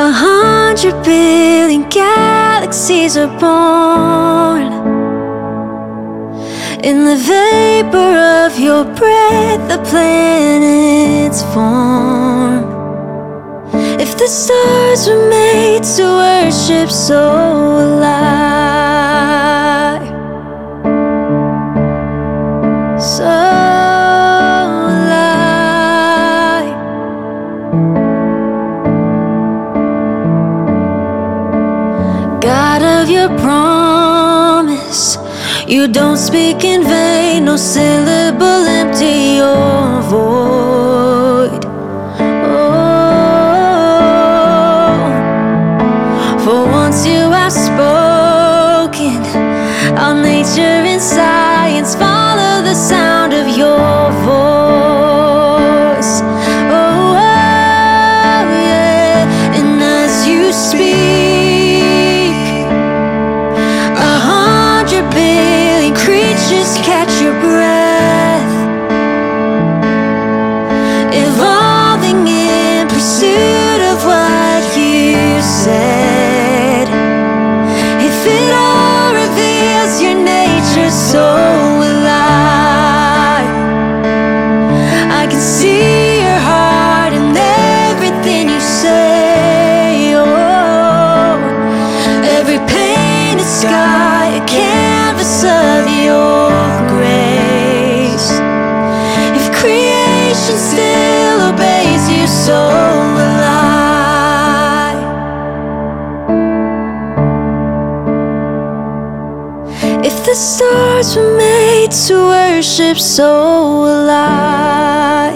a 0.00 0.12
hundred 0.12 0.94
billion 1.02 1.82
galaxies 1.88 3.16
are 3.16 3.26
born. 3.40 4.68
In 6.84 7.04
the 7.04 7.16
vapor 7.16 8.12
of 8.46 8.56
your 8.60 8.84
breath, 8.84 9.62
the 9.68 9.78
planets 9.90 11.42
form. 11.52 12.62
If 14.00 14.16
the 14.16 14.28
stars 14.28 15.08
were 15.08 15.28
made 15.28 15.82
to 15.96 16.04
worship, 16.22 16.90
so 16.92 17.20
will 17.74 18.04
you 35.68 35.86
don't 35.86 36.16
speak 36.16 36.64
in 36.64 36.82
vain, 36.82 37.44
no 37.44 37.56
syllable 37.56 38.66
empty 38.66 39.36
your 39.36 40.02
void. 40.02 40.47
Catch 66.98 67.22
your 67.22 67.32
breath, 67.40 67.77
the 110.28 110.34
stars 110.34 111.16
were 111.16 111.38
made 111.38 111.90
to 111.90 112.14
worship, 112.14 112.98
so 112.98 113.80
will 113.80 114.10
I. 114.10 115.32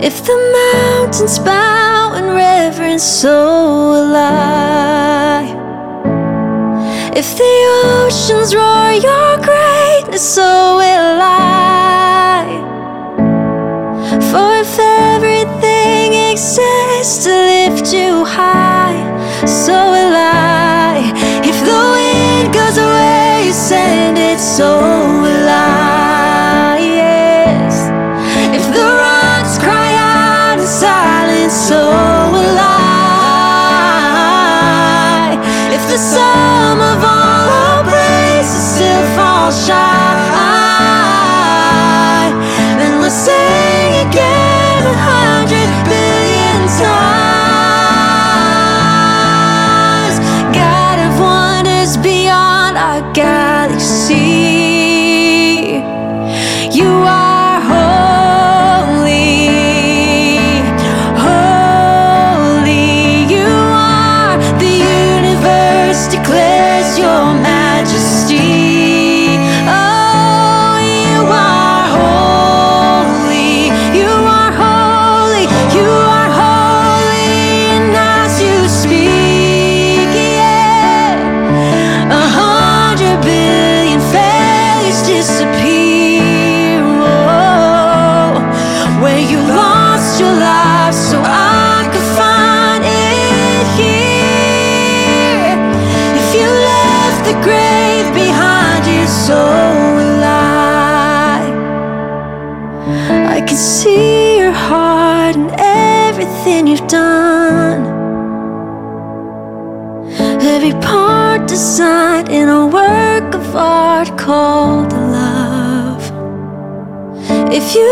If 0.00 0.24
the 0.24 0.38
mountains 0.60 1.40
bow 1.40 2.14
in 2.14 2.26
reverence, 2.26 3.02
so 3.02 3.90
will 3.90 4.14
I. 4.14 5.42
If 7.16 7.36
the 7.36 7.54
oceans 7.96 8.54
roar 8.54 8.92
your 8.92 9.36
greatness, 9.48 10.22
so 10.36 10.67
so 24.58 24.97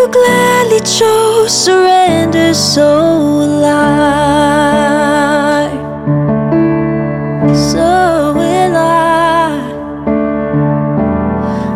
you 0.06 0.12
gladly 0.12 0.80
chose 0.80 1.64
surrender, 1.64 2.52
so 2.54 3.38
will 3.38 3.64
I. 3.64 3.70
So 7.54 8.32
will 8.34 8.76
I. 8.76 9.60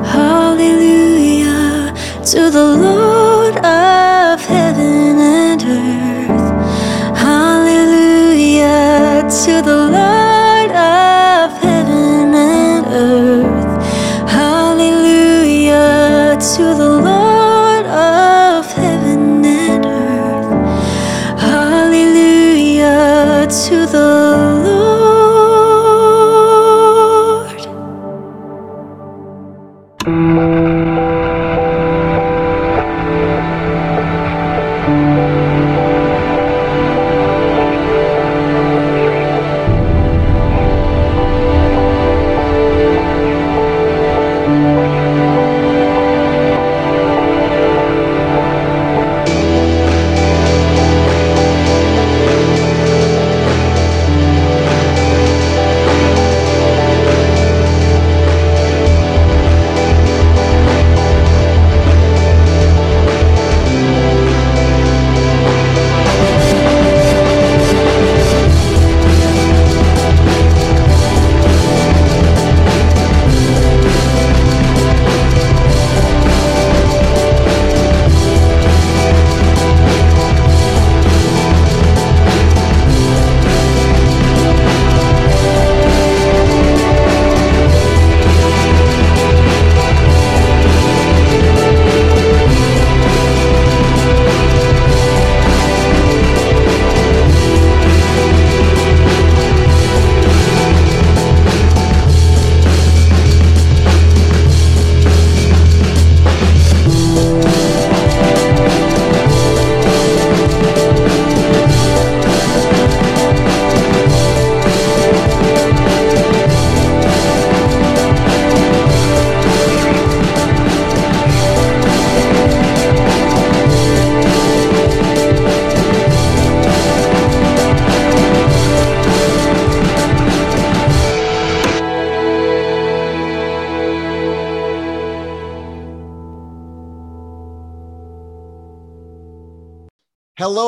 Hallelujah 0.04 1.94
to 2.26 2.50
the 2.50 2.76
Lord 2.86 3.56
of 3.64 4.40
heaven 4.40 5.18
and 5.18 5.62
earth. 5.62 6.52
Hallelujah 7.16 9.22
to 9.44 9.62
the 9.62 9.76
Lord 9.90 10.19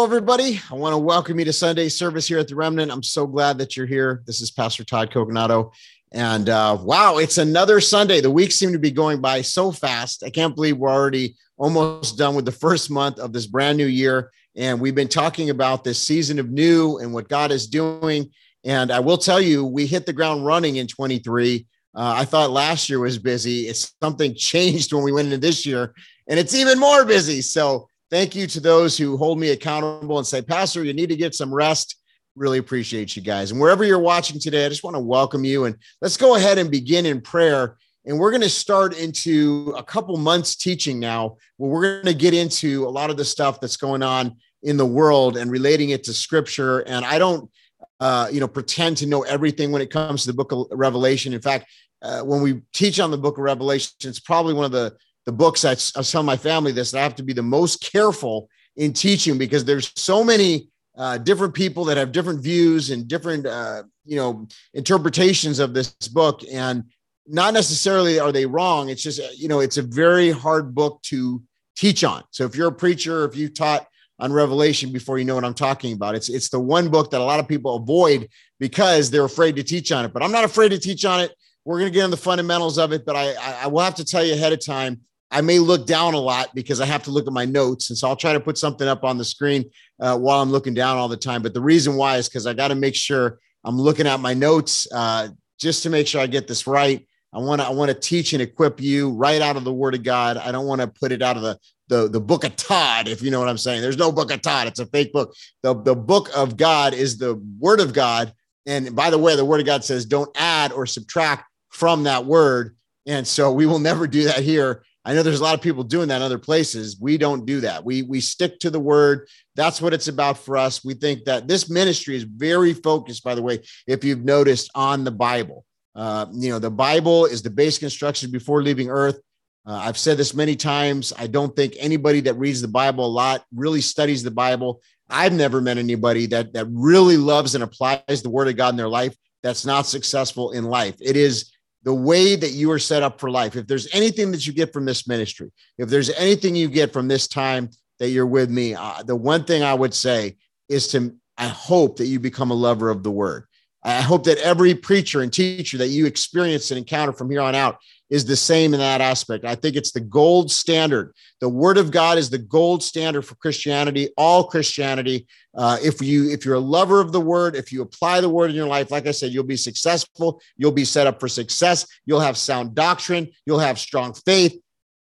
Hello, 0.03 0.17
everybody. 0.17 0.61
I 0.69 0.75
want 0.75 0.95
to 0.95 0.99
welcome 0.99 1.39
you 1.39 1.45
to 1.45 1.53
Sunday 1.53 1.89
service 1.89 2.27
here 2.27 2.41
at 2.41 2.49
the 2.49 2.57
Remnant. 2.57 2.91
I'm 2.91 3.05
so 3.05 3.25
glad 3.25 3.57
that 3.59 3.77
you're 3.77 3.87
here. 3.87 4.25
This 4.27 4.41
is 4.41 4.51
Pastor 4.51 4.83
Todd 4.83 5.13
Coconato. 5.13 5.71
And 6.11 6.49
uh, 6.49 6.77
wow, 6.81 7.19
it's 7.19 7.39
another 7.39 7.81
Sunday. 7.81 8.21
The 8.21 8.29
weeks 8.29 8.57
seem 8.57 8.73
to 8.73 8.81
be 8.81 8.91
going 8.91 9.21
by 9.21 9.43
so 9.43 9.71
fast. 9.71 10.25
I 10.25 10.31
can't 10.31 10.57
believe 10.57 10.77
we're 10.77 10.91
already 10.91 11.37
almost 11.57 12.19
done 12.19 12.35
with 12.35 12.45
the 12.45 12.51
first 12.51 12.91
month 12.91 13.21
of 13.21 13.33
this 13.33 13.47
brand 13.47 13.79
new 13.79 13.87
year. 13.87 14.33
And 14.57 14.81
we've 14.81 14.93
been 14.93 15.07
talking 15.07 15.51
about 15.51 15.85
this 15.85 16.03
season 16.03 16.41
of 16.41 16.51
new 16.51 16.99
and 16.99 17.15
what 17.15 17.29
God 17.29 17.53
is 17.53 17.69
doing. 17.69 18.29
And 18.65 18.91
I 18.91 18.99
will 18.99 19.19
tell 19.19 19.41
you, 19.41 19.65
we 19.65 19.87
hit 19.87 20.05
the 20.05 20.13
ground 20.13 20.45
running 20.45 20.77
in 20.77 20.89
23. 20.89 21.65
Uh, 21.95 22.15
I 22.17 22.25
thought 22.25 22.51
last 22.51 22.91
year 22.91 22.99
was 22.99 23.19
busy. 23.19 23.69
It's 23.69 23.95
something 24.03 24.35
changed 24.35 24.93
when 24.93 25.05
we 25.05 25.13
went 25.13 25.27
into 25.27 25.39
this 25.39 25.65
year, 25.65 25.95
and 26.27 26.41
it's 26.41 26.57
even 26.57 26.81
more 26.81 27.05
busy. 27.05 27.41
So 27.41 27.89
Thank 28.13 28.37
you 28.37 28.47
to 28.49 28.61
those 28.61 28.99
who 28.99 29.17
hold 29.17 29.41
me 29.41 29.53
accountable 29.53 30.19
and 30.19 30.27
say, 30.27 30.43
Pastor, 30.43 30.85
you 30.85 30.93
need 30.93 31.09
to 31.09 31.17
get 31.17 31.35
some 31.35 31.53
rest. 31.53 31.97
Really 32.37 32.59
appreciate 32.59 33.17
you 33.17 33.23
guys. 33.23 33.51
And 33.51 33.59
wherever 33.59 33.85
you're 33.85 33.99
watching 33.99 34.39
today, 34.39 34.67
I 34.67 34.69
just 34.69 34.85
want 34.85 34.97
to 34.97 35.01
welcome 35.01 35.45
you. 35.45 35.65
And 35.65 35.77
let's 36.03 36.19
go 36.19 36.37
ahead 36.37 36.59
and 36.59 36.71
begin 36.71 37.07
in 37.07 37.23
prayer. 37.23 37.79
And 38.05 38.19
we're 38.19 38.31
going 38.31 38.43
to 38.43 38.51
start 38.51 38.99
into 38.99 39.73
a 39.79 39.83
couple 39.83 40.15
months 40.19 40.57
teaching 40.57 41.01
now, 41.01 41.39
where 41.57 41.71
we're 41.71 42.03
going 42.03 42.15
to 42.15 42.21
get 42.21 42.35
into 42.35 42.87
a 42.87 42.91
lot 42.91 43.09
of 43.09 43.17
the 43.17 43.25
stuff 43.25 43.63
that's 43.63 43.79
going 43.79 44.03
on 44.03 44.37
in 44.63 44.77
the 44.77 44.85
world 44.85 45.39
and 45.39 45.51
relating 45.51 45.89
it 45.89 46.05
to 46.05 46.13
scripture. 46.13 46.81
And 46.81 47.07
I 47.07 47.19
don't, 47.19 47.51
uh, 47.99 48.29
you 48.31 48.41
know, 48.41 48.49
pretend 48.49 48.99
to 48.99 49.07
know 49.07 49.23
everything 49.23 49.73
when 49.73 49.81
it 49.81 49.91
comes 49.91 50.25
to 50.25 50.33
the 50.33 50.37
book 50.37 50.53
of 50.53 50.67
Revelation. 50.71 51.33
In 51.33 51.41
fact, 51.41 51.65
uh, 52.03 52.21
when 52.21 52.43
we 52.43 52.61
teach 52.75 53.01
on 53.01 53.11
the 53.11 53.17
book 53.17 53.39
of 53.39 53.45
Revelation, 53.45 53.95
it's 54.05 54.21
probably 54.21 54.53
one 54.53 54.67
of 54.67 54.73
the 54.73 54.95
the 55.27 55.33
books 55.33 55.65
I, 55.65 55.73
I 55.99 56.03
tell 56.03 56.23
my 56.23 56.37
family 56.37 56.73
this, 56.73 56.95
I 56.95 57.01
have 57.01 57.17
to 57.17 57.23
be 57.23 57.33
the 57.33 57.43
most 57.43 57.81
careful 57.93 58.49
in 58.77 58.93
teaching 58.93 59.39
because 59.39 59.65
there's 59.65 59.93
so 59.97 60.25
many 60.25 60.69
uh, 60.97 61.19
different 61.19 61.55
people 61.55 61.85
that 61.87 61.97
have 61.97 62.13
different 62.13 62.43
views 62.43 62.91
and 62.91 63.09
different, 63.09 63.47
uh, 63.47 63.83
you 64.05 64.17
know, 64.17 64.47
interpretations 64.75 65.59
of 65.59 65.75
this 65.75 65.93
book. 66.09 66.43
And 66.51 66.85
not 67.27 67.55
necessarily 67.55 68.19
are 68.19 68.33
they 68.33 68.47
wrong. 68.47 68.89
It's 68.89 69.03
just, 69.03 69.21
you 69.39 69.49
know, 69.49 69.61
it's 69.61 69.79
a 69.79 69.83
very 69.83 70.31
hard 70.31 70.75
book 70.75 71.01
to 71.03 71.43
teach 71.77 72.05
on. 72.05 72.25
So 72.31 72.45
if 72.45 72.57
you're 72.57 72.69
a 72.69 72.73
preacher, 72.73 73.25
if 73.25 73.37
you 73.37 73.49
taught 73.49 73.87
on 74.19 74.33
Revelation 74.33 74.93
before 74.93 75.19
you 75.19 75.25
know 75.25 75.35
what 75.35 75.45
I'm 75.45 75.55
talking 75.55 75.95
about, 75.95 76.15
it's 76.15 76.29
it's 76.29 76.49
the 76.49 76.61
one 76.61 76.91
book 76.91 77.11
that 77.11 77.21
a 77.21 77.25
lot 77.25 77.41
of 77.41 77.49
people 77.49 77.77
avoid 77.77 78.29
because 78.61 79.11
they're 79.11 79.25
afraid 79.25 79.57
to 79.57 79.63
teach 79.63 79.93
on 79.93 80.05
it. 80.05 80.13
But 80.13 80.23
I'm 80.23 80.33
not 80.33 80.45
afraid 80.45 80.71
to 80.71 80.79
teach 80.79 81.05
on 81.05 81.21
it. 81.21 81.35
We're 81.65 81.79
going 81.79 81.93
to 81.93 81.95
get 81.95 82.05
on 82.05 82.11
the 82.11 82.17
fundamentals 82.17 82.77
of 82.77 82.93
it, 82.93 83.07
but 83.07 83.17
I, 83.17 83.35
I 83.35 83.67
will 83.69 83.81
have 83.81 83.95
to 83.97 84.05
tell 84.05 84.25
you 84.25 84.35
ahead 84.35 84.53
of 84.53 84.65
time 84.65 85.01
I 85.33 85.41
may 85.41 85.59
look 85.59 85.87
down 85.87 86.15
a 86.15 86.21
lot 86.21 86.55
because 86.55 86.81
I 86.81 86.87
have 86.87 87.03
to 87.05 87.11
look 87.11 87.27
at 87.27 87.33
my 87.33 87.45
notes. 87.45 87.91
And 87.91 87.99
so 87.99 88.07
I'll 88.09 88.17
try 88.17 88.33
to 88.33 88.41
put 88.41 88.59
something 88.59 88.87
up 88.87 89.03
on 89.03 89.19
the 89.19 89.25
screen 89.25 89.65
uh, 90.01 90.17
while 90.19 90.41
I'm 90.41 90.51
looking 90.51 90.75
down 90.75 90.99
all 90.99 91.09
the 91.09 91.17
time. 91.17 91.43
But 91.43 91.55
the 91.55 91.61
reason 91.61 91.97
why 91.97 92.17
is 92.17 92.29
because 92.29 92.47
I 92.47 92.53
got 92.53 92.69
to 92.69 92.75
make 92.75 92.95
sure 92.95 93.39
I'm 93.65 93.79
looking 93.79 94.07
at 94.07 94.21
my 94.21 94.35
notes 94.35 94.87
uh, 94.93 95.29
just 95.59 95.83
to 95.85 95.91
make 95.91 96.07
sure 96.07 96.21
I 96.21 96.27
get 96.27 96.47
this 96.47 96.67
right. 96.67 97.07
I 97.35 97.39
want 97.39 97.63
to 97.63 97.67
I 97.67 97.71
want 97.71 97.91
to 97.91 97.99
teach 97.99 98.35
and 98.35 98.43
equip 98.43 98.79
you 98.79 99.11
right 99.11 99.41
out 99.41 99.57
of 99.57 99.65
the 99.65 99.73
Word 99.73 99.95
of 99.95 100.03
God. 100.03 100.37
I 100.37 100.53
don't 100.53 100.67
want 100.67 100.83
to 100.83 100.87
put 100.87 101.13
it 101.13 101.23
out 101.23 101.37
of 101.37 101.43
the 101.43 101.59
the 101.89 102.09
the 102.09 102.21
book 102.21 102.45
of 102.45 102.55
Todd, 102.57 103.09
if 103.09 103.23
you 103.23 103.31
know 103.31 103.41
what 103.41 103.49
I'm 103.49 103.59
saying. 103.59 103.81
There's 103.81 103.97
no 103.97 104.13
book 104.13 104.31
of 104.31 104.43
Todd. 104.43 104.67
It's 104.67 104.81
a 104.81 104.87
fake 104.87 105.13
book. 105.15 105.35
The 105.63 105.75
the 105.75 105.95
book 105.95 106.29
of 106.37 106.59
God 106.59 106.93
is 106.93 107.17
the 107.17 107.41
Word 107.59 107.81
of 107.81 107.95
God. 107.95 108.35
And 108.67 108.95
by 108.95 109.09
the 109.09 109.19
way, 109.19 109.35
the 109.35 109.47
Word 109.47 109.61
of 109.61 109.67
God 109.67 109.83
says 109.83 110.05
don't 110.05 110.31
add 110.37 110.73
or 110.73 110.85
subtract 110.85 111.45
from 111.71 112.03
that 112.03 112.27
word. 112.27 112.77
And 113.07 113.27
so 113.27 113.51
we 113.51 113.67
will 113.67 113.79
never 113.91 114.07
do 114.07 114.25
that 114.25 114.41
here. 114.41 114.85
I 115.05 115.15
know 115.15 115.23
there's 115.23 115.41
a 115.41 115.45
lot 115.45 115.55
of 115.55 115.61
people 115.61 115.83
doing 115.83 116.09
that 116.09 116.17
in 116.17 116.23
other 116.23 116.39
places. 116.39 116.97
We 117.01 117.19
don't 117.19 117.45
do 117.45 117.61
that. 117.61 117.85
We 117.85 118.03
we 118.03 118.21
stick 118.21 118.61
to 118.61 118.71
the 118.71 118.81
word. 118.81 119.29
That's 119.57 119.83
what 119.83 119.93
it's 119.93 120.09
about 120.09 120.39
for 120.39 120.57
us. 120.57 120.85
We 120.85 120.95
think 120.95 121.25
that 121.25 121.49
this 121.49 121.69
ministry 121.69 122.15
is 122.15 122.23
very 122.23 122.73
focused, 122.73 123.25
by 123.25 123.35
the 123.35 123.43
way, 123.43 123.61
if 123.87 124.05
you've 124.05 124.25
noticed, 124.25 124.71
on 124.75 125.05
the 125.05 125.11
Bible. 125.11 125.65
Uh, 125.95 126.27
you 126.33 126.51
know, 126.51 126.59
the 126.59 126.71
Bible 126.71 127.27
is 127.27 127.43
the 127.43 127.51
basic 127.51 127.83
instruction 127.83 128.31
before 128.31 128.63
leaving 128.63 128.91
Earth. 128.91 129.21
Uh, 129.67 129.75
I've 129.75 129.99
said 129.99 130.17
this 130.17 130.35
many 130.35 130.57
times. 130.57 131.13
I 131.17 131.27
don't 131.27 131.55
think 131.55 131.75
anybody 131.79 132.21
that 132.23 132.35
reads 132.35 132.63
the 132.63 132.69
Bible 132.69 133.05
a 133.05 133.07
lot 133.07 133.45
really 133.55 133.81
studies 133.81 134.23
the 134.23 134.31
Bible. 134.31 134.81
I've 135.11 135.33
never 135.33 135.61
met 135.61 135.79
anybody 135.79 136.27
that 136.27 136.53
that 136.55 136.67
really 136.71 137.17
loves 137.17 137.55
and 137.55 137.65
applies 137.65 138.23
the 138.23 138.31
Word 138.31 138.49
of 138.49 138.57
God 138.57 138.71
in 138.71 138.77
their 138.77 138.89
life 138.89 139.17
that's 139.43 139.67
not 139.67 139.87
successful 139.87 140.53
in 140.53 140.65
life. 140.65 140.95
It 141.01 141.17
is 141.17 141.52
the 141.85 141.95
way 141.95 142.37
that 142.37 142.53
you 142.53 142.71
are 142.71 142.79
set 142.79 143.03
up 143.03 143.19
for 143.19 143.31
life. 143.31 143.57
If 143.57 143.67
there's 143.67 143.93
anything 143.93 144.31
that 144.33 144.47
you 144.47 144.53
get 144.53 144.73
from 144.73 144.85
this 144.85 145.09
ministry, 145.09 145.51
if 145.79 145.89
there's 145.89 146.11
anything 146.11 146.55
you 146.55 146.69
get 146.69 146.93
from 146.93 147.09
this 147.09 147.27
time 147.27 147.71
that 147.99 148.11
you're 148.11 148.27
with 148.27 148.51
me, 148.51 148.75
uh, 148.75 149.03
the 149.03 149.17
one 149.17 149.45
thing 149.45 149.63
I 149.63 149.75
would 149.75 149.95
say 149.95 150.37
is 150.69 150.89
to, 150.89 151.15
I 151.37 151.49
hope 151.49 151.97
that 151.97 152.07
you 152.07 152.21
become 152.21 152.51
a 152.51 152.55
lover 152.55 152.91
of 152.91 153.03
the 153.03 153.11
word. 153.11 153.45
I 153.85 154.01
hope 154.01 154.25
that 154.25 154.39
every 154.39 154.75
preacher 154.75 155.23
and 155.23 155.33
teacher 155.33 155.79
that 155.79 155.89
you 155.89 156.07
experience 156.07 156.71
and 156.71 156.79
encounter 156.79 157.13
from 157.13 157.31
here 157.31 157.41
on 157.41 157.55
out 157.55 157.79
is 158.11 158.25
the 158.27 158.37
same 158.37 158.75
in 158.75 158.81
that 158.81 159.01
aspect. 159.01 159.45
I 159.45 159.55
think 159.55 159.75
it's 159.75 159.91
the 159.91 160.01
gold 160.01 160.51
standard. 160.51 161.15
The 161.41 161.49
Word 161.49 161.79
of 161.79 161.91
God 161.91 162.19
is 162.19 162.29
the 162.29 162.39
gold 162.39 162.83
standard 162.83 163.23
for 163.23 163.35
Christianity, 163.37 164.11
all 164.19 164.45
Christianity. 164.45 165.27
Uh, 165.57 165.79
if 165.83 166.03
you 166.03 166.31
if 166.31 166.45
you're 166.45 166.57
a 166.57 166.61
lover 166.61 167.01
of 167.01 167.11
the 167.11 167.21
Word, 167.21 167.57
if 167.57 167.73
you 167.73 167.81
apply 167.81 168.21
the 168.21 168.29
Word 168.29 168.51
in 168.51 168.57
your 168.57 168.69
life, 168.69 168.91
like 168.91 169.07
I 169.07 169.13
said, 169.13 169.33
you'll 169.33 169.45
be 169.45 169.57
successful. 169.57 170.43
You'll 170.59 170.73
be 170.73 170.85
set 170.85 171.07
up 171.07 171.19
for 171.19 171.29
success. 171.29 171.87
You'll 172.05 172.21
have 172.21 172.37
sound 172.37 172.75
doctrine. 172.75 173.31
You'll 173.47 173.61
have 173.61 173.79
strong 173.79 174.13
faith. 174.13 174.61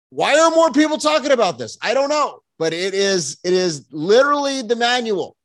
Why 0.08 0.38
are 0.38 0.50
more 0.50 0.72
people 0.72 0.96
talking 0.96 1.32
about 1.32 1.58
this? 1.58 1.76
I 1.82 1.92
don't 1.92 2.08
know, 2.08 2.40
but 2.58 2.72
it 2.72 2.94
is 2.94 3.36
it 3.44 3.52
is 3.52 3.86
literally 3.92 4.62
the 4.62 4.76
manual. 4.76 5.36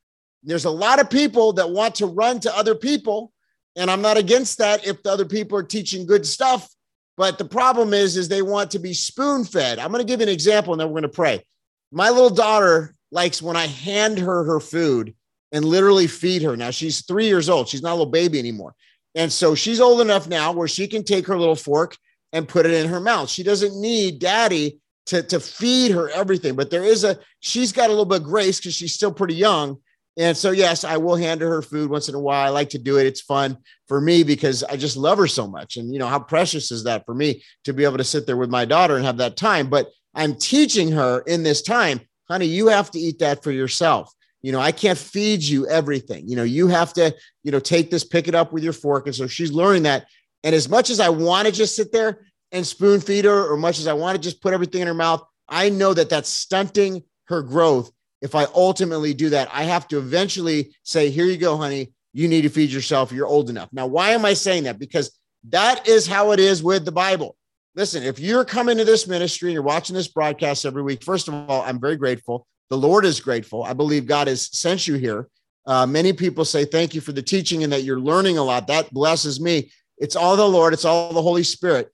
There's 0.44 0.66
a 0.66 0.72
lot 0.72 1.00
of 1.00 1.10
people 1.10 1.54
that 1.54 1.70
want 1.70 1.96
to 1.96 2.06
run 2.06 2.40
to 2.42 2.56
other 2.56 2.76
people, 2.76 3.32
and 3.76 3.92
I'm 3.92 4.02
not 4.02 4.18
against 4.18 4.58
that 4.60 4.86
if 4.86 5.04
the 5.04 5.12
other 5.12 5.26
people 5.26 5.58
are 5.58 5.64
teaching 5.64 6.06
good 6.06 6.26
stuff. 6.26 6.70
But 7.18 7.38
the 7.38 7.46
problem 7.46 7.94
is, 7.94 8.16
is 8.16 8.30
they 8.30 8.42
want 8.42 8.72
to 8.72 8.80
be 8.80 8.94
spoon 8.94 9.44
fed. 9.44 9.78
I'm 9.78 9.92
going 9.92 10.06
to 10.06 10.08
give 10.08 10.22
you 10.22 10.28
an 10.28 10.34
example, 10.34 10.74
and 10.74 10.80
then 10.80 10.88
we're 10.88 11.02
going 11.02 11.04
to 11.04 11.10
pray. 11.10 11.44
My 11.92 12.10
little 12.10 12.30
daughter 12.30 12.96
likes 13.12 13.42
when 13.42 13.58
I 13.58 13.68
hand 13.68 14.20
her 14.20 14.44
her 14.46 14.60
food 14.60 15.14
and 15.52 15.66
literally 15.66 16.08
feed 16.08 16.44
her. 16.44 16.56
Now 16.56 16.70
she's 16.70 17.06
three 17.06 17.26
years 17.26 17.50
old. 17.50 17.68
She's 17.68 17.82
not 17.82 17.92
a 17.92 17.98
little 17.98 18.06
baby 18.06 18.40
anymore. 18.40 18.76
And 19.16 19.32
so 19.32 19.56
she's 19.56 19.82
old 19.82 20.02
enough 20.02 20.28
now 20.28 20.52
where 20.52 20.68
she 20.68 20.88
can 20.88 21.04
take 21.04 21.26
her 21.28 21.38
little 21.38 21.56
fork 21.56 21.98
and 22.32 22.48
put 22.48 22.66
it 22.66 22.74
in 22.74 22.88
her 22.88 23.00
mouth. 23.00 23.30
She 23.30 23.44
doesn't 23.44 23.80
need 23.80 24.20
daddy 24.20 24.80
to, 25.08 25.24
to 25.24 25.40
feed 25.40 25.92
her 25.92 26.10
everything, 26.12 26.56
but 26.56 26.70
there 26.70 26.84
is 26.84 27.04
a, 27.04 27.18
she's 27.40 27.72
got 27.72 27.88
a 27.88 27.90
little 27.90 28.06
bit 28.06 28.22
of 28.22 28.28
grace 28.28 28.60
because 28.60 28.76
she's 28.76 28.94
still 28.94 29.12
pretty 29.12 29.34
young. 29.34 29.78
And 30.20 30.36
so, 30.36 30.52
yes, 30.52 30.84
I 30.84 30.98
will 30.98 31.16
hand 31.16 31.40
her 31.40 31.50
her 31.50 31.62
food 31.62 31.90
once 31.90 32.10
in 32.10 32.14
a 32.14 32.20
while. 32.20 32.46
I 32.46 32.50
like 32.50 32.70
to 32.72 32.78
do 32.78 32.98
it. 32.98 33.08
It's 33.08 33.22
fun 33.22 33.58
for 33.88 34.02
me 34.02 34.24
because 34.24 34.66
I 34.66 34.76
just 34.76 34.98
love 34.98 35.18
her 35.18 35.28
so 35.28 35.48
much. 35.48 35.78
And, 35.78 35.94
you 35.94 35.98
know, 35.98 36.08
how 36.08 36.20
precious 36.20 36.72
is 36.72 36.84
that 36.84 37.06
for 37.06 37.16
me 37.16 37.42
to 37.64 37.74
be 37.74 37.86
able 37.86 37.98
to 37.98 38.04
sit 38.04 38.28
there 38.28 38.36
with 38.36 38.50
my 38.50 38.66
daughter 38.66 38.98
and 38.98 39.06
have 39.06 39.16
that 39.18 39.38
time? 39.38 39.70
But 39.70 39.88
I'm 40.14 40.36
teaching 40.36 40.92
her 40.92 41.22
in 41.22 41.44
this 41.44 41.62
time, 41.62 42.02
honey, 42.28 42.48
you 42.48 42.68
have 42.68 42.92
to 42.92 43.00
eat 43.00 43.20
that 43.20 43.44
for 43.44 43.52
yourself. 43.52 44.14
You 44.42 44.52
know, 44.52 44.60
I 44.60 44.74
can't 44.74 44.98
feed 44.98 45.42
you 45.42 45.70
everything. 45.70 46.28
You 46.28 46.36
know, 46.36 46.44
you 46.44 46.68
have 46.68 46.92
to, 46.94 47.16
you 47.44 47.52
know, 47.52 47.62
take 47.62 47.90
this, 47.90 48.04
pick 48.04 48.28
it 48.28 48.36
up 48.36 48.52
with 48.52 48.62
your 48.62 48.74
fork. 48.74 49.06
And 49.06 49.16
so 49.16 49.26
she's 49.26 49.54
learning 49.54 49.84
that. 49.84 50.06
And 50.44 50.54
as 50.54 50.68
much 50.68 50.90
as 50.90 51.00
I 51.00 51.08
want 51.10 51.48
to 51.48 51.54
just 51.54 51.78
sit 51.78 51.94
there 51.94 52.26
and 52.52 52.68
spoon 52.68 53.00
feed 53.00 53.24
her, 53.24 53.50
or 53.50 53.56
much 53.56 53.80
as 53.80 53.88
I 53.88 53.94
want 53.94 54.18
to 54.18 54.22
just 54.22 54.42
put 54.42 54.54
everything 54.54 54.82
in 54.82 54.88
her 54.88 54.94
mouth, 54.94 55.24
I 55.48 55.70
know 55.70 55.94
that 55.94 56.10
that's 56.10 56.30
stunting 56.30 57.04
her 57.28 57.42
growth. 57.42 57.90
If 58.22 58.36
I 58.36 58.46
ultimately 58.56 59.14
do 59.14 59.30
that, 59.30 59.50
I 59.52 59.64
have 59.64 59.88
to 59.90 59.98
eventually 59.98 60.76
say, 60.84 61.10
here 61.10 61.26
you 61.26 61.38
go, 61.38 61.58
honey. 61.58 61.94
You 62.12 62.28
need 62.28 62.42
to 62.42 62.50
feed 62.50 62.72
yourself. 62.72 63.12
You're 63.12 63.28
old 63.28 63.50
enough. 63.50 63.70
Now, 63.72 63.86
why 63.86 64.12
am 64.12 64.26
I 64.26 64.34
saying 64.34 64.64
that? 64.64 64.80
Because 64.80 65.18
that 65.50 65.88
is 65.88 66.08
how 66.08 66.32
it 66.32 66.40
is 66.40 66.64
with 66.64 66.84
the 66.84 66.92
Bible. 66.92 67.36
Listen, 67.76 68.04
if 68.04 68.20
you're 68.20 68.44
coming 68.44 68.78
to 68.78 68.84
this 68.84 69.08
ministry 69.08 69.50
and 69.50 69.54
you're 69.54 69.64
watching 69.64 69.96
this 69.96 70.08
broadcast 70.08 70.66
every 70.66 70.82
week, 70.82 71.04
first 71.04 71.28
of 71.28 71.34
all, 71.34 71.62
I'm 71.62 71.80
very 71.80 71.96
grateful. 71.96 72.48
The 72.70 72.78
Lord 72.78 73.06
is 73.06 73.20
grateful. 73.20 73.64
I 73.64 73.74
believe 73.74 74.06
God 74.06 74.28
has 74.28 74.50
sent 74.58 74.88
you 74.88 74.96
here. 74.96 75.28
Uh, 75.66 75.86
many 75.86 76.14
people 76.14 76.46
say 76.46 76.66
thank 76.66 76.96
you 76.96 77.02
for 77.02 77.12
the 77.12 77.22
teaching 77.22 77.64
and 77.64 77.72
that 77.72 77.84
you're 77.84 78.00
learning 78.00 78.38
a 78.38 78.44
lot. 78.44 78.68
That 78.68 78.92
blesses 78.92 79.40
me. 79.40 79.72
It's 79.98 80.16
all 80.16 80.36
the 80.36 80.48
Lord, 80.48 80.74
it's 80.74 80.86
all 80.86 81.14
the 81.14 81.22
Holy 81.22 81.44
Spirit. 81.44 81.90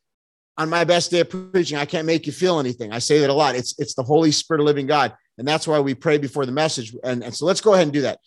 On 0.57 0.69
my 0.69 0.85
best 0.85 1.11
day 1.11 1.19
of 1.19 1.29
preaching, 1.29 1.77
I 1.77 1.85
can't 1.85 2.07
make 2.07 2.25
you 2.25 2.31
feel 2.31 2.59
anything. 2.59 2.93
I 2.93 2.99
say 2.99 3.19
that 3.19 3.29
a 3.29 3.33
lot. 3.33 3.55
It's 3.55 3.77
it's 3.77 3.93
the 3.93 4.03
Holy 4.03 4.31
Spirit 4.31 4.61
of 4.61 4.65
living 4.65 4.87
God. 4.87 5.13
And 5.37 5.47
that's 5.47 5.67
why 5.67 5.79
we 5.79 5.93
pray 5.93 6.17
before 6.17 6.45
the 6.45 6.51
message. 6.51 6.95
And, 7.03 7.23
and 7.23 7.35
so 7.35 7.45
let's 7.45 7.61
go 7.61 7.73
ahead 7.73 7.83
and 7.83 7.93
do 7.93 8.01
that. 8.01 8.19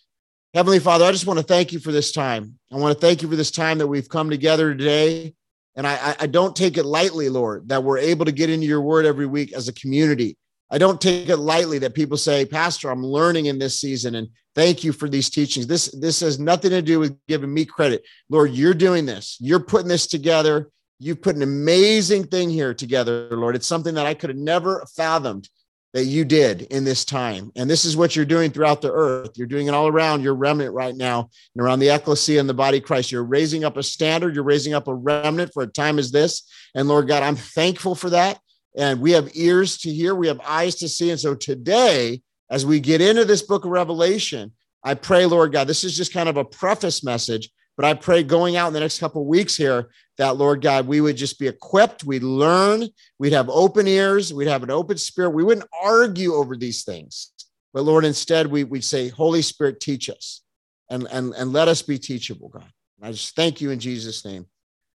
Heavenly 0.53 0.79
Father, 0.79 1.05
I 1.05 1.11
just 1.11 1.27
want 1.27 1.39
to 1.39 1.45
thank 1.45 1.71
you 1.71 1.79
for 1.79 1.91
this 1.91 2.11
time. 2.11 2.57
I 2.71 2.77
want 2.77 2.93
to 2.93 2.99
thank 2.99 3.21
you 3.21 3.29
for 3.29 3.35
this 3.35 3.51
time 3.51 3.77
that 3.79 3.87
we've 3.87 4.09
come 4.09 4.29
together 4.29 4.73
today. 4.73 5.33
And 5.75 5.85
I, 5.85 6.15
I 6.19 6.27
don't 6.27 6.55
take 6.55 6.77
it 6.77 6.85
lightly, 6.85 7.29
Lord, 7.29 7.69
that 7.69 7.83
we're 7.83 7.99
able 7.99 8.25
to 8.25 8.31
get 8.31 8.49
into 8.49 8.65
your 8.65 8.81
word 8.81 9.05
every 9.05 9.27
week 9.27 9.53
as 9.53 9.67
a 9.67 9.73
community. 9.73 10.37
I 10.71 10.77
don't 10.77 10.99
take 10.99 11.29
it 11.29 11.37
lightly 11.37 11.79
that 11.79 11.93
people 11.93 12.17
say, 12.17 12.45
Pastor, 12.45 12.89
I'm 12.89 13.05
learning 13.05 13.45
in 13.45 13.59
this 13.59 13.79
season 13.79 14.15
and 14.15 14.27
thank 14.55 14.83
you 14.83 14.91
for 14.91 15.07
these 15.07 15.29
teachings. 15.29 15.67
This, 15.67 15.85
this 15.99 16.19
has 16.19 16.39
nothing 16.39 16.71
to 16.71 16.81
do 16.81 16.99
with 16.99 17.17
giving 17.27 17.53
me 17.53 17.65
credit. 17.65 18.03
Lord, 18.29 18.51
you're 18.51 18.73
doing 18.73 19.05
this. 19.05 19.37
You're 19.39 19.59
putting 19.59 19.87
this 19.87 20.05
together. 20.07 20.69
You've 20.99 21.21
put 21.21 21.35
an 21.35 21.43
amazing 21.43 22.25
thing 22.25 22.49
here 22.49 22.73
together, 22.73 23.29
Lord. 23.31 23.55
It's 23.55 23.67
something 23.67 23.95
that 23.95 24.05
I 24.05 24.13
could 24.13 24.29
have 24.31 24.37
never 24.37 24.85
fathomed 24.95 25.47
that 25.93 26.05
you 26.05 26.23
did 26.23 26.63
in 26.63 26.83
this 26.83 27.03
time. 27.03 27.51
And 27.55 27.69
this 27.69 27.83
is 27.83 27.97
what 27.97 28.15
you're 28.15 28.25
doing 28.25 28.51
throughout 28.51 28.81
the 28.81 28.91
earth. 28.91 29.31
You're 29.35 29.47
doing 29.47 29.67
it 29.67 29.73
all 29.73 29.87
around 29.87 30.21
your 30.21 30.35
remnant 30.35 30.73
right 30.73 30.95
now 30.95 31.29
and 31.55 31.63
around 31.63 31.79
the 31.79 31.89
ecclesia 31.89 32.39
and 32.39 32.47
the 32.47 32.53
body 32.53 32.77
of 32.77 32.83
Christ. 32.83 33.11
You're 33.11 33.23
raising 33.23 33.63
up 33.63 33.75
a 33.75 33.81
standard. 33.81 34.35
You're 34.35 34.43
raising 34.43 34.73
up 34.73 34.87
a 34.87 34.93
remnant 34.93 35.51
for 35.51 35.63
a 35.63 35.67
time 35.67 35.97
as 35.97 36.11
this. 36.11 36.43
And 36.75 36.87
Lord 36.87 37.07
God, 37.07 37.23
I'm 37.23 37.35
thankful 37.35 37.95
for 37.95 38.11
that 38.11 38.39
and 38.77 39.01
we 39.01 39.11
have 39.11 39.31
ears 39.33 39.77
to 39.79 39.91
hear, 39.91 40.15
we 40.15 40.27
have 40.27 40.39
eyes 40.45 40.75
to 40.75 40.89
see. 40.89 41.11
And 41.11 41.19
so 41.19 41.35
today, 41.35 42.21
as 42.49 42.65
we 42.65 42.79
get 42.79 43.01
into 43.01 43.25
this 43.25 43.41
book 43.41 43.65
of 43.65 43.71
Revelation, 43.71 44.53
I 44.83 44.93
pray, 44.93 45.25
Lord 45.25 45.51
God, 45.51 45.67
this 45.67 45.83
is 45.83 45.97
just 45.97 46.13
kind 46.13 46.29
of 46.29 46.37
a 46.37 46.45
preface 46.45 47.03
message, 47.03 47.49
but 47.79 47.87
I 47.87 47.93
pray 47.93 48.23
going 48.23 48.57
out 48.57 48.67
in 48.67 48.73
the 48.73 48.81
next 48.81 48.99
couple 48.99 49.25
weeks 49.25 49.55
here 49.55 49.87
that, 50.17 50.35
Lord 50.35 50.61
God, 50.61 50.85
we 50.85 50.99
would 50.99 51.15
just 51.15 51.39
be 51.39 51.47
equipped, 51.47 52.03
we'd 52.03 52.23
learn, 52.23 52.89
we'd 53.19 53.31
have 53.31 53.47
open 53.49 53.87
ears, 53.87 54.33
we'd 54.33 54.49
have 54.49 54.63
an 54.63 54.69
open 54.69 54.97
spirit. 54.97 55.29
We 55.29 55.45
wouldn't 55.45 55.69
argue 55.81 56.33
over 56.33 56.57
these 56.57 56.83
things, 56.83 57.31
but 57.73 57.83
Lord, 57.83 58.03
instead, 58.03 58.47
we, 58.47 58.65
we'd 58.65 58.83
say, 58.83 59.07
Holy 59.07 59.41
Spirit, 59.41 59.79
teach 59.79 60.09
us 60.09 60.41
and, 60.89 61.07
and, 61.09 61.33
and 61.35 61.53
let 61.53 61.69
us 61.69 61.81
be 61.81 61.97
teachable, 61.97 62.49
God. 62.49 62.69
And 62.97 63.07
I 63.07 63.13
just 63.13 63.33
thank 63.33 63.61
you 63.61 63.71
in 63.71 63.79
Jesus' 63.79 64.25
name. 64.25 64.45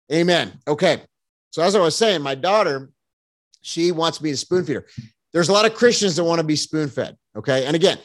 Amen. 0.09 0.53
Okay. 0.65 1.01
So, 1.51 1.62
as 1.62 1.75
I 1.75 1.81
was 1.81 1.98
saying, 1.98 2.21
my 2.21 2.36
daughter, 2.36 2.91
she 3.62 3.91
wants 3.91 4.21
me 4.21 4.31
to 4.31 4.38
spoon 4.38 4.63
feed 4.63 4.75
her. 4.75 4.86
There's 5.33 5.50
a 5.50 5.53
lot 5.53 5.65
of 5.65 5.74
Christians 5.74 6.15
that 6.15 6.24
want 6.24 6.39
to 6.39 6.48
be 6.48 6.55
spoon 6.55 6.88
fed. 6.88 7.17
Okay. 7.36 7.65
And 7.65 7.75
again, 7.75 7.98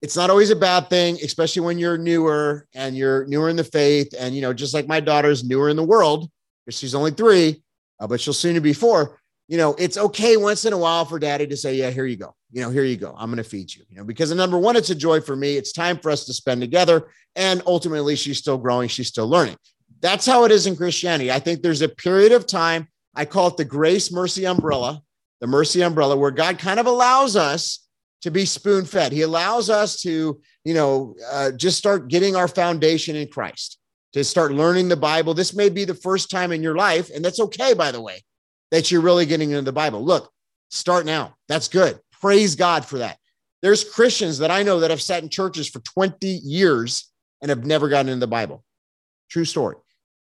it's 0.00 0.16
not 0.16 0.30
always 0.30 0.50
a 0.50 0.56
bad 0.56 0.88
thing, 0.88 1.18
especially 1.24 1.62
when 1.62 1.78
you're 1.78 1.98
newer 1.98 2.66
and 2.74 2.96
you're 2.96 3.26
newer 3.26 3.48
in 3.48 3.56
the 3.56 3.64
faith. 3.64 4.14
And, 4.18 4.34
you 4.34 4.40
know, 4.40 4.52
just 4.52 4.74
like 4.74 4.86
my 4.86 5.00
daughter's 5.00 5.44
newer 5.44 5.68
in 5.68 5.76
the 5.76 5.84
world, 5.84 6.30
because 6.64 6.78
she's 6.78 6.94
only 6.94 7.10
three, 7.10 7.62
uh, 7.98 8.06
but 8.06 8.20
she'll 8.20 8.32
soon 8.32 8.60
be 8.62 8.72
four. 8.72 9.18
You 9.48 9.56
know, 9.56 9.74
it's 9.78 9.96
okay 9.96 10.36
once 10.36 10.64
in 10.66 10.72
a 10.72 10.78
while 10.78 11.04
for 11.04 11.18
daddy 11.18 11.46
to 11.46 11.56
say, 11.56 11.74
Yeah, 11.74 11.90
here 11.90 12.06
you 12.06 12.16
go. 12.16 12.34
You 12.52 12.62
know, 12.62 12.70
here 12.70 12.84
you 12.84 12.96
go. 12.96 13.14
I'm 13.18 13.30
going 13.30 13.42
to 13.42 13.48
feed 13.48 13.74
you, 13.74 13.82
you 13.88 13.96
know, 13.96 14.04
because 14.04 14.32
number 14.32 14.58
one, 14.58 14.76
it's 14.76 14.90
a 14.90 14.94
joy 14.94 15.20
for 15.20 15.36
me. 15.36 15.56
It's 15.56 15.72
time 15.72 15.98
for 15.98 16.10
us 16.10 16.24
to 16.26 16.34
spend 16.34 16.60
together. 16.60 17.08
And 17.34 17.62
ultimately, 17.66 18.14
she's 18.14 18.38
still 18.38 18.58
growing, 18.58 18.88
she's 18.88 19.08
still 19.08 19.28
learning. 19.28 19.56
That's 20.00 20.26
how 20.26 20.44
it 20.44 20.52
is 20.52 20.66
in 20.66 20.76
Christianity. 20.76 21.32
I 21.32 21.40
think 21.40 21.60
there's 21.60 21.82
a 21.82 21.88
period 21.88 22.32
of 22.32 22.46
time 22.46 22.88
I 23.14 23.24
call 23.24 23.48
it 23.48 23.56
the 23.56 23.64
grace 23.64 24.12
mercy 24.12 24.46
umbrella, 24.46 25.02
the 25.40 25.48
mercy 25.48 25.82
umbrella, 25.82 26.16
where 26.16 26.30
God 26.30 26.58
kind 26.58 26.78
of 26.78 26.86
allows 26.86 27.34
us 27.34 27.87
to 28.22 28.30
be 28.30 28.44
spoon 28.44 28.84
fed. 28.84 29.12
He 29.12 29.22
allows 29.22 29.70
us 29.70 30.00
to, 30.02 30.40
you 30.64 30.74
know, 30.74 31.14
uh, 31.30 31.52
just 31.52 31.78
start 31.78 32.08
getting 32.08 32.36
our 32.36 32.48
foundation 32.48 33.16
in 33.16 33.28
Christ, 33.28 33.78
to 34.12 34.24
start 34.24 34.52
learning 34.52 34.88
the 34.88 34.96
Bible. 34.96 35.34
This 35.34 35.54
may 35.54 35.68
be 35.68 35.84
the 35.84 35.94
first 35.94 36.30
time 36.30 36.52
in 36.52 36.62
your 36.62 36.74
life, 36.74 37.10
and 37.14 37.24
that's 37.24 37.40
okay, 37.40 37.74
by 37.74 37.92
the 37.92 38.00
way, 38.00 38.22
that 38.70 38.90
you're 38.90 39.00
really 39.00 39.26
getting 39.26 39.50
into 39.50 39.62
the 39.62 39.72
Bible. 39.72 40.04
Look, 40.04 40.30
start 40.70 41.06
now. 41.06 41.36
That's 41.48 41.68
good. 41.68 41.98
Praise 42.20 42.56
God 42.56 42.84
for 42.84 42.98
that. 42.98 43.18
There's 43.62 43.84
Christians 43.84 44.38
that 44.38 44.50
I 44.50 44.62
know 44.62 44.80
that 44.80 44.90
have 44.90 45.02
sat 45.02 45.22
in 45.22 45.28
churches 45.28 45.68
for 45.68 45.80
20 45.80 46.26
years 46.26 47.10
and 47.40 47.48
have 47.48 47.64
never 47.64 47.88
gotten 47.88 48.08
into 48.08 48.20
the 48.20 48.26
Bible. 48.26 48.64
True 49.30 49.44
story. 49.44 49.76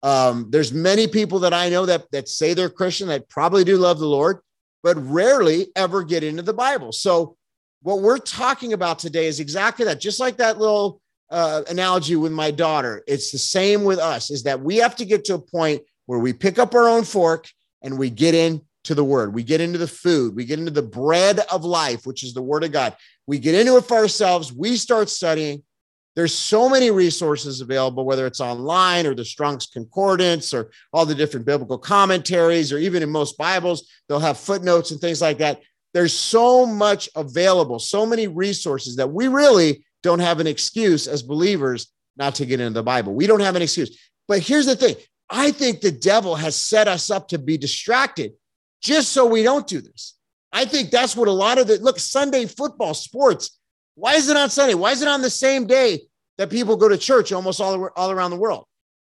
Um, 0.04 0.48
there's 0.50 0.74
many 0.74 1.08
people 1.08 1.40
that 1.40 1.54
I 1.54 1.70
know 1.70 1.86
that 1.86 2.10
that 2.12 2.28
say 2.28 2.54
they're 2.54 2.70
Christian 2.70 3.08
that 3.10 3.30
probably 3.30 3.64
do 3.64 3.78
love 3.78 4.00
the 4.00 4.08
Lord, 4.08 4.40
but 4.84 4.98
rarely 4.98 5.68
ever 5.76 6.04
get 6.04 6.24
into 6.24 6.42
the 6.42 6.54
Bible. 6.54 6.92
So 6.92 7.38
what 7.82 8.02
we're 8.02 8.18
talking 8.18 8.74
about 8.74 9.00
today 9.00 9.28
is 9.28 9.40
exactly 9.40 9.86
that. 9.86 10.00
Just 10.00 10.20
like 10.20 10.38
that 10.38 10.60
little 10.60 11.02
uh, 11.30 11.64
analogy 11.70 12.16
with 12.16 12.32
my 12.32 12.52
daughter, 12.52 13.04
it's 13.08 13.32
the 13.32 13.38
same 13.38 13.84
with 13.84 14.00
us. 14.00 14.30
Is 14.30 14.44
that 14.44 14.62
we 14.62 14.78
have 14.78 14.96
to 14.98 15.06
get 15.06 15.26
to 15.26 15.36
a 15.36 15.40
point 15.40 15.82
where 16.06 16.20
we 16.20 16.34
pick 16.34 16.60
up 16.60 16.76
our 16.76 16.88
own 16.88 17.04
fork 17.04 17.48
and 17.82 17.98
we 17.98 18.10
get 18.10 18.36
into 18.36 18.96
the 18.96 19.04
Word. 19.04 19.34
We 19.34 19.44
get 19.44 19.62
into 19.62 19.78
the 19.78 19.88
food. 19.88 20.36
We 20.36 20.46
get 20.46 20.60
into 20.60 20.72
the 20.72 20.82
bread 20.82 21.40
of 21.52 21.64
life, 21.66 22.06
which 22.06 22.24
is 22.24 22.34
the 22.34 22.42
Word 22.42 22.64
of 22.64 22.72
God. 22.72 22.96
We 23.28 23.40
get 23.40 23.56
into 23.56 23.78
it 23.78 23.86
for 23.86 23.98
ourselves. 23.98 24.54
We 24.54 24.76
start 24.76 25.10
studying 25.10 25.64
there's 26.16 26.38
so 26.38 26.68
many 26.68 26.92
resources 26.92 27.62
available, 27.62 28.04
whether 28.04 28.28
it's 28.28 28.42
online 28.42 29.06
or 29.06 29.16
the 29.16 29.24
Strong's 29.24 29.68
Concordance 29.68 30.54
or 30.54 30.72
all 30.92 31.06
the 31.06 31.16
different 31.16 31.46
biblical 31.46 31.78
commentaries, 31.78 32.74
or 32.74 32.78
even 32.78 33.02
in 33.02 33.10
most 33.10 33.38
Bibles, 33.38 33.90
they'll 34.08 34.20
have 34.20 34.38
footnotes 34.38 34.92
and 34.92 35.00
things 35.00 35.22
like 35.22 35.38
that. 35.38 35.62
There's 35.94 36.14
so 36.14 36.66
much 36.66 37.10
available, 37.16 37.80
so 37.80 38.06
many 38.06 38.28
resources 38.28 38.96
that 38.96 39.12
we 39.12 39.28
really 39.28 39.84
don't 40.04 40.20
have 40.20 40.40
an 40.40 40.48
excuse 40.48 41.08
as 41.08 41.22
believers 41.22 41.88
not 42.18 42.36
to 42.36 42.46
get 42.46 42.60
into 42.60 42.74
the 42.74 42.84
Bible. 42.84 43.14
We 43.14 43.28
don't 43.28 43.42
have 43.42 43.56
an 43.56 43.62
excuse. 43.62 43.98
But 44.28 44.40
here's 44.40 44.66
the 44.66 44.76
thing 44.76 44.96
I 45.30 45.52
think 45.52 45.82
the 45.82 45.92
devil 45.92 46.36
has 46.36 46.56
set 46.56 46.88
us 46.88 47.10
up 47.10 47.28
to 47.30 47.38
be 47.38 47.58
distracted 47.58 48.34
just 48.82 49.12
so 49.12 49.26
we 49.26 49.44
don't 49.44 49.68
do 49.68 49.82
this. 49.82 50.16
I 50.52 50.66
think 50.66 50.92
that's 50.92 51.16
what 51.16 51.28
a 51.28 51.32
lot 51.32 51.58
of 51.58 51.68
the 51.68 51.78
look, 51.78 52.00
Sunday 52.00 52.46
football, 52.46 52.94
sports, 52.94 53.58
why 53.96 54.16
is 54.16 54.30
it 54.30 54.38
on 54.38 54.50
Sunday? 54.50 54.74
Why 54.74 54.92
is 54.92 55.02
it 55.02 55.08
on 55.08 55.22
the 55.22 55.30
same 55.30 55.68
day 55.68 56.02
that 56.38 56.50
people 56.50 56.76
go 56.76 56.90
to 56.90 56.98
church 56.98 57.32
almost 57.32 57.62
all, 57.62 57.90
all 57.96 58.12
around 58.12 58.32
the 58.32 58.38
world? 58.38 58.66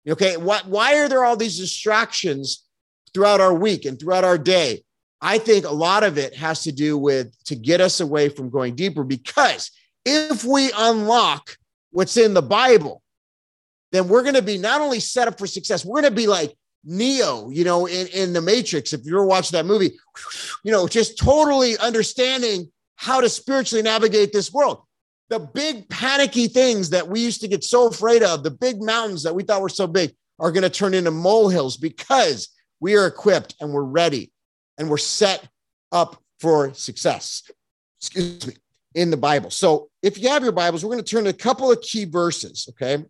Okay. 0.07 0.37
Why, 0.37 0.61
why 0.65 0.97
are 0.97 1.07
there 1.07 1.23
all 1.23 1.37
these 1.37 1.57
distractions 1.57 2.65
throughout 3.13 3.41
our 3.41 3.53
week 3.53 3.85
and 3.85 3.99
throughout 3.99 4.23
our 4.23 4.37
day? 4.37 4.83
I 5.21 5.37
think 5.37 5.65
a 5.65 5.71
lot 5.71 6.03
of 6.03 6.17
it 6.17 6.35
has 6.35 6.63
to 6.63 6.71
do 6.71 6.97
with 6.97 7.35
to 7.45 7.55
get 7.55 7.81
us 7.81 7.99
away 7.99 8.29
from 8.29 8.49
going 8.49 8.75
deeper 8.75 9.03
because 9.03 9.71
if 10.05 10.45
we 10.45 10.71
unlock 10.77 11.57
what's 11.91 12.17
in 12.17 12.33
the 12.33 12.41
Bible, 12.41 13.01
then 13.91 14.07
we're 14.07 14.23
going 14.23 14.35
to 14.35 14.41
be 14.41 14.57
not 14.57 14.81
only 14.81 14.99
set 14.99 15.27
up 15.27 15.37
for 15.37 15.47
success, 15.47 15.83
we're 15.83 16.01
going 16.01 16.13
to 16.13 16.15
be 16.15 16.27
like 16.27 16.55
Neo, 16.85 17.49
you 17.49 17.65
know, 17.65 17.85
in, 17.85 18.07
in 18.07 18.31
the 18.31 18.41
Matrix. 18.41 18.93
If 18.93 19.01
you're 19.03 19.25
watching 19.25 19.57
that 19.57 19.65
movie, 19.65 19.91
you 20.63 20.71
know, 20.71 20.87
just 20.87 21.17
totally 21.17 21.77
understanding 21.77 22.71
how 22.95 23.19
to 23.19 23.29
spiritually 23.29 23.83
navigate 23.83 24.31
this 24.31 24.53
world. 24.53 24.83
the 25.29 25.39
big 25.39 25.87
panicky 25.89 26.47
things 26.47 26.89
that 26.89 27.07
we 27.07 27.19
used 27.19 27.41
to 27.41 27.47
get 27.47 27.63
so 27.63 27.87
afraid 27.87 28.23
of, 28.23 28.43
the 28.43 28.51
big 28.51 28.81
mountains 28.81 29.23
that 29.23 29.35
we 29.35 29.43
thought 29.43 29.61
were 29.61 29.69
so 29.69 29.87
big, 29.87 30.13
are 30.39 30.51
going 30.51 30.63
to 30.63 30.69
turn 30.69 30.93
into 30.93 31.11
molehills 31.11 31.77
because 31.77 32.49
we 32.79 32.95
are 32.95 33.05
equipped 33.05 33.55
and 33.59 33.71
we're 33.71 33.83
ready 33.83 34.31
and 34.79 34.89
we're 34.89 34.97
set 34.97 35.47
up 35.91 36.21
for 36.39 36.73
success. 36.73 37.43
Excuse 37.99 38.47
me, 38.47 38.53
in 38.95 39.11
the 39.11 39.17
Bible. 39.17 39.51
So 39.51 39.89
if 40.01 40.17
you 40.17 40.29
have 40.29 40.41
your 40.41 40.53
Bibles, 40.53 40.83
we're 40.83 40.91
going 40.91 41.03
to 41.03 41.11
turn 41.11 41.25
to 41.25 41.29
a 41.29 41.33
couple 41.33 41.71
of 41.71 41.81
key 41.81 42.05
verses. 42.05 42.67
Okay. 42.71 43.03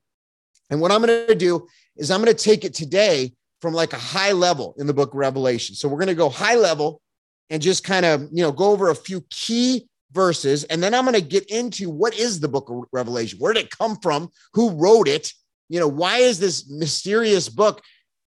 And 0.69 0.81
what 0.81 0.91
I'm 0.91 1.01
going 1.01 1.27
to 1.27 1.35
do 1.35 1.67
is 1.95 2.11
I'm 2.11 2.21
going 2.21 2.35
to 2.35 2.43
take 2.43 2.65
it 2.65 2.73
today 2.73 3.33
from 3.61 3.73
like 3.73 3.93
a 3.93 3.97
high 3.97 4.31
level 4.31 4.75
in 4.77 4.87
the 4.87 4.93
book 4.93 5.13
of 5.13 5.19
Revelation. 5.19 5.75
So 5.75 5.87
we're 5.87 5.97
going 5.97 6.07
to 6.07 6.15
go 6.15 6.29
high 6.29 6.55
level 6.55 7.01
and 7.49 7.61
just 7.61 7.83
kind 7.83 8.05
of, 8.05 8.21
you 8.31 8.43
know, 8.43 8.51
go 8.51 8.71
over 8.71 8.89
a 8.89 8.95
few 8.95 9.21
key 9.29 9.87
verses. 10.11 10.63
And 10.65 10.81
then 10.81 10.93
I'm 10.93 11.03
going 11.03 11.15
to 11.15 11.21
get 11.21 11.49
into 11.49 11.89
what 11.89 12.17
is 12.17 12.39
the 12.39 12.47
book 12.47 12.69
of 12.69 12.85
Revelation? 12.91 13.39
Where 13.39 13.53
did 13.53 13.65
it 13.65 13.77
come 13.77 13.97
from? 13.97 14.29
Who 14.53 14.71
wrote 14.71 15.07
it? 15.07 15.33
You 15.67 15.79
know, 15.79 15.87
why 15.87 16.17
is 16.17 16.39
this 16.39 16.69
mysterious 16.69 17.49
book 17.49 17.81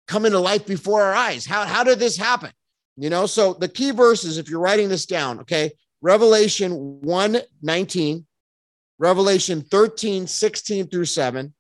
coming 0.06 0.32
to 0.32 0.38
life 0.38 0.66
before 0.66 1.02
our 1.02 1.14
eyes? 1.14 1.46
How, 1.46 1.64
how 1.64 1.82
did 1.82 1.98
this 1.98 2.16
happen? 2.16 2.50
You 2.96 3.10
know, 3.10 3.26
so 3.26 3.54
the 3.54 3.68
key 3.68 3.90
verses, 3.90 4.38
if 4.38 4.48
you're 4.48 4.60
writing 4.60 4.88
this 4.88 5.06
down, 5.06 5.40
okay, 5.40 5.72
Revelation 6.02 7.00
1 7.00 7.38
19, 7.62 8.26
Revelation 8.98 9.62
13, 9.62 10.26
16 10.26 10.88
through 10.88 11.04
7, 11.06 11.54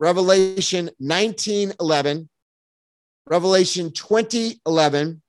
Revelation 0.00 0.90
19, 1.00 1.72
11, 1.80 2.28
Revelation 3.26 3.92
20, 3.92 4.60
11, 4.66 5.22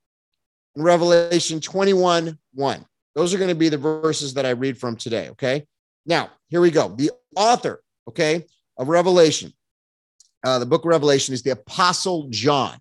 and 0.76 0.84
Revelation 0.84 1.60
21, 1.60 2.38
1. 2.54 2.86
Those 3.14 3.34
are 3.34 3.38
going 3.38 3.48
to 3.48 3.54
be 3.54 3.68
the 3.68 3.76
verses 3.76 4.34
that 4.34 4.46
I 4.46 4.50
read 4.50 4.78
from 4.78 4.96
today. 4.96 5.28
Okay. 5.30 5.66
Now, 6.06 6.30
here 6.48 6.60
we 6.60 6.70
go. 6.70 6.88
The 6.88 7.10
author, 7.36 7.82
okay, 8.08 8.46
of 8.78 8.88
Revelation, 8.88 9.52
uh, 10.44 10.58
the 10.58 10.66
book 10.66 10.84
of 10.84 10.88
Revelation 10.88 11.34
is 11.34 11.42
the 11.42 11.50
Apostle 11.50 12.28
John. 12.30 12.78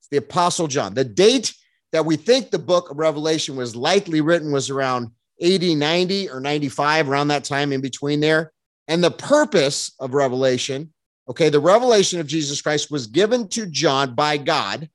It's 0.00 0.08
the 0.10 0.16
Apostle 0.16 0.66
John. 0.66 0.94
The 0.94 1.04
date 1.04 1.54
that 1.92 2.04
we 2.04 2.16
think 2.16 2.50
the 2.50 2.58
book 2.58 2.90
of 2.90 2.98
Revelation 2.98 3.56
was 3.56 3.76
likely 3.76 4.20
written 4.20 4.52
was 4.52 4.70
around 4.70 5.10
80, 5.38 5.74
90, 5.74 6.30
or 6.30 6.40
95, 6.40 7.08
around 7.08 7.28
that 7.28 7.44
time 7.44 7.72
in 7.72 7.80
between 7.80 8.20
there. 8.20 8.52
And 8.88 9.02
the 9.02 9.10
purpose 9.10 9.92
of 10.00 10.14
Revelation, 10.14 10.92
okay, 11.28 11.48
the 11.48 11.60
revelation 11.60 12.20
of 12.20 12.26
Jesus 12.26 12.60
Christ 12.60 12.90
was 12.90 13.06
given 13.06 13.48
to 13.48 13.66
John 13.66 14.14
by 14.14 14.36
God 14.36 14.88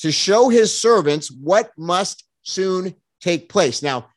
to 0.00 0.12
show 0.12 0.48
his 0.48 0.78
servants 0.78 1.30
what 1.30 1.70
must 1.76 2.24
soon 2.42 2.94
take 3.20 3.48
place. 3.48 3.82
Now, 3.82 4.08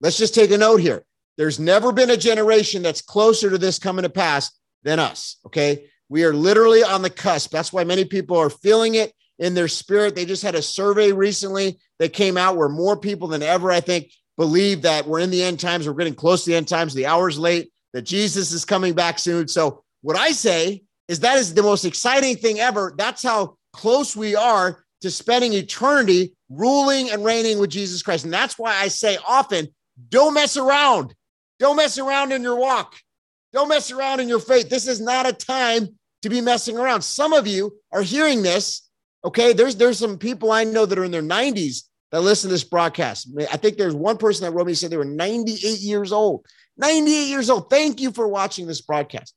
let's 0.00 0.18
just 0.18 0.34
take 0.34 0.50
a 0.50 0.58
note 0.58 0.80
here. 0.80 1.04
There's 1.36 1.60
never 1.60 1.92
been 1.92 2.10
a 2.10 2.16
generation 2.16 2.82
that's 2.82 3.02
closer 3.02 3.50
to 3.50 3.58
this 3.58 3.78
coming 3.78 4.04
to 4.04 4.08
pass 4.08 4.50
than 4.82 4.98
us, 4.98 5.36
okay? 5.46 5.86
We 6.08 6.24
are 6.24 6.32
literally 6.32 6.82
on 6.82 7.02
the 7.02 7.10
cusp. 7.10 7.50
That's 7.50 7.72
why 7.72 7.84
many 7.84 8.04
people 8.04 8.36
are 8.36 8.50
feeling 8.50 8.94
it 8.94 9.12
in 9.38 9.54
their 9.54 9.68
spirit. 9.68 10.14
They 10.14 10.24
just 10.24 10.42
had 10.42 10.54
a 10.54 10.62
survey 10.62 11.12
recently 11.12 11.78
that 11.98 12.12
came 12.12 12.36
out 12.36 12.56
where 12.56 12.68
more 12.68 12.96
people 12.96 13.28
than 13.28 13.42
ever, 13.42 13.70
I 13.70 13.80
think, 13.80 14.10
believe 14.36 14.82
that 14.82 15.06
we're 15.06 15.20
in 15.20 15.30
the 15.30 15.42
end 15.42 15.60
times. 15.60 15.86
We're 15.86 15.94
getting 15.94 16.14
close 16.14 16.44
to 16.44 16.50
the 16.50 16.56
end 16.56 16.68
times. 16.68 16.94
The 16.94 17.06
hour's 17.06 17.38
late, 17.38 17.72
that 17.92 18.02
Jesus 18.02 18.52
is 18.52 18.64
coming 18.64 18.94
back 18.94 19.18
soon. 19.18 19.48
So, 19.48 19.82
what 20.02 20.16
I 20.16 20.32
say 20.32 20.82
is 21.08 21.20
that 21.20 21.38
is 21.38 21.54
the 21.54 21.62
most 21.62 21.84
exciting 21.84 22.36
thing 22.36 22.60
ever. 22.60 22.94
That's 22.96 23.22
how 23.22 23.56
close 23.72 24.14
we 24.14 24.36
are 24.36 24.84
to 25.00 25.10
spending 25.10 25.52
eternity 25.52 26.34
ruling 26.48 27.10
and 27.10 27.24
reigning 27.24 27.58
with 27.58 27.70
Jesus 27.70 28.02
Christ. 28.02 28.24
And 28.24 28.32
that's 28.32 28.58
why 28.58 28.74
I 28.76 28.88
say 28.88 29.18
often 29.26 29.68
don't 30.08 30.34
mess 30.34 30.56
around. 30.56 31.14
Don't 31.58 31.76
mess 31.76 31.98
around 31.98 32.32
in 32.32 32.42
your 32.42 32.56
walk. 32.56 32.94
Don't 33.52 33.68
mess 33.68 33.90
around 33.90 34.20
in 34.20 34.28
your 34.28 34.40
faith. 34.40 34.68
This 34.68 34.86
is 34.86 35.00
not 35.00 35.26
a 35.26 35.32
time 35.32 35.88
to 36.22 36.28
be 36.28 36.40
messing 36.40 36.76
around. 36.76 37.02
Some 37.02 37.32
of 37.32 37.46
you 37.46 37.72
are 37.92 38.02
hearing 38.02 38.42
this 38.42 38.85
Okay, 39.26 39.52
there's 39.52 39.76
there's 39.76 39.98
some 39.98 40.18
people 40.18 40.52
I 40.52 40.64
know 40.64 40.86
that 40.86 40.98
are 40.98 41.04
in 41.04 41.10
their 41.10 41.20
90s 41.20 41.82
that 42.12 42.20
listen 42.20 42.48
to 42.48 42.54
this 42.54 42.64
broadcast. 42.64 43.28
I 43.52 43.56
think 43.56 43.76
there's 43.76 43.94
one 43.94 44.16
person 44.16 44.44
that 44.44 44.52
wrote 44.52 44.68
me 44.68 44.74
said 44.74 44.90
they 44.90 44.96
were 44.96 45.04
98 45.04 45.80
years 45.80 46.12
old. 46.12 46.46
98 46.76 47.28
years 47.28 47.50
old. 47.50 47.68
Thank 47.68 48.00
you 48.00 48.12
for 48.12 48.28
watching 48.28 48.66
this 48.66 48.80
broadcast. 48.80 49.34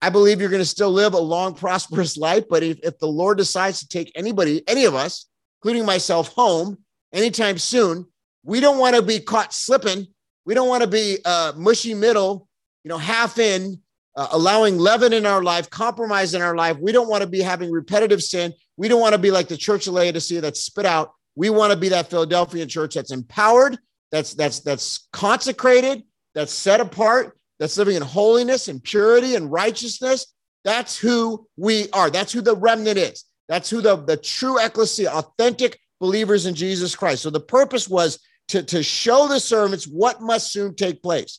I 0.00 0.10
believe 0.10 0.40
you're 0.40 0.50
going 0.50 0.62
to 0.62 0.66
still 0.66 0.92
live 0.92 1.14
a 1.14 1.18
long, 1.18 1.54
prosperous 1.54 2.16
life. 2.16 2.44
But 2.48 2.62
if, 2.62 2.78
if 2.84 2.98
the 3.00 3.08
Lord 3.08 3.38
decides 3.38 3.80
to 3.80 3.88
take 3.88 4.12
anybody, 4.14 4.62
any 4.68 4.84
of 4.84 4.94
us, 4.94 5.26
including 5.60 5.84
myself, 5.84 6.28
home 6.28 6.78
anytime 7.12 7.58
soon, 7.58 8.06
we 8.44 8.60
don't 8.60 8.78
want 8.78 8.94
to 8.94 9.02
be 9.02 9.18
caught 9.18 9.52
slipping. 9.52 10.06
We 10.44 10.54
don't 10.54 10.68
want 10.68 10.82
to 10.84 10.88
be 10.88 11.18
uh, 11.24 11.52
mushy 11.56 11.94
middle, 11.94 12.48
you 12.84 12.88
know, 12.88 12.98
half 12.98 13.38
in, 13.38 13.80
uh, 14.18 14.26
allowing 14.32 14.78
leaven 14.78 15.12
in 15.12 15.24
our 15.24 15.44
life, 15.44 15.70
compromise 15.70 16.34
in 16.34 16.42
our 16.42 16.56
life. 16.56 16.76
We 16.80 16.90
don't 16.90 17.08
want 17.08 17.22
to 17.22 17.28
be 17.28 17.40
having 17.40 17.70
repetitive 17.70 18.20
sin. 18.20 18.52
We 18.76 18.88
don't 18.88 19.00
want 19.00 19.12
to 19.12 19.18
be 19.18 19.30
like 19.30 19.46
the 19.46 19.56
church 19.56 19.86
of 19.86 19.94
Laodicea 19.94 20.40
that's 20.40 20.60
spit 20.60 20.84
out. 20.84 21.12
We 21.36 21.50
want 21.50 21.72
to 21.72 21.78
be 21.78 21.90
that 21.90 22.10
Philadelphia 22.10 22.66
church 22.66 22.96
that's 22.96 23.12
empowered, 23.12 23.78
that's 24.10 24.34
that's 24.34 24.58
that's 24.58 25.06
consecrated, 25.12 26.02
that's 26.34 26.52
set 26.52 26.80
apart, 26.80 27.38
that's 27.60 27.78
living 27.78 27.94
in 27.94 28.02
holiness 28.02 28.66
and 28.66 28.82
purity 28.82 29.36
and 29.36 29.52
righteousness. 29.52 30.34
That's 30.64 30.98
who 30.98 31.46
we 31.56 31.88
are. 31.90 32.10
That's 32.10 32.32
who 32.32 32.40
the 32.40 32.56
remnant 32.56 32.98
is. 32.98 33.24
That's 33.48 33.70
who 33.70 33.80
the, 33.80 33.96
the 33.96 34.16
true 34.16 34.58
ecclesia, 34.58 35.12
authentic 35.12 35.78
believers 36.00 36.46
in 36.46 36.56
Jesus 36.56 36.96
Christ. 36.96 37.22
So 37.22 37.30
the 37.30 37.38
purpose 37.38 37.88
was 37.88 38.18
to, 38.48 38.64
to 38.64 38.82
show 38.82 39.28
the 39.28 39.38
servants 39.38 39.86
what 39.86 40.20
must 40.20 40.52
soon 40.52 40.74
take 40.74 41.02
place. 41.04 41.38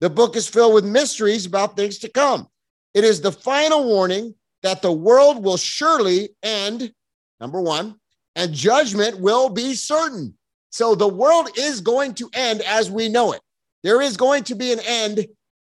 The 0.00 0.10
book 0.10 0.36
is 0.36 0.48
filled 0.48 0.74
with 0.74 0.84
mysteries 0.84 1.46
about 1.46 1.76
things 1.76 1.98
to 1.98 2.08
come. 2.08 2.48
It 2.94 3.04
is 3.04 3.20
the 3.20 3.32
final 3.32 3.84
warning 3.84 4.34
that 4.62 4.82
the 4.82 4.92
world 4.92 5.44
will 5.44 5.56
surely 5.56 6.30
end, 6.42 6.92
number 7.40 7.60
one, 7.60 7.96
and 8.34 8.52
judgment 8.52 9.20
will 9.20 9.48
be 9.48 9.74
certain. 9.74 10.34
So 10.70 10.94
the 10.94 11.08
world 11.08 11.50
is 11.56 11.80
going 11.80 12.14
to 12.14 12.30
end 12.32 12.62
as 12.62 12.90
we 12.90 13.08
know 13.08 13.32
it. 13.32 13.40
There 13.82 14.00
is 14.00 14.16
going 14.16 14.44
to 14.44 14.54
be 14.54 14.72
an 14.72 14.80
end 14.80 15.26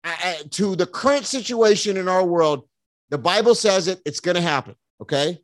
uh, 0.05 0.17
uh, 0.25 0.35
to 0.51 0.77
the 0.77 0.87
current 0.87 1.27
situation 1.27 1.97
in 1.97 2.09
our 2.09 2.25
world. 2.25 2.69
The 3.11 3.19
Bible 3.19 3.55
says 3.55 3.89
it, 3.89 4.01
it's 4.05 4.21
going 4.21 4.37
to 4.37 4.41
happen. 4.41 4.75
Okay. 5.01 5.39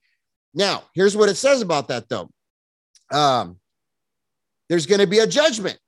Now, 0.55 0.85
here's 0.95 1.17
what 1.17 1.29
it 1.29 1.37
says 1.37 1.63
about 1.63 1.89
that, 1.89 2.09
though. 2.09 2.31
Um, 3.11 3.59
there's 4.69 4.87
going 4.87 5.01
to 5.01 5.07
be 5.07 5.19
a 5.19 5.27
judgment. 5.27 5.79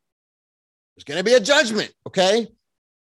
There's 0.95 1.05
going 1.05 1.19
to 1.19 1.25
be 1.25 1.35
a 1.35 1.41
judgment. 1.41 1.93
Okay. 2.07 2.49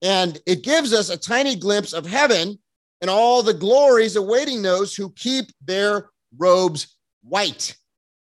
And 0.02 0.38
it 0.46 0.62
gives 0.62 0.92
us 0.92 1.10
a 1.10 1.16
tiny 1.16 1.56
glimpse 1.56 1.92
of 1.92 2.06
heaven 2.06 2.58
and 3.00 3.10
all 3.10 3.42
the 3.42 3.54
glories 3.54 4.16
awaiting 4.16 4.62
those 4.62 4.94
who 4.94 5.10
keep 5.10 5.46
their 5.64 6.10
robes 6.36 6.96
white. 7.22 7.76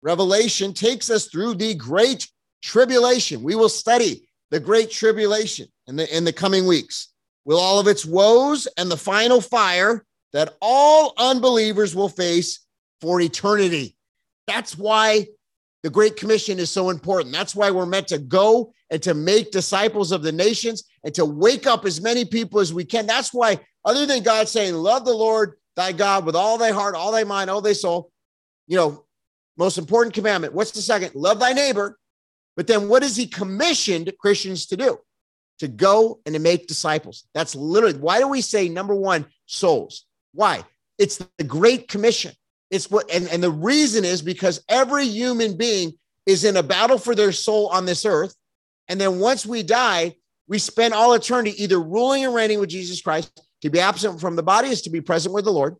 Revelation 0.01 0.73
takes 0.73 1.09
us 1.09 1.27
through 1.27 1.55
the 1.55 1.75
great 1.75 2.27
tribulation. 2.61 3.43
We 3.43 3.55
will 3.55 3.69
study 3.69 4.27
the 4.51 4.59
great 4.59 4.91
tribulation 4.91 5.67
in 5.87 5.95
the, 5.95 6.15
in 6.15 6.23
the 6.23 6.33
coming 6.33 6.65
weeks 6.65 7.09
with 7.45 7.57
all 7.57 7.79
of 7.79 7.87
its 7.87 8.05
woes 8.05 8.67
and 8.77 8.89
the 8.89 8.97
final 8.97 9.41
fire 9.41 10.05
that 10.33 10.55
all 10.61 11.13
unbelievers 11.17 11.95
will 11.95 12.09
face 12.09 12.65
for 13.01 13.19
eternity. 13.21 13.95
That's 14.47 14.77
why 14.77 15.27
the 15.83 15.89
Great 15.89 16.17
Commission 16.17 16.59
is 16.59 16.69
so 16.69 16.89
important. 16.89 17.33
That's 17.33 17.55
why 17.55 17.71
we're 17.71 17.85
meant 17.85 18.07
to 18.09 18.17
go 18.17 18.73
and 18.89 19.01
to 19.03 19.13
make 19.13 19.51
disciples 19.51 20.11
of 20.11 20.23
the 20.23 20.31
nations 20.31 20.83
and 21.03 21.13
to 21.15 21.25
wake 21.25 21.67
up 21.67 21.85
as 21.85 22.01
many 22.01 22.25
people 22.25 22.59
as 22.59 22.73
we 22.73 22.83
can. 22.83 23.05
That's 23.05 23.33
why 23.33 23.59
other 23.85 24.05
than 24.05 24.23
God 24.23 24.49
saying, 24.49 24.73
Love 24.73 25.05
the 25.05 25.13
Lord 25.13 25.53
thy 25.75 25.93
God 25.93 26.25
with 26.25 26.35
all 26.35 26.57
thy 26.57 26.71
heart, 26.71 26.95
all 26.95 27.11
thy 27.11 27.23
mind, 27.23 27.49
all 27.49 27.61
thy 27.61 27.73
soul. 27.73 28.11
You 28.67 28.77
know, 28.77 29.05
most 29.57 29.77
important 29.77 30.13
commandment. 30.13 30.53
What's 30.53 30.71
the 30.71 30.81
second? 30.81 31.15
Love 31.15 31.39
thy 31.39 31.53
neighbor. 31.53 31.97
But 32.57 32.67
then 32.67 32.89
what 32.89 33.03
has 33.03 33.15
he 33.15 33.25
commissioned 33.25 34.11
Christians 34.19 34.65
to 34.67 34.77
do? 34.77 34.99
To 35.59 35.67
go 35.67 36.19
and 36.25 36.35
to 36.35 36.39
make 36.39 36.67
disciples. 36.67 37.25
That's 37.33 37.55
literally 37.55 37.97
why 37.97 38.19
do 38.19 38.27
we 38.27 38.41
say 38.41 38.67
number 38.67 38.95
one, 38.95 39.25
souls? 39.45 40.05
Why? 40.33 40.63
It's 40.97 41.17
the 41.37 41.43
Great 41.43 41.87
Commission. 41.87 42.33
It's 42.71 42.89
what, 42.89 43.09
and, 43.11 43.27
and 43.29 43.41
the 43.41 43.51
reason 43.51 44.05
is 44.05 44.21
because 44.21 44.63
every 44.69 45.05
human 45.05 45.57
being 45.57 45.93
is 46.25 46.43
in 46.43 46.57
a 46.57 46.63
battle 46.63 46.97
for 46.97 47.15
their 47.15 47.31
soul 47.31 47.67
on 47.67 47.85
this 47.85 48.05
earth. 48.05 48.35
And 48.87 48.99
then 48.99 49.19
once 49.19 49.45
we 49.45 49.63
die, 49.63 50.15
we 50.47 50.59
spend 50.59 50.93
all 50.93 51.13
eternity 51.13 51.61
either 51.61 51.79
ruling 51.79 52.25
and 52.25 52.33
reigning 52.33 52.59
with 52.59 52.69
Jesus 52.69 53.01
Christ 53.01 53.41
to 53.61 53.69
be 53.69 53.79
absent 53.79 54.19
from 54.19 54.35
the 54.35 54.43
body 54.43 54.69
is 54.69 54.81
to 54.83 54.89
be 54.89 55.01
present 55.01 55.33
with 55.33 55.45
the 55.45 55.51
Lord, 55.51 55.75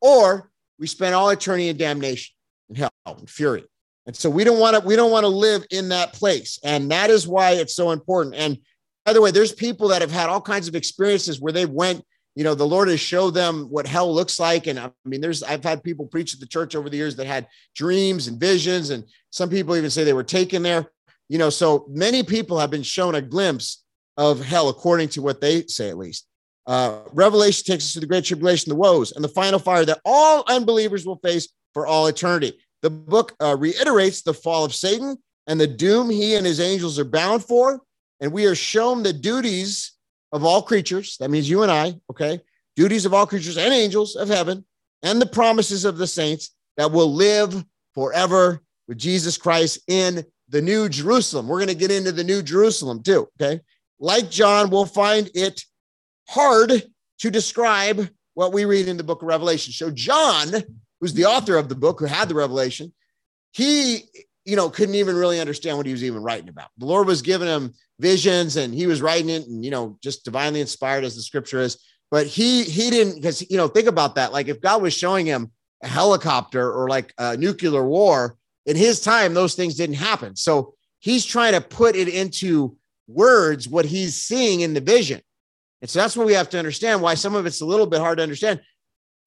or 0.00 0.50
we 0.78 0.86
spend 0.86 1.14
all 1.14 1.28
eternity 1.30 1.68
in 1.68 1.76
damnation 1.76 2.34
and 2.68 2.78
hell 2.78 2.90
and 3.06 3.28
fury. 3.28 3.64
And 4.06 4.14
so 4.14 4.30
we 4.30 4.44
don't 4.44 4.60
want 4.60 4.76
to 4.76 4.86
we 4.86 4.96
don't 4.96 5.10
want 5.10 5.24
to 5.24 5.28
live 5.28 5.64
in 5.70 5.88
that 5.88 6.12
place. 6.12 6.58
And 6.62 6.90
that 6.92 7.10
is 7.10 7.26
why 7.26 7.52
it's 7.52 7.74
so 7.74 7.90
important. 7.90 8.36
And 8.36 8.58
by 9.04 9.12
the 9.12 9.20
way, 9.20 9.30
there's 9.30 9.52
people 9.52 9.88
that 9.88 10.00
have 10.00 10.12
had 10.12 10.28
all 10.28 10.40
kinds 10.40 10.68
of 10.68 10.74
experiences 10.74 11.40
where 11.40 11.52
they 11.52 11.66
went, 11.66 12.04
you 12.36 12.44
know, 12.44 12.54
the 12.54 12.66
Lord 12.66 12.88
has 12.88 13.00
showed 13.00 13.30
them 13.30 13.64
what 13.70 13.86
hell 13.86 14.14
looks 14.14 14.38
like. 14.38 14.66
And 14.66 14.78
I 14.78 14.92
mean, 15.06 15.22
there's 15.22 15.42
I've 15.42 15.64
had 15.64 15.82
people 15.82 16.06
preach 16.06 16.34
at 16.34 16.40
the 16.40 16.46
church 16.46 16.76
over 16.76 16.90
the 16.90 16.96
years 16.96 17.16
that 17.16 17.26
had 17.26 17.48
dreams 17.74 18.28
and 18.28 18.38
visions, 18.38 18.90
and 18.90 19.04
some 19.30 19.48
people 19.48 19.74
even 19.74 19.90
say 19.90 20.04
they 20.04 20.12
were 20.12 20.22
taken 20.22 20.62
there. 20.62 20.86
You 21.28 21.38
know, 21.38 21.50
so 21.50 21.86
many 21.88 22.22
people 22.22 22.58
have 22.58 22.70
been 22.70 22.82
shown 22.82 23.14
a 23.14 23.22
glimpse 23.22 23.82
of 24.18 24.44
hell, 24.44 24.68
according 24.68 25.08
to 25.10 25.22
what 25.22 25.40
they 25.40 25.66
say 25.66 25.88
at 25.88 25.98
least. 25.98 26.28
Uh, 26.66 27.00
Revelation 27.12 27.64
takes 27.64 27.84
us 27.84 27.92
to 27.94 28.00
the 28.00 28.06
great 28.06 28.24
tribulation, 28.24 28.70
the 28.70 28.76
woes, 28.76 29.12
and 29.12 29.24
the 29.24 29.28
final 29.28 29.58
fire 29.58 29.84
that 29.84 30.00
all 30.04 30.44
unbelievers 30.46 31.06
will 31.06 31.18
face 31.18 31.48
for 31.72 31.86
all 31.86 32.06
eternity. 32.06 32.58
The 32.82 32.90
book 32.90 33.34
uh, 33.40 33.56
reiterates 33.58 34.22
the 34.22 34.34
fall 34.34 34.64
of 34.64 34.74
Satan 34.74 35.16
and 35.46 35.60
the 35.60 35.66
doom 35.66 36.10
he 36.10 36.34
and 36.34 36.44
his 36.44 36.60
angels 36.60 36.98
are 36.98 37.04
bound 37.04 37.44
for. 37.44 37.80
And 38.20 38.32
we 38.32 38.46
are 38.46 38.54
shown 38.54 39.02
the 39.02 39.12
duties 39.12 39.95
of 40.32 40.44
all 40.44 40.62
creatures. 40.62 41.16
That 41.18 41.30
means 41.30 41.48
you 41.48 41.62
and 41.62 41.72
I, 41.72 41.94
okay? 42.10 42.40
Duties 42.74 43.06
of 43.06 43.14
all 43.14 43.26
creatures 43.26 43.56
and 43.56 43.72
angels 43.72 44.16
of 44.16 44.28
heaven 44.28 44.64
and 45.02 45.20
the 45.20 45.26
promises 45.26 45.84
of 45.84 45.98
the 45.98 46.06
saints 46.06 46.54
that 46.76 46.92
will 46.92 47.12
live 47.12 47.64
forever 47.94 48.60
with 48.88 48.98
Jesus 48.98 49.38
Christ 49.38 49.80
in 49.88 50.24
the 50.48 50.62
New 50.62 50.88
Jerusalem. 50.88 51.48
We're 51.48 51.58
going 51.58 51.68
to 51.68 51.74
get 51.74 51.90
into 51.90 52.12
the 52.12 52.24
New 52.24 52.42
Jerusalem 52.42 53.02
too, 53.02 53.28
okay? 53.40 53.60
Like 53.98 54.30
John, 54.30 54.70
we'll 54.70 54.86
find 54.86 55.30
it 55.34 55.64
hard 56.28 56.82
to 57.20 57.30
describe 57.30 58.08
what 58.34 58.52
we 58.52 58.64
read 58.64 58.88
in 58.88 58.96
the 58.96 59.04
book 59.04 59.22
of 59.22 59.28
Revelation. 59.28 59.72
So, 59.72 59.90
John, 59.90 60.48
who's 61.00 61.14
the 61.14 61.24
author 61.24 61.56
of 61.56 61.68
the 61.68 61.74
book, 61.74 62.00
who 62.00 62.06
had 62.06 62.28
the 62.28 62.34
revelation, 62.34 62.92
he, 63.52 64.04
you 64.46 64.54
know, 64.54 64.70
couldn't 64.70 64.94
even 64.94 65.16
really 65.16 65.40
understand 65.40 65.76
what 65.76 65.86
he 65.86 65.92
was 65.92 66.04
even 66.04 66.22
writing 66.22 66.48
about. 66.48 66.68
The 66.78 66.86
Lord 66.86 67.06
was 67.06 67.20
giving 67.20 67.48
him 67.48 67.74
visions 67.98 68.56
and 68.56 68.72
he 68.72 68.86
was 68.86 69.02
writing 69.02 69.28
it 69.28 69.46
and, 69.48 69.64
you 69.64 69.72
know, 69.72 69.98
just 70.02 70.24
divinely 70.24 70.60
inspired 70.60 71.04
as 71.04 71.16
the 71.16 71.22
scripture 71.22 71.60
is. 71.60 71.78
But 72.12 72.28
he, 72.28 72.62
he 72.62 72.88
didn't, 72.88 73.16
because, 73.16 73.48
you 73.50 73.56
know, 73.56 73.66
think 73.66 73.88
about 73.88 74.14
that. 74.14 74.32
Like 74.32 74.46
if 74.46 74.60
God 74.60 74.80
was 74.80 74.94
showing 74.94 75.26
him 75.26 75.50
a 75.82 75.88
helicopter 75.88 76.72
or 76.72 76.88
like 76.88 77.12
a 77.18 77.36
nuclear 77.36 77.84
war 77.84 78.36
in 78.66 78.76
his 78.76 79.00
time, 79.00 79.34
those 79.34 79.56
things 79.56 79.74
didn't 79.74 79.96
happen. 79.96 80.36
So 80.36 80.74
he's 81.00 81.24
trying 81.24 81.54
to 81.54 81.60
put 81.60 81.96
it 81.96 82.08
into 82.08 82.76
words 83.08 83.68
what 83.68 83.84
he's 83.84 84.14
seeing 84.14 84.60
in 84.60 84.74
the 84.74 84.80
vision. 84.80 85.20
And 85.80 85.90
so 85.90 85.98
that's 85.98 86.16
what 86.16 86.26
we 86.26 86.34
have 86.34 86.48
to 86.50 86.58
understand 86.58 87.02
why 87.02 87.14
some 87.14 87.34
of 87.34 87.46
it's 87.46 87.60
a 87.60 87.66
little 87.66 87.86
bit 87.86 88.00
hard 88.00 88.18
to 88.18 88.22
understand. 88.22 88.60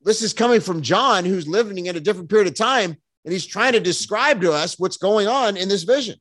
This 0.02 0.22
is 0.22 0.32
coming 0.32 0.62
from 0.62 0.82
John, 0.82 1.26
who's 1.26 1.48
living 1.48 1.88
in 1.88 1.98
a 1.98 2.00
different 2.00 2.30
period 2.30 2.48
of 2.48 2.56
time, 2.56 2.96
and 3.26 3.32
he's 3.32 3.46
trying 3.46 3.74
to 3.74 3.80
describe 3.80 4.42
to 4.42 4.52
us 4.52 4.80
what's 4.80 4.98
going 4.98 5.28
on 5.28 5.58
in 5.58 5.70
this 5.70 5.84
vision. 5.84 6.16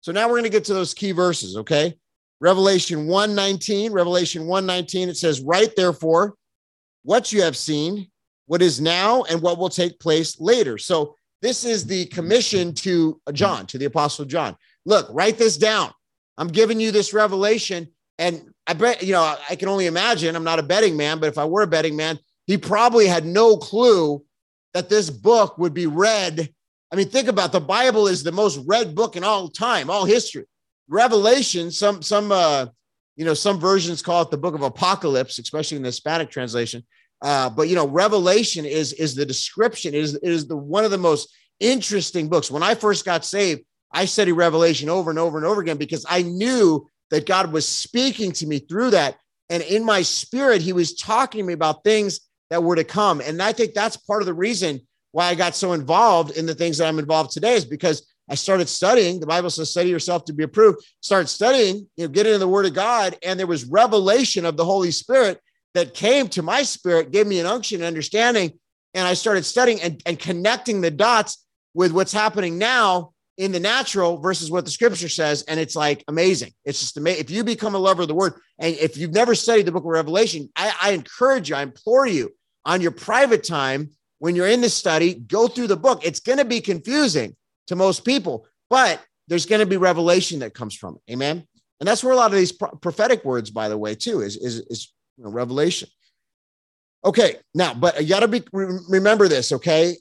So 0.00 0.12
now 0.12 0.26
we're 0.26 0.34
going 0.34 0.44
to 0.44 0.48
get 0.50 0.64
to 0.64 0.74
those 0.74 0.94
key 0.94 1.12
verses, 1.12 1.56
okay? 1.56 1.94
Revelation 2.40 3.06
119, 3.06 3.92
Revelation 3.92 4.46
119, 4.46 5.08
it 5.08 5.16
says, 5.16 5.40
"Write 5.40 5.74
therefore, 5.76 6.34
what 7.02 7.32
you 7.32 7.42
have 7.42 7.56
seen, 7.56 8.10
what 8.46 8.62
is 8.62 8.80
now, 8.80 9.22
and 9.24 9.40
what 9.40 9.58
will 9.58 9.68
take 9.68 10.00
place 10.00 10.40
later. 10.40 10.78
So 10.78 11.14
this 11.42 11.64
is 11.64 11.86
the 11.86 12.06
commission 12.06 12.74
to 12.74 13.20
John, 13.32 13.66
to 13.66 13.78
the 13.78 13.84
apostle 13.84 14.24
John. 14.24 14.56
Look, 14.84 15.06
write 15.10 15.38
this 15.38 15.56
down. 15.56 15.92
I'm 16.36 16.48
giving 16.48 16.80
you 16.80 16.90
this 16.90 17.12
revelation. 17.12 17.88
And 18.18 18.50
I 18.66 18.72
bet, 18.72 19.02
you 19.02 19.12
know, 19.12 19.36
I 19.48 19.54
can 19.54 19.68
only 19.68 19.86
imagine, 19.86 20.34
I'm 20.34 20.44
not 20.44 20.58
a 20.58 20.64
betting 20.64 20.96
man, 20.96 21.20
but 21.20 21.28
if 21.28 21.38
I 21.38 21.44
were 21.44 21.62
a 21.62 21.66
betting 21.66 21.94
man, 21.94 22.18
he 22.46 22.56
probably 22.56 23.06
had 23.06 23.24
no 23.24 23.56
clue 23.56 24.24
that 24.74 24.88
this 24.88 25.10
book 25.10 25.58
would 25.58 25.74
be 25.74 25.86
read. 25.86 26.48
I 26.92 26.96
mean, 26.96 27.08
think 27.08 27.28
about 27.28 27.52
the 27.52 27.60
Bible 27.60 28.06
is 28.06 28.22
the 28.22 28.32
most 28.32 28.60
read 28.66 28.94
book 28.94 29.16
in 29.16 29.24
all 29.24 29.48
time, 29.48 29.90
all 29.90 30.04
history. 30.04 30.44
Revelation, 30.88 31.70
some, 31.70 32.02
some, 32.02 32.32
uh, 32.32 32.66
you 33.16 33.24
know, 33.24 33.34
some 33.34 33.58
versions 33.60 34.00
call 34.00 34.22
it 34.22 34.30
the 34.30 34.38
book 34.38 34.54
of 34.54 34.62
apocalypse, 34.62 35.38
especially 35.38 35.76
in 35.76 35.82
the 35.82 35.88
Hispanic 35.88 36.30
translation. 36.30 36.84
Uh, 37.20 37.50
but 37.50 37.68
you 37.68 37.74
know, 37.74 37.86
Revelation 37.86 38.64
is 38.64 38.92
is 38.92 39.14
the 39.14 39.26
description, 39.26 39.92
it 39.92 39.98
is, 39.98 40.14
it 40.14 40.22
is 40.22 40.46
the 40.46 40.56
one 40.56 40.84
of 40.84 40.90
the 40.90 40.98
most 40.98 41.34
interesting 41.58 42.28
books. 42.28 42.50
When 42.50 42.62
I 42.62 42.74
first 42.74 43.04
got 43.04 43.24
saved, 43.24 43.62
I 43.92 44.04
studied 44.04 44.32
Revelation 44.32 44.88
over 44.88 45.10
and 45.10 45.18
over 45.18 45.36
and 45.36 45.46
over 45.46 45.60
again 45.60 45.78
because 45.78 46.06
I 46.08 46.22
knew 46.22 46.86
that 47.10 47.26
God 47.26 47.52
was 47.52 47.66
speaking 47.66 48.32
to 48.32 48.46
me 48.46 48.58
through 48.58 48.90
that. 48.90 49.16
And 49.50 49.62
in 49.62 49.84
my 49.84 50.02
spirit, 50.02 50.60
he 50.60 50.72
was 50.72 50.94
talking 50.94 51.40
to 51.40 51.46
me 51.46 51.54
about 51.54 51.82
things 51.82 52.20
that 52.50 52.62
were 52.62 52.76
to 52.76 52.84
come. 52.84 53.20
And 53.20 53.42
I 53.42 53.52
think 53.52 53.74
that's 53.74 53.96
part 53.96 54.22
of 54.22 54.26
the 54.26 54.34
reason 54.34 54.80
why 55.12 55.26
I 55.26 55.34
got 55.34 55.54
so 55.54 55.72
involved 55.72 56.36
in 56.36 56.46
the 56.46 56.54
things 56.54 56.78
that 56.78 56.88
I'm 56.88 56.98
involved 56.98 57.32
today 57.32 57.54
is 57.54 57.64
because 57.64 58.06
I 58.30 58.34
started 58.34 58.68
studying. 58.68 59.20
The 59.20 59.26
Bible 59.26 59.50
says, 59.50 59.70
study 59.70 59.88
yourself 59.88 60.24
to 60.26 60.32
be 60.32 60.44
approved. 60.44 60.84
Start 61.00 61.28
studying, 61.28 61.88
you 61.96 62.04
know, 62.04 62.08
get 62.08 62.26
into 62.26 62.38
the 62.38 62.48
word 62.48 62.66
of 62.66 62.74
God. 62.74 63.16
And 63.22 63.38
there 63.38 63.46
was 63.46 63.64
revelation 63.64 64.44
of 64.44 64.56
the 64.56 64.64
Holy 64.64 64.90
Spirit 64.90 65.40
that 65.74 65.94
came 65.94 66.28
to 66.28 66.42
my 66.42 66.62
spirit, 66.62 67.10
gave 67.10 67.26
me 67.26 67.40
an 67.40 67.46
unction, 67.46 67.80
and 67.80 67.86
understanding. 67.86 68.52
And 68.94 69.06
I 69.06 69.14
started 69.14 69.44
studying 69.44 69.80
and, 69.80 70.02
and 70.04 70.18
connecting 70.18 70.80
the 70.80 70.90
dots 70.90 71.44
with 71.74 71.92
what's 71.92 72.12
happening 72.12 72.58
now 72.58 73.12
in 73.38 73.52
the 73.52 73.60
natural 73.60 74.18
versus 74.18 74.50
what 74.50 74.64
the 74.64 74.70
scripture 74.70 75.08
says. 75.08 75.42
And 75.46 75.60
it's 75.60 75.76
like 75.76 76.04
amazing. 76.08 76.52
It's 76.64 76.80
just 76.80 76.96
amazing. 76.96 77.20
If 77.20 77.30
you 77.30 77.44
become 77.44 77.74
a 77.74 77.78
lover 77.78 78.02
of 78.02 78.08
the 78.08 78.14
word, 78.14 78.34
and 78.58 78.74
if 78.76 78.96
you've 78.96 79.14
never 79.14 79.34
studied 79.34 79.66
the 79.66 79.72
book 79.72 79.84
of 79.84 79.90
Revelation, 79.90 80.50
I, 80.56 80.74
I 80.82 80.90
encourage 80.92 81.48
you, 81.48 81.56
I 81.56 81.62
implore 81.62 82.06
you 82.06 82.34
on 82.68 82.80
your 82.80 82.92
private 82.92 83.42
time 83.42 83.90
when 84.20 84.36
you're 84.36 84.46
in 84.46 84.60
the 84.60 84.68
study, 84.68 85.14
go 85.14 85.48
through 85.48 85.66
the 85.66 85.76
book. 85.76 86.04
It's 86.04 86.20
going 86.20 86.38
to 86.38 86.44
be 86.44 86.60
confusing 86.60 87.34
to 87.66 87.74
most 87.74 88.04
people, 88.04 88.46
but 88.70 89.02
there's 89.26 89.46
going 89.46 89.60
to 89.60 89.66
be 89.66 89.76
revelation 89.76 90.40
that 90.40 90.54
comes 90.54 90.76
from 90.76 90.96
it. 90.96 91.12
Amen. 91.12 91.44
And 91.80 91.88
that's 91.88 92.04
where 92.04 92.12
a 92.12 92.16
lot 92.16 92.30
of 92.30 92.38
these 92.38 92.52
pro- 92.52 92.70
prophetic 92.70 93.24
words, 93.24 93.50
by 93.50 93.68
the 93.68 93.78
way, 93.78 93.94
too, 93.94 94.20
is, 94.20 94.36
is, 94.36 94.60
is 94.68 94.92
you 95.16 95.24
know, 95.24 95.30
revelation. 95.30 95.88
Okay, 97.04 97.36
now, 97.54 97.74
but 97.74 98.00
you 98.02 98.08
got 98.08 98.20
to 98.20 98.28
be 98.28 98.42
remember 98.52 99.28
this, 99.28 99.52
okay? 99.52 99.96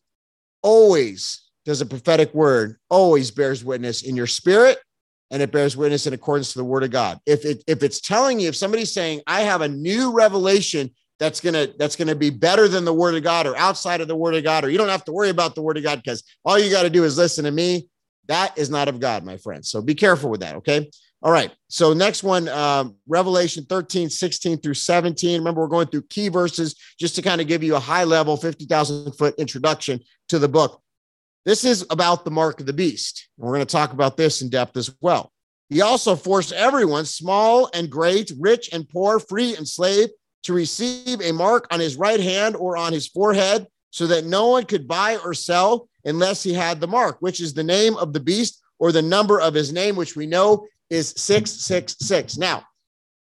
Always 0.63 1.47
does 1.63 1.81
a 1.81 1.85
prophetic 1.85 2.33
word 2.33 2.77
always 2.89 3.29
bears 3.29 3.63
witness 3.63 4.01
in 4.01 4.15
your 4.15 4.25
spirit 4.25 4.79
and 5.31 5.41
it 5.41 5.51
bears 5.51 5.75
witness 5.75 6.07
in 6.07 6.13
accordance 6.13 6.53
to 6.53 6.59
the 6.59 6.63
word 6.63 6.83
of 6.83 6.91
God. 6.91 7.19
If 7.25 7.43
it 7.43 7.61
if 7.67 7.83
it's 7.83 7.99
telling 7.99 8.39
you 8.39 8.47
if 8.47 8.55
somebody's 8.55 8.93
saying 8.93 9.21
I 9.27 9.41
have 9.41 9.59
a 9.61 9.67
new 9.67 10.11
revelation 10.11 10.89
that's 11.19 11.39
to 11.39 11.73
that's 11.77 11.95
to 11.95 12.15
be 12.15 12.29
better 12.29 12.67
than 12.67 12.85
the 12.85 12.93
word 12.93 13.15
of 13.15 13.23
God 13.23 13.47
or 13.47 13.57
outside 13.57 14.01
of 14.01 14.07
the 14.07 14.15
word 14.15 14.35
of 14.35 14.43
God 14.43 14.63
or 14.63 14.69
you 14.69 14.77
don't 14.77 14.89
have 14.89 15.05
to 15.05 15.11
worry 15.11 15.29
about 15.29 15.55
the 15.55 15.61
word 15.61 15.77
of 15.77 15.83
God 15.83 16.01
because 16.03 16.23
all 16.45 16.59
you 16.59 16.69
got 16.69 16.83
to 16.83 16.89
do 16.89 17.03
is 17.03 17.17
listen 17.17 17.45
to 17.45 17.51
me, 17.51 17.89
that 18.27 18.57
is 18.57 18.69
not 18.69 18.87
of 18.87 18.99
God, 18.99 19.23
my 19.23 19.37
friends. 19.37 19.69
So 19.69 19.81
be 19.81 19.95
careful 19.95 20.29
with 20.29 20.41
that, 20.41 20.55
okay? 20.57 20.89
All 21.23 21.31
right. 21.31 21.51
So 21.67 21.93
next 21.93 22.23
one, 22.23 22.47
um, 22.49 22.95
Revelation 23.07 23.65
13, 23.65 24.09
16 24.09 24.59
through 24.59 24.75
17. 24.75 25.39
Remember, 25.39 25.61
we're 25.61 25.67
going 25.67 25.87
through 25.87 26.03
key 26.03 26.29
verses 26.29 26.75
just 26.99 27.15
to 27.15 27.23
kind 27.23 27.41
of 27.41 27.47
give 27.47 27.63
you 27.63 27.75
a 27.75 27.79
high 27.79 28.03
level 28.03 28.37
50,000 28.37 29.13
foot 29.13 29.33
introduction 29.39 29.99
to 30.29 30.37
the 30.37 30.47
book. 30.47 30.81
This 31.43 31.63
is 31.63 31.85
about 31.89 32.23
the 32.23 32.31
mark 32.31 32.59
of 32.59 32.65
the 32.65 32.73
beast. 32.73 33.29
We're 33.37 33.53
going 33.53 33.65
to 33.65 33.65
talk 33.65 33.93
about 33.93 34.17
this 34.17 34.41
in 34.41 34.49
depth 34.49 34.77
as 34.77 34.93
well. 35.01 35.31
He 35.69 35.81
also 35.81 36.15
forced 36.15 36.53
everyone, 36.53 37.05
small 37.05 37.69
and 37.73 37.89
great, 37.89 38.31
rich 38.39 38.69
and 38.71 38.87
poor, 38.87 39.19
free 39.19 39.55
and 39.55 39.67
slave, 39.67 40.09
to 40.43 40.53
receive 40.53 41.21
a 41.21 41.31
mark 41.31 41.67
on 41.71 41.79
his 41.79 41.95
right 41.95 42.19
hand 42.19 42.55
or 42.55 42.77
on 42.77 42.93
his 42.93 43.07
forehead 43.07 43.67
so 43.89 44.07
that 44.07 44.25
no 44.25 44.47
one 44.47 44.65
could 44.65 44.87
buy 44.87 45.17
or 45.17 45.33
sell 45.33 45.89
unless 46.05 46.43
he 46.43 46.53
had 46.53 46.79
the 46.79 46.87
mark, 46.87 47.17
which 47.19 47.41
is 47.41 47.53
the 47.53 47.63
name 47.63 47.97
of 47.97 48.13
the 48.13 48.19
beast 48.19 48.61
or 48.79 48.91
the 48.91 49.01
number 49.01 49.41
of 49.41 49.53
his 49.53 49.73
name, 49.73 49.95
which 49.95 50.15
we 50.15 50.25
know 50.25 50.65
is 50.89 51.13
666. 51.17 52.37
Now, 52.37 52.63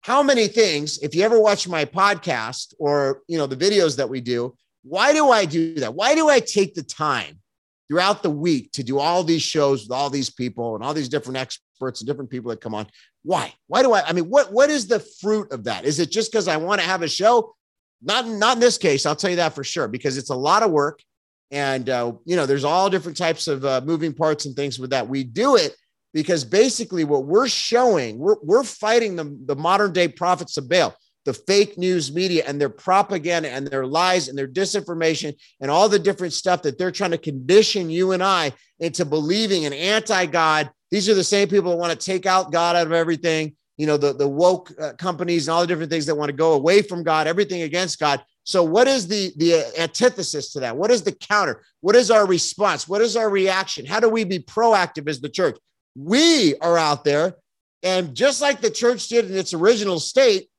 how 0.01 0.21
many 0.21 0.47
things, 0.47 0.99
if 0.99 1.15
you 1.15 1.23
ever 1.23 1.39
watch 1.39 1.67
my 1.67 1.85
podcast 1.85 2.73
or, 2.79 3.21
you 3.27 3.37
know, 3.37 3.47
the 3.47 3.55
videos 3.55 3.97
that 3.97 4.09
we 4.09 4.21
do, 4.21 4.55
why 4.83 5.13
do 5.13 5.29
I 5.29 5.45
do 5.45 5.75
that? 5.75 5.93
Why 5.93 6.15
do 6.15 6.29
I 6.29 6.39
take 6.39 6.75
the 6.75 6.83
time 6.83 7.39
throughout 7.87 8.23
the 8.23 8.29
week 8.29 8.71
to 8.73 8.83
do 8.83 8.99
all 8.99 9.23
these 9.23 9.41
shows 9.41 9.83
with 9.83 9.91
all 9.91 10.09
these 10.09 10.29
people 10.29 10.75
and 10.75 10.83
all 10.83 10.93
these 10.93 11.09
different 11.09 11.37
experts 11.37 12.01
and 12.01 12.07
different 12.07 12.29
people 12.29 12.49
that 12.49 12.61
come 12.61 12.73
on. 12.73 12.87
Why? 13.25 13.51
Why 13.65 13.81
do 13.81 13.91
I? 13.91 14.07
I 14.07 14.13
mean, 14.13 14.25
what 14.25 14.53
what 14.53 14.69
is 14.69 14.87
the 14.87 14.99
fruit 14.99 15.51
of 15.51 15.63
that? 15.63 15.83
Is 15.83 15.99
it 15.99 16.11
just 16.11 16.31
because 16.31 16.47
I 16.47 16.57
want 16.57 16.79
to 16.79 16.87
have 16.87 17.01
a 17.01 17.07
show? 17.07 17.55
Not 18.03 18.27
not 18.27 18.57
in 18.57 18.59
this 18.59 18.77
case. 18.77 19.07
I'll 19.07 19.15
tell 19.15 19.31
you 19.31 19.37
that 19.37 19.55
for 19.55 19.63
sure 19.63 19.87
because 19.87 20.17
it's 20.17 20.29
a 20.29 20.35
lot 20.35 20.61
of 20.61 20.69
work, 20.69 21.01
and 21.49 21.89
uh, 21.89 22.13
you 22.25 22.35
know, 22.35 22.45
there's 22.45 22.63
all 22.63 22.87
different 22.87 23.17
types 23.17 23.47
of 23.47 23.65
uh, 23.65 23.81
moving 23.83 24.13
parts 24.13 24.45
and 24.45 24.55
things 24.55 24.77
with 24.77 24.91
that. 24.91 25.09
We 25.09 25.23
do 25.23 25.55
it 25.55 25.75
because 26.13 26.45
basically 26.45 27.03
what 27.03 27.25
we're 27.25 27.47
showing, 27.47 28.19
we're 28.19 28.35
we're 28.43 28.63
fighting 28.63 29.15
the 29.15 29.35
the 29.45 29.55
modern 29.55 29.91
day 29.91 30.07
prophets 30.07 30.57
of 30.57 30.69
Baal 30.69 30.95
the 31.25 31.33
fake 31.33 31.77
news 31.77 32.13
media 32.13 32.43
and 32.47 32.61
their 32.61 32.69
propaganda 32.69 33.49
and 33.49 33.67
their 33.67 33.85
lies 33.85 34.27
and 34.27 34.37
their 34.37 34.47
disinformation 34.47 35.35
and 35.59 35.69
all 35.69 35.89
the 35.89 35.99
different 35.99 36.33
stuff 36.33 36.61
that 36.61 36.77
they're 36.77 36.91
trying 36.91 37.11
to 37.11 37.17
condition 37.17 37.89
you 37.89 38.11
and 38.11 38.23
I 38.23 38.53
into 38.79 39.05
believing 39.05 39.65
an 39.65 39.73
anti 39.73 40.27
God. 40.27 40.69
These 40.91 41.09
are 41.09 41.15
the 41.15 41.23
same 41.23 41.47
people 41.47 41.71
that 41.71 41.77
want 41.77 41.99
to 41.99 42.05
take 42.05 42.25
out 42.25 42.51
God 42.51 42.75
out 42.75 42.87
of 42.87 42.93
everything. 42.93 43.55
You 43.77 43.87
know, 43.87 43.97
the, 43.97 44.13
the 44.13 44.27
woke 44.27 44.71
uh, 44.79 44.93
companies 44.93 45.47
and 45.47 45.55
all 45.55 45.61
the 45.61 45.67
different 45.67 45.91
things 45.91 46.05
that 46.05 46.15
want 46.15 46.29
to 46.29 46.35
go 46.35 46.53
away 46.53 46.81
from 46.81 47.03
God, 47.03 47.27
everything 47.27 47.63
against 47.63 47.99
God. 47.99 48.23
So, 48.45 48.63
what 48.63 48.87
is 48.87 49.07
the, 49.07 49.33
the 49.37 49.65
antithesis 49.77 50.53
to 50.53 50.59
that? 50.61 50.77
What 50.77 50.91
is 50.91 51.01
the 51.01 51.11
counter? 51.11 51.63
What 51.81 51.95
is 51.95 52.11
our 52.11 52.27
response? 52.27 52.87
What 52.87 53.01
is 53.01 53.17
our 53.17 53.29
reaction? 53.29 53.85
How 53.85 53.99
do 53.99 54.07
we 54.07 54.23
be 54.23 54.39
proactive 54.39 55.09
as 55.09 55.19
the 55.19 55.29
church? 55.29 55.57
We 55.95 56.55
are 56.57 56.77
out 56.77 57.03
there. 57.03 57.35
And 57.81 58.15
just 58.15 58.41
like 58.41 58.61
the 58.61 58.69
church 58.69 59.07
did 59.07 59.29
in 59.29 59.37
its 59.37 59.53
original 59.53 59.99
state, 59.99 60.49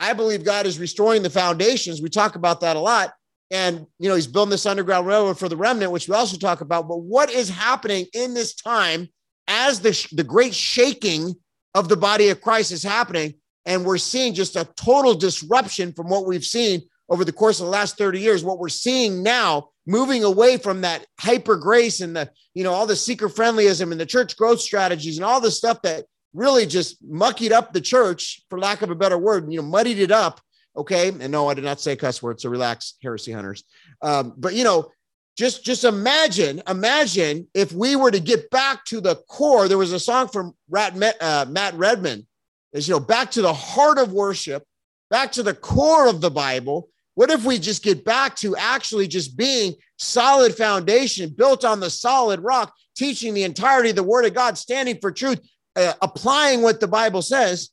I 0.00 0.12
believe 0.12 0.44
God 0.44 0.66
is 0.66 0.78
restoring 0.78 1.22
the 1.22 1.30
foundations. 1.30 2.02
We 2.02 2.08
talk 2.08 2.36
about 2.36 2.60
that 2.60 2.76
a 2.76 2.80
lot. 2.80 3.12
And, 3.50 3.86
you 3.98 4.08
know, 4.08 4.14
he's 4.14 4.26
building 4.26 4.50
this 4.50 4.66
underground 4.66 5.06
railroad 5.06 5.38
for 5.38 5.48
the 5.48 5.56
remnant, 5.56 5.92
which 5.92 6.08
we 6.08 6.14
also 6.14 6.36
talk 6.36 6.60
about. 6.60 6.88
But 6.88 6.98
what 7.02 7.30
is 7.30 7.48
happening 7.48 8.06
in 8.12 8.34
this 8.34 8.54
time 8.54 9.08
as 9.46 9.80
the, 9.80 10.08
the 10.12 10.24
great 10.24 10.54
shaking 10.54 11.34
of 11.74 11.88
the 11.88 11.96
body 11.96 12.30
of 12.30 12.40
Christ 12.40 12.72
is 12.72 12.82
happening? 12.82 13.34
And 13.66 13.84
we're 13.84 13.98
seeing 13.98 14.34
just 14.34 14.56
a 14.56 14.68
total 14.76 15.14
disruption 15.14 15.92
from 15.92 16.08
what 16.08 16.26
we've 16.26 16.44
seen 16.44 16.82
over 17.08 17.24
the 17.24 17.32
course 17.32 17.60
of 17.60 17.66
the 17.66 17.72
last 17.72 17.96
30 17.96 18.18
years. 18.18 18.44
What 18.44 18.58
we're 18.58 18.68
seeing 18.68 19.22
now, 19.22 19.68
moving 19.86 20.24
away 20.24 20.56
from 20.56 20.80
that 20.80 21.06
hyper 21.20 21.56
grace 21.56 22.00
and 22.00 22.16
the, 22.16 22.30
you 22.54 22.64
know, 22.64 22.72
all 22.72 22.86
the 22.86 22.96
seeker 22.96 23.28
friendlyism 23.28 23.92
and 23.92 24.00
the 24.00 24.06
church 24.06 24.36
growth 24.36 24.60
strategies 24.60 25.16
and 25.16 25.24
all 25.24 25.40
the 25.40 25.50
stuff 25.50 25.80
that 25.82 26.06
really 26.34 26.66
just 26.66 27.02
muckied 27.08 27.52
up 27.52 27.72
the 27.72 27.80
church, 27.80 28.42
for 28.50 28.58
lack 28.58 28.82
of 28.82 28.90
a 28.90 28.94
better 28.94 29.16
word, 29.16 29.50
you 29.50 29.62
know, 29.62 29.66
muddied 29.66 29.98
it 29.98 30.10
up. 30.10 30.40
Okay. 30.76 31.08
And 31.08 31.30
no, 31.30 31.48
I 31.48 31.54
did 31.54 31.64
not 31.64 31.80
say 31.80 31.94
cuss 31.96 32.22
words. 32.22 32.42
So 32.42 32.50
relax, 32.50 32.94
heresy 33.00 33.32
hunters. 33.32 33.62
Um, 34.02 34.34
but, 34.36 34.54
you 34.54 34.64
know, 34.64 34.90
just 35.36 35.64
just 35.64 35.84
imagine 35.84 36.62
imagine 36.68 37.46
if 37.54 37.72
we 37.72 37.96
were 37.96 38.10
to 38.10 38.20
get 38.20 38.50
back 38.50 38.84
to 38.84 39.00
the 39.00 39.16
core 39.28 39.68
there 39.68 39.78
was 39.78 39.92
a 39.92 39.98
song 39.98 40.28
from 40.28 40.54
Rat, 40.68 40.94
uh, 41.20 41.46
matt 41.48 41.74
redman 41.74 42.26
is 42.72 42.86
you 42.86 42.94
know 42.94 43.00
back 43.00 43.30
to 43.32 43.42
the 43.42 43.52
heart 43.52 43.98
of 43.98 44.12
worship 44.12 44.64
back 45.10 45.32
to 45.32 45.42
the 45.42 45.54
core 45.54 46.08
of 46.08 46.20
the 46.20 46.30
bible 46.30 46.88
what 47.14 47.30
if 47.30 47.44
we 47.44 47.58
just 47.58 47.82
get 47.82 48.04
back 48.04 48.36
to 48.36 48.56
actually 48.56 49.08
just 49.08 49.36
being 49.36 49.74
solid 49.98 50.54
foundation 50.54 51.30
built 51.30 51.64
on 51.64 51.80
the 51.80 51.90
solid 51.90 52.40
rock 52.40 52.72
teaching 52.96 53.34
the 53.34 53.42
entirety 53.42 53.90
of 53.90 53.96
the 53.96 54.02
word 54.02 54.24
of 54.24 54.34
god 54.34 54.56
standing 54.56 54.98
for 55.00 55.10
truth 55.10 55.40
uh, 55.76 55.92
applying 56.02 56.62
what 56.62 56.80
the 56.80 56.88
bible 56.88 57.22
says 57.22 57.70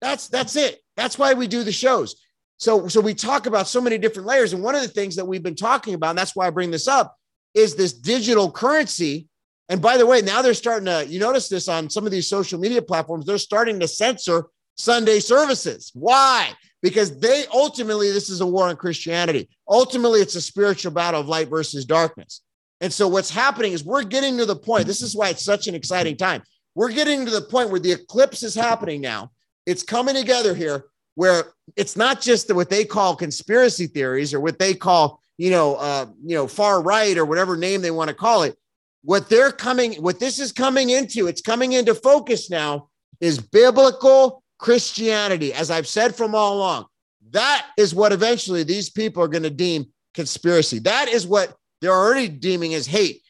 that's 0.00 0.28
that's 0.28 0.56
it 0.56 0.80
that's 0.96 1.18
why 1.18 1.32
we 1.32 1.46
do 1.46 1.64
the 1.64 1.72
shows 1.72 2.16
so, 2.58 2.88
so 2.88 3.00
we 3.00 3.14
talk 3.14 3.46
about 3.46 3.68
so 3.68 3.80
many 3.80 3.98
different 3.98 4.26
layers. 4.26 4.52
And 4.52 4.62
one 4.62 4.74
of 4.74 4.82
the 4.82 4.88
things 4.88 5.16
that 5.16 5.26
we've 5.26 5.42
been 5.42 5.56
talking 5.56 5.94
about, 5.94 6.10
and 6.10 6.18
that's 6.18 6.36
why 6.36 6.46
I 6.46 6.50
bring 6.50 6.70
this 6.70 6.88
up, 6.88 7.16
is 7.52 7.74
this 7.74 7.92
digital 7.92 8.50
currency. 8.50 9.28
And 9.68 9.82
by 9.82 9.96
the 9.96 10.06
way, 10.06 10.20
now 10.20 10.42
they're 10.42 10.54
starting 10.54 10.86
to, 10.86 11.06
you 11.06 11.18
notice 11.18 11.48
this 11.48 11.68
on 11.68 11.90
some 11.90 12.06
of 12.06 12.12
these 12.12 12.28
social 12.28 12.58
media 12.58 12.82
platforms, 12.82 13.26
they're 13.26 13.38
starting 13.38 13.80
to 13.80 13.88
censor 13.88 14.46
Sunday 14.76 15.20
services. 15.20 15.90
Why? 15.94 16.52
Because 16.82 17.18
they 17.18 17.44
ultimately, 17.52 18.10
this 18.10 18.28
is 18.28 18.40
a 18.40 18.46
war 18.46 18.68
on 18.68 18.76
Christianity. 18.76 19.48
Ultimately, 19.68 20.20
it's 20.20 20.34
a 20.34 20.40
spiritual 20.40 20.92
battle 20.92 21.20
of 21.20 21.28
light 21.28 21.48
versus 21.48 21.84
darkness. 21.84 22.42
And 22.80 22.92
so 22.92 23.08
what's 23.08 23.30
happening 23.30 23.72
is 23.72 23.84
we're 23.84 24.02
getting 24.04 24.36
to 24.38 24.46
the 24.46 24.56
point. 24.56 24.86
This 24.86 25.00
is 25.00 25.16
why 25.16 25.30
it's 25.30 25.44
such 25.44 25.66
an 25.68 25.74
exciting 25.74 26.16
time. 26.16 26.42
We're 26.74 26.92
getting 26.92 27.24
to 27.24 27.30
the 27.30 27.42
point 27.42 27.70
where 27.70 27.80
the 27.80 27.92
eclipse 27.92 28.42
is 28.42 28.54
happening 28.54 29.00
now. 29.00 29.30
It's 29.66 29.82
coming 29.82 30.14
together 30.14 30.54
here 30.54 30.86
where 31.14 31.52
it's 31.76 31.96
not 31.96 32.20
just 32.20 32.52
what 32.52 32.70
they 32.70 32.84
call 32.84 33.16
conspiracy 33.16 33.86
theories 33.86 34.34
or 34.34 34.40
what 34.40 34.58
they 34.58 34.74
call 34.74 35.20
you 35.38 35.50
know 35.50 35.76
uh, 35.76 36.06
you 36.24 36.36
know 36.36 36.46
far 36.46 36.82
right 36.82 37.16
or 37.16 37.24
whatever 37.24 37.56
name 37.56 37.80
they 37.80 37.90
want 37.90 38.08
to 38.08 38.14
call 38.14 38.42
it. 38.42 38.56
What 39.02 39.28
they're 39.28 39.52
coming 39.52 39.94
what 39.94 40.18
this 40.18 40.38
is 40.38 40.52
coming 40.52 40.90
into 40.90 41.26
it's 41.26 41.40
coming 41.40 41.72
into 41.72 41.94
focus 41.94 42.50
now 42.50 42.88
is 43.20 43.38
biblical 43.38 44.42
christianity 44.58 45.52
as 45.52 45.70
i've 45.70 45.86
said 45.86 46.14
from 46.14 46.34
all 46.34 46.56
along. 46.56 46.86
That 47.30 47.66
is 47.76 47.94
what 47.94 48.12
eventually 48.12 48.62
these 48.62 48.90
people 48.90 49.22
are 49.22 49.28
going 49.28 49.42
to 49.42 49.50
deem 49.50 49.86
conspiracy. 50.14 50.78
That 50.80 51.08
is 51.08 51.26
what 51.26 51.56
they're 51.80 51.92
already 51.92 52.28
deeming 52.28 52.74
as 52.74 52.86
hate 52.86 53.23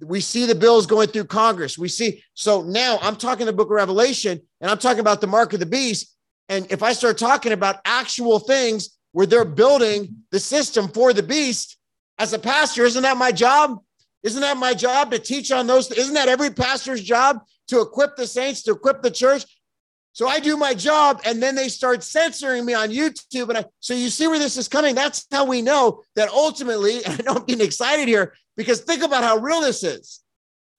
we 0.00 0.20
see 0.20 0.46
the 0.46 0.54
bills 0.54 0.86
going 0.86 1.08
through 1.08 1.24
congress 1.24 1.76
we 1.76 1.88
see 1.88 2.22
so 2.34 2.62
now 2.62 2.98
i'm 3.02 3.16
talking 3.16 3.46
the 3.46 3.52
book 3.52 3.68
of 3.68 3.72
revelation 3.72 4.40
and 4.60 4.70
i'm 4.70 4.78
talking 4.78 5.00
about 5.00 5.20
the 5.20 5.26
mark 5.26 5.52
of 5.52 5.60
the 5.60 5.66
beast 5.66 6.14
and 6.48 6.66
if 6.70 6.82
I 6.82 6.92
start 6.92 7.18
talking 7.18 7.52
about 7.52 7.80
actual 7.84 8.38
things 8.38 8.98
where 9.12 9.26
they're 9.26 9.44
building 9.44 10.16
the 10.30 10.40
system 10.40 10.88
for 10.88 11.12
the 11.12 11.22
beast 11.22 11.76
as 12.18 12.32
a 12.32 12.38
pastor, 12.38 12.84
isn't 12.84 13.02
that 13.02 13.16
my 13.16 13.32
job? 13.32 13.78
Isn't 14.22 14.40
that 14.40 14.56
my 14.56 14.74
job 14.74 15.10
to 15.10 15.18
teach 15.18 15.52
on 15.52 15.66
those? 15.66 15.90
Isn't 15.92 16.14
that 16.14 16.28
every 16.28 16.50
pastor's 16.50 17.02
job 17.02 17.40
to 17.68 17.80
equip 17.80 18.16
the 18.16 18.26
saints, 18.26 18.62
to 18.62 18.72
equip 18.72 19.02
the 19.02 19.10
church? 19.10 19.44
So 20.18 20.26
I 20.26 20.40
do 20.40 20.56
my 20.56 20.74
job 20.74 21.20
and 21.24 21.40
then 21.40 21.54
they 21.54 21.68
start 21.68 22.02
censoring 22.02 22.64
me 22.64 22.74
on 22.74 22.88
YouTube. 22.88 23.50
And 23.50 23.58
I, 23.58 23.64
so 23.78 23.94
you 23.94 24.08
see 24.08 24.26
where 24.26 24.40
this 24.40 24.56
is 24.56 24.66
coming. 24.66 24.96
That's 24.96 25.24
how 25.30 25.44
we 25.44 25.62
know 25.62 26.02
that 26.16 26.28
ultimately, 26.28 26.98
I 27.06 27.20
know 27.24 27.34
I'm 27.36 27.44
getting 27.44 27.64
excited 27.64 28.08
here 28.08 28.34
because 28.56 28.80
think 28.80 29.04
about 29.04 29.22
how 29.22 29.36
real 29.36 29.60
this 29.60 29.84
is. 29.84 30.24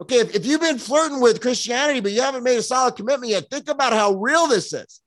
Okay, 0.02 0.18
if, 0.18 0.36
if 0.36 0.46
you've 0.46 0.60
been 0.60 0.78
flirting 0.78 1.22
with 1.22 1.40
Christianity, 1.40 2.02
but 2.02 2.12
you 2.12 2.22
haven't 2.22 2.44
made 2.44 2.58
a 2.58 2.62
solid 2.62 2.98
commitment 2.98 3.32
yet, 3.32 3.50
think 3.50 3.70
about 3.70 3.94
how 3.94 4.12
real 4.12 4.46
this 4.48 4.74
is. 4.74 5.00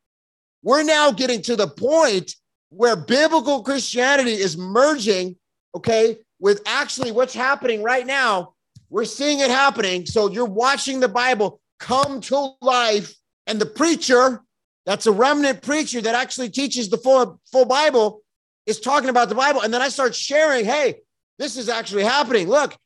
We're 0.63 0.83
now 0.83 1.13
getting 1.13 1.43
to 1.43 1.55
the 1.55 1.69
point 1.69 2.35
where 2.71 2.97
biblical 2.97 3.63
Christianity 3.63 4.33
is 4.33 4.57
merging, 4.57 5.37
okay, 5.75 6.17
with 6.41 6.63
actually 6.65 7.13
what's 7.13 7.35
happening 7.35 7.83
right 7.83 8.07
now. 8.07 8.55
We're 8.89 9.05
seeing 9.05 9.41
it 9.41 9.51
happening. 9.51 10.07
So 10.07 10.31
you're 10.31 10.47
watching 10.47 11.01
the 11.01 11.09
Bible 11.09 11.61
come 11.79 12.23
to 12.23 12.55
life, 12.63 13.15
and 13.47 13.61
the 13.61 13.67
preacher, 13.67 14.43
that's 14.87 15.07
a 15.07 15.13
remnant 15.13 15.63
preacher 15.63 16.01
that 16.01 16.15
actually 16.15 16.51
teaches 16.51 16.89
the 16.89 16.99
full, 16.99 17.41
full 17.51 17.65
Bible, 17.65 18.23
is 18.67 18.81
talking 18.81 19.09
about 19.09 19.29
the 19.29 19.35
Bible. 19.35 19.63
And 19.63 19.73
then 19.73 19.83
I 19.83 19.89
start 19.89 20.15
sharing, 20.15 20.65
hey, 20.65 21.01
this 21.39 21.57
is 21.57 21.69
actually 21.69 22.05
happening. 22.05 22.49
Look. 22.49 22.77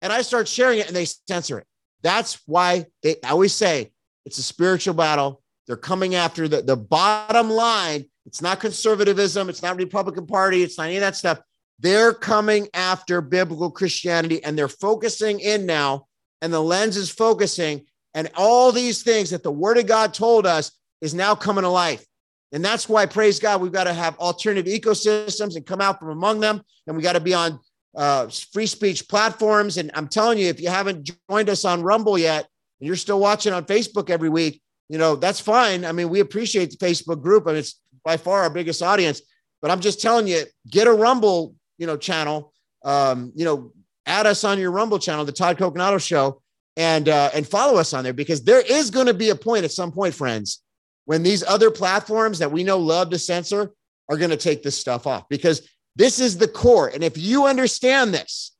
And 0.00 0.12
I 0.12 0.22
start 0.22 0.46
sharing 0.46 0.78
it 0.78 0.86
and 0.86 0.94
they 0.94 1.04
censor 1.04 1.58
it. 1.58 1.66
That's 2.02 2.40
why 2.46 2.86
they 3.02 3.16
I 3.24 3.30
always 3.30 3.52
say 3.52 3.90
it's 4.24 4.38
a 4.38 4.42
spiritual 4.42 4.94
battle 4.94 5.42
they're 5.68 5.76
coming 5.76 6.14
after 6.14 6.48
the, 6.48 6.62
the 6.62 6.76
bottom 6.76 7.50
line. 7.50 8.06
It's 8.24 8.40
not 8.40 8.58
conservatism. 8.58 9.50
It's 9.50 9.62
not 9.62 9.76
Republican 9.76 10.26
Party. 10.26 10.62
It's 10.62 10.78
not 10.78 10.86
any 10.86 10.96
of 10.96 11.02
that 11.02 11.14
stuff. 11.14 11.40
They're 11.78 12.14
coming 12.14 12.68
after 12.72 13.20
biblical 13.20 13.70
Christianity 13.70 14.42
and 14.42 14.58
they're 14.58 14.66
focusing 14.66 15.38
in 15.40 15.66
now, 15.66 16.06
and 16.40 16.52
the 16.52 16.60
lens 16.60 16.96
is 16.96 17.10
focusing, 17.10 17.84
and 18.18 18.28
all 18.34 18.72
these 18.72 19.04
things 19.04 19.30
that 19.30 19.44
the 19.44 19.52
Word 19.52 19.78
of 19.78 19.86
God 19.86 20.12
told 20.12 20.44
us 20.44 20.72
is 21.00 21.14
now 21.14 21.36
coming 21.36 21.62
to 21.62 21.68
life. 21.68 22.04
And 22.50 22.64
that's 22.64 22.88
why, 22.88 23.06
praise 23.06 23.38
God, 23.38 23.60
we've 23.60 23.70
got 23.70 23.84
to 23.84 23.92
have 23.92 24.18
alternative 24.18 24.66
ecosystems 24.66 25.54
and 25.54 25.64
come 25.64 25.80
out 25.80 26.00
from 26.00 26.08
among 26.08 26.40
them. 26.40 26.60
And 26.88 26.96
we 26.96 27.02
got 27.04 27.12
to 27.12 27.20
be 27.20 27.32
on 27.32 27.60
uh, 27.96 28.26
free 28.52 28.66
speech 28.66 29.08
platforms. 29.08 29.76
And 29.76 29.92
I'm 29.94 30.08
telling 30.08 30.36
you, 30.36 30.48
if 30.48 30.60
you 30.60 30.68
haven't 30.68 31.08
joined 31.30 31.48
us 31.48 31.64
on 31.64 31.84
Rumble 31.84 32.18
yet, 32.18 32.48
and 32.80 32.88
you're 32.88 32.96
still 32.96 33.20
watching 33.20 33.52
on 33.52 33.66
Facebook 33.66 34.10
every 34.10 34.28
week, 34.28 34.60
you 34.88 34.98
know, 34.98 35.14
that's 35.14 35.38
fine. 35.38 35.84
I 35.84 35.92
mean, 35.92 36.08
we 36.08 36.18
appreciate 36.18 36.70
the 36.70 36.76
Facebook 36.84 37.22
group 37.22 37.46
and 37.46 37.56
it's 37.56 37.80
by 38.04 38.16
far 38.16 38.42
our 38.42 38.50
biggest 38.50 38.82
audience. 38.82 39.22
But 39.62 39.70
I'm 39.70 39.80
just 39.80 40.02
telling 40.02 40.26
you, 40.26 40.42
get 40.68 40.88
a 40.88 40.92
Rumble, 40.92 41.54
you 41.78 41.86
know, 41.86 41.96
channel. 41.96 42.52
Um, 42.84 43.30
you 43.36 43.44
know, 43.44 43.70
add 44.06 44.26
us 44.26 44.42
on 44.42 44.58
your 44.58 44.72
Rumble 44.72 44.98
channel, 44.98 45.24
the 45.24 45.30
Todd 45.30 45.56
Coconato 45.56 46.04
Show, 46.04 46.42
and 46.78 47.08
uh, 47.08 47.28
and 47.34 47.46
follow 47.46 47.76
us 47.76 47.92
on 47.92 48.04
there 48.04 48.14
because 48.14 48.44
there 48.44 48.60
is 48.60 48.90
going 48.90 49.08
to 49.08 49.14
be 49.14 49.30
a 49.30 49.34
point 49.34 49.64
at 49.64 49.72
some 49.72 49.90
point, 49.90 50.14
friends, 50.14 50.62
when 51.04 51.22
these 51.22 51.42
other 51.42 51.70
platforms 51.70 52.38
that 52.38 52.52
we 52.52 52.62
know 52.62 52.78
love 52.78 53.10
to 53.10 53.18
censor 53.18 53.72
are 54.08 54.16
going 54.16 54.30
to 54.30 54.36
take 54.36 54.62
this 54.62 54.78
stuff 54.78 55.06
off 55.06 55.28
because 55.28 55.68
this 55.96 56.20
is 56.20 56.38
the 56.38 56.48
core. 56.48 56.88
And 56.88 57.02
if 57.02 57.18
you 57.18 57.46
understand 57.46 58.14
this, 58.14 58.52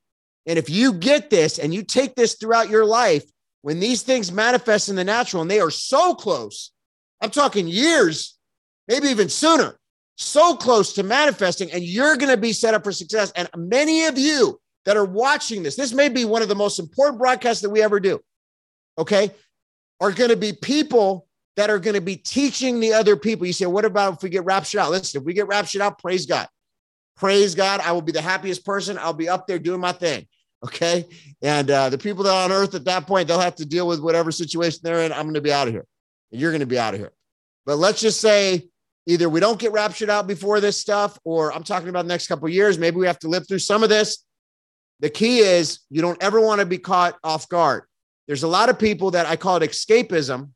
and 0.46 0.58
if 0.58 0.68
you 0.68 0.92
get 0.94 1.30
this 1.30 1.58
and 1.58 1.72
you 1.72 1.84
take 1.84 2.16
this 2.16 2.34
throughout 2.34 2.68
your 2.68 2.84
life, 2.84 3.24
when 3.62 3.78
these 3.78 4.02
things 4.02 4.32
manifest 4.32 4.88
in 4.88 4.96
the 4.96 5.04
natural 5.04 5.42
and 5.42 5.50
they 5.50 5.60
are 5.60 5.70
so 5.70 6.14
close, 6.14 6.72
I'm 7.20 7.30
talking 7.30 7.68
years, 7.68 8.36
maybe 8.88 9.08
even 9.08 9.28
sooner, 9.28 9.78
so 10.16 10.56
close 10.56 10.94
to 10.94 11.04
manifesting, 11.04 11.70
and 11.70 11.84
you're 11.84 12.16
going 12.16 12.32
to 12.32 12.36
be 12.36 12.52
set 12.52 12.74
up 12.74 12.82
for 12.82 12.90
success. 12.90 13.30
And 13.36 13.48
many 13.56 14.06
of 14.06 14.18
you 14.18 14.58
that 14.88 14.96
are 14.96 15.04
watching 15.04 15.62
this, 15.62 15.76
this 15.76 15.92
may 15.92 16.08
be 16.08 16.24
one 16.24 16.40
of 16.40 16.48
the 16.48 16.54
most 16.54 16.78
important 16.78 17.18
broadcasts 17.18 17.60
that 17.60 17.68
we 17.68 17.82
ever 17.82 18.00
do, 18.00 18.18
okay, 18.96 19.30
are 20.00 20.10
going 20.10 20.30
to 20.30 20.36
be 20.36 20.50
people 20.50 21.26
that 21.56 21.68
are 21.68 21.78
going 21.78 21.92
to 21.92 22.00
be 22.00 22.16
teaching 22.16 22.80
the 22.80 22.94
other 22.94 23.14
people. 23.14 23.46
You 23.46 23.52
say, 23.52 23.66
what 23.66 23.84
about 23.84 24.14
if 24.14 24.22
we 24.22 24.30
get 24.30 24.46
raptured 24.46 24.80
out? 24.80 24.90
Listen, 24.90 25.20
if 25.20 25.26
we 25.26 25.34
get 25.34 25.46
raptured 25.46 25.82
out, 25.82 25.98
praise 25.98 26.24
God. 26.24 26.48
Praise 27.18 27.54
God. 27.54 27.80
I 27.80 27.92
will 27.92 28.00
be 28.00 28.12
the 28.12 28.22
happiest 28.22 28.64
person. 28.64 28.96
I'll 28.96 29.12
be 29.12 29.28
up 29.28 29.46
there 29.46 29.58
doing 29.58 29.78
my 29.78 29.92
thing. 29.92 30.26
Okay. 30.64 31.04
And 31.42 31.70
uh, 31.70 31.90
the 31.90 31.98
people 31.98 32.24
that 32.24 32.32
are 32.32 32.44
on 32.46 32.50
earth 32.50 32.74
at 32.74 32.86
that 32.86 33.06
point, 33.06 33.28
they'll 33.28 33.38
have 33.40 33.56
to 33.56 33.66
deal 33.66 33.86
with 33.86 34.00
whatever 34.00 34.32
situation 34.32 34.80
they're 34.82 35.02
in. 35.02 35.12
I'm 35.12 35.24
going 35.24 35.34
to 35.34 35.42
be 35.42 35.52
out 35.52 35.68
of 35.68 35.74
here. 35.74 35.84
And 36.32 36.40
you're 36.40 36.50
going 36.50 36.60
to 36.60 36.66
be 36.66 36.78
out 36.78 36.94
of 36.94 37.00
here. 37.00 37.12
But 37.66 37.76
let's 37.76 38.00
just 38.00 38.22
say 38.22 38.70
either 39.06 39.28
we 39.28 39.40
don't 39.40 39.60
get 39.60 39.72
raptured 39.72 40.08
out 40.08 40.26
before 40.26 40.60
this 40.60 40.80
stuff, 40.80 41.18
or 41.24 41.52
I'm 41.52 41.62
talking 41.62 41.90
about 41.90 42.06
the 42.06 42.08
next 42.08 42.26
couple 42.26 42.48
years. 42.48 42.78
Maybe 42.78 42.96
we 42.96 43.06
have 43.06 43.18
to 43.18 43.28
live 43.28 43.46
through 43.46 43.58
some 43.58 43.82
of 43.82 43.90
this. 43.90 44.24
The 45.00 45.10
key 45.10 45.38
is 45.38 45.80
you 45.90 46.02
don't 46.02 46.22
ever 46.22 46.40
want 46.40 46.60
to 46.60 46.66
be 46.66 46.78
caught 46.78 47.16
off 47.22 47.48
guard. 47.48 47.84
There's 48.26 48.42
a 48.42 48.48
lot 48.48 48.68
of 48.68 48.78
people 48.78 49.12
that 49.12 49.26
I 49.26 49.36
call 49.36 49.56
it 49.56 49.70
escapism, 49.70 50.50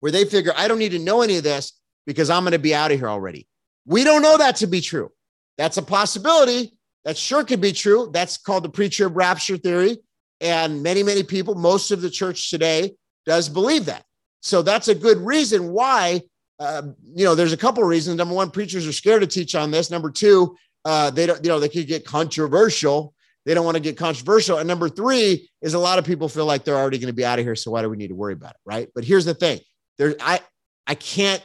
where 0.00 0.12
they 0.12 0.24
figure, 0.24 0.52
I 0.56 0.68
don't 0.68 0.78
need 0.78 0.92
to 0.92 0.98
know 0.98 1.22
any 1.22 1.38
of 1.38 1.42
this 1.42 1.72
because 2.06 2.30
I'm 2.30 2.42
going 2.42 2.52
to 2.52 2.58
be 2.58 2.74
out 2.74 2.92
of 2.92 2.98
here 2.98 3.08
already. 3.08 3.46
We 3.86 4.04
don't 4.04 4.22
know 4.22 4.36
that 4.38 4.56
to 4.56 4.66
be 4.66 4.80
true. 4.80 5.10
That's 5.56 5.76
a 5.76 5.82
possibility, 5.82 6.78
that 7.04 7.16
sure 7.16 7.44
could 7.44 7.60
be 7.60 7.72
true. 7.72 8.10
That's 8.12 8.36
called 8.36 8.64
the 8.64 8.68
pre-trib 8.68 9.16
rapture 9.16 9.56
theory. 9.56 9.98
And 10.40 10.82
many, 10.82 11.02
many 11.02 11.22
people, 11.22 11.54
most 11.56 11.90
of 11.90 12.00
the 12.00 12.10
church 12.10 12.50
today 12.50 12.94
does 13.26 13.48
believe 13.48 13.86
that. 13.86 14.04
So 14.40 14.62
that's 14.62 14.88
a 14.88 14.94
good 14.94 15.18
reason 15.18 15.72
why, 15.72 16.22
uh, 16.60 16.82
you 17.02 17.24
know, 17.24 17.34
there's 17.34 17.52
a 17.52 17.56
couple 17.56 17.82
of 17.82 17.88
reasons. 17.88 18.16
Number 18.16 18.34
one, 18.34 18.50
preachers 18.50 18.86
are 18.86 18.92
scared 18.92 19.22
to 19.22 19.26
teach 19.26 19.54
on 19.54 19.70
this. 19.70 19.90
Number 19.90 20.10
two, 20.10 20.56
uh, 20.84 21.10
they 21.10 21.26
don't, 21.26 21.42
you 21.44 21.48
know, 21.48 21.58
they 21.58 21.68
could 21.68 21.88
get 21.88 22.04
controversial. 22.04 23.14
They 23.48 23.54
don't 23.54 23.64
want 23.64 23.78
to 23.78 23.82
get 23.82 23.96
controversial. 23.96 24.58
And 24.58 24.68
number 24.68 24.90
three 24.90 25.48
is 25.62 25.72
a 25.72 25.78
lot 25.78 25.98
of 25.98 26.04
people 26.04 26.28
feel 26.28 26.44
like 26.44 26.64
they're 26.64 26.76
already 26.76 26.98
going 26.98 27.06
to 27.06 27.14
be 27.14 27.24
out 27.24 27.38
of 27.38 27.46
here. 27.46 27.56
So 27.56 27.70
why 27.70 27.80
do 27.80 27.88
we 27.88 27.96
need 27.96 28.08
to 28.08 28.14
worry 28.14 28.34
about 28.34 28.50
it? 28.50 28.60
Right. 28.66 28.90
But 28.94 29.04
here's 29.04 29.24
the 29.24 29.32
thing 29.32 29.60
there, 29.96 30.14
I, 30.20 30.40
I 30.86 30.94
can't 30.94 31.42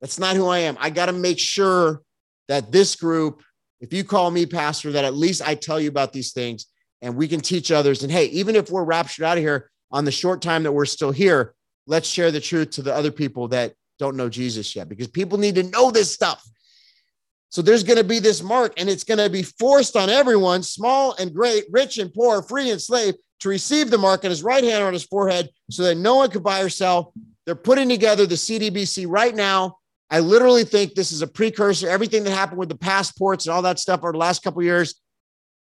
That's 0.00 0.18
not 0.18 0.34
who 0.34 0.48
I 0.48 0.58
am. 0.58 0.76
I 0.80 0.90
got 0.90 1.06
to 1.06 1.12
make 1.12 1.38
sure 1.38 2.02
that 2.48 2.72
this 2.72 2.96
group, 2.96 3.44
if 3.80 3.92
you 3.92 4.02
call 4.02 4.32
me 4.32 4.44
pastor, 4.44 4.90
that 4.90 5.04
at 5.04 5.14
least 5.14 5.40
I 5.40 5.54
tell 5.54 5.78
you 5.78 5.88
about 5.88 6.12
these 6.12 6.32
things 6.32 6.66
and 7.00 7.14
we 7.14 7.28
can 7.28 7.38
teach 7.38 7.70
others. 7.70 8.02
And 8.02 8.10
hey, 8.10 8.24
even 8.26 8.56
if 8.56 8.68
we're 8.68 8.82
raptured 8.82 9.24
out 9.24 9.38
of 9.38 9.44
here 9.44 9.70
on 9.92 10.04
the 10.04 10.10
short 10.10 10.42
time 10.42 10.64
that 10.64 10.72
we're 10.72 10.84
still 10.84 11.12
here, 11.12 11.54
let's 11.86 12.08
share 12.08 12.32
the 12.32 12.40
truth 12.40 12.70
to 12.70 12.82
the 12.82 12.92
other 12.92 13.12
people 13.12 13.46
that 13.48 13.72
don't 14.00 14.16
know 14.16 14.28
Jesus 14.28 14.74
yet 14.74 14.88
because 14.88 15.06
people 15.06 15.38
need 15.38 15.54
to 15.54 15.62
know 15.62 15.92
this 15.92 16.12
stuff. 16.12 16.44
So 17.50 17.62
there's 17.62 17.84
going 17.84 17.98
to 17.98 18.04
be 18.04 18.18
this 18.18 18.42
mark, 18.42 18.74
and 18.76 18.88
it's 18.88 19.04
going 19.04 19.18
to 19.18 19.30
be 19.30 19.42
forced 19.42 19.96
on 19.96 20.10
everyone, 20.10 20.62
small 20.62 21.14
and 21.14 21.32
great, 21.32 21.64
rich 21.70 21.98
and 21.98 22.12
poor, 22.12 22.42
free 22.42 22.70
and 22.70 22.80
slave, 22.80 23.14
to 23.40 23.48
receive 23.48 23.90
the 23.90 23.98
mark 23.98 24.24
on 24.24 24.30
his 24.30 24.42
right 24.42 24.64
hand 24.64 24.82
or 24.82 24.86
on 24.86 24.92
his 24.92 25.04
forehead 25.04 25.50
so 25.70 25.82
that 25.84 25.96
no 25.96 26.16
one 26.16 26.30
could 26.30 26.42
buy 26.42 26.60
or 26.60 26.68
sell. 26.68 27.12
They're 27.44 27.54
putting 27.54 27.88
together 27.88 28.26
the 28.26 28.34
CBDC 28.34 29.06
right 29.08 29.34
now. 29.34 29.78
I 30.10 30.20
literally 30.20 30.64
think 30.64 30.94
this 30.94 31.12
is 31.12 31.22
a 31.22 31.26
precursor. 31.26 31.88
Everything 31.88 32.24
that 32.24 32.30
happened 32.30 32.58
with 32.58 32.68
the 32.68 32.76
passports 32.76 33.46
and 33.46 33.54
all 33.54 33.62
that 33.62 33.78
stuff 33.78 34.00
over 34.00 34.12
the 34.12 34.18
last 34.18 34.42
couple 34.42 34.62
years, 34.62 35.00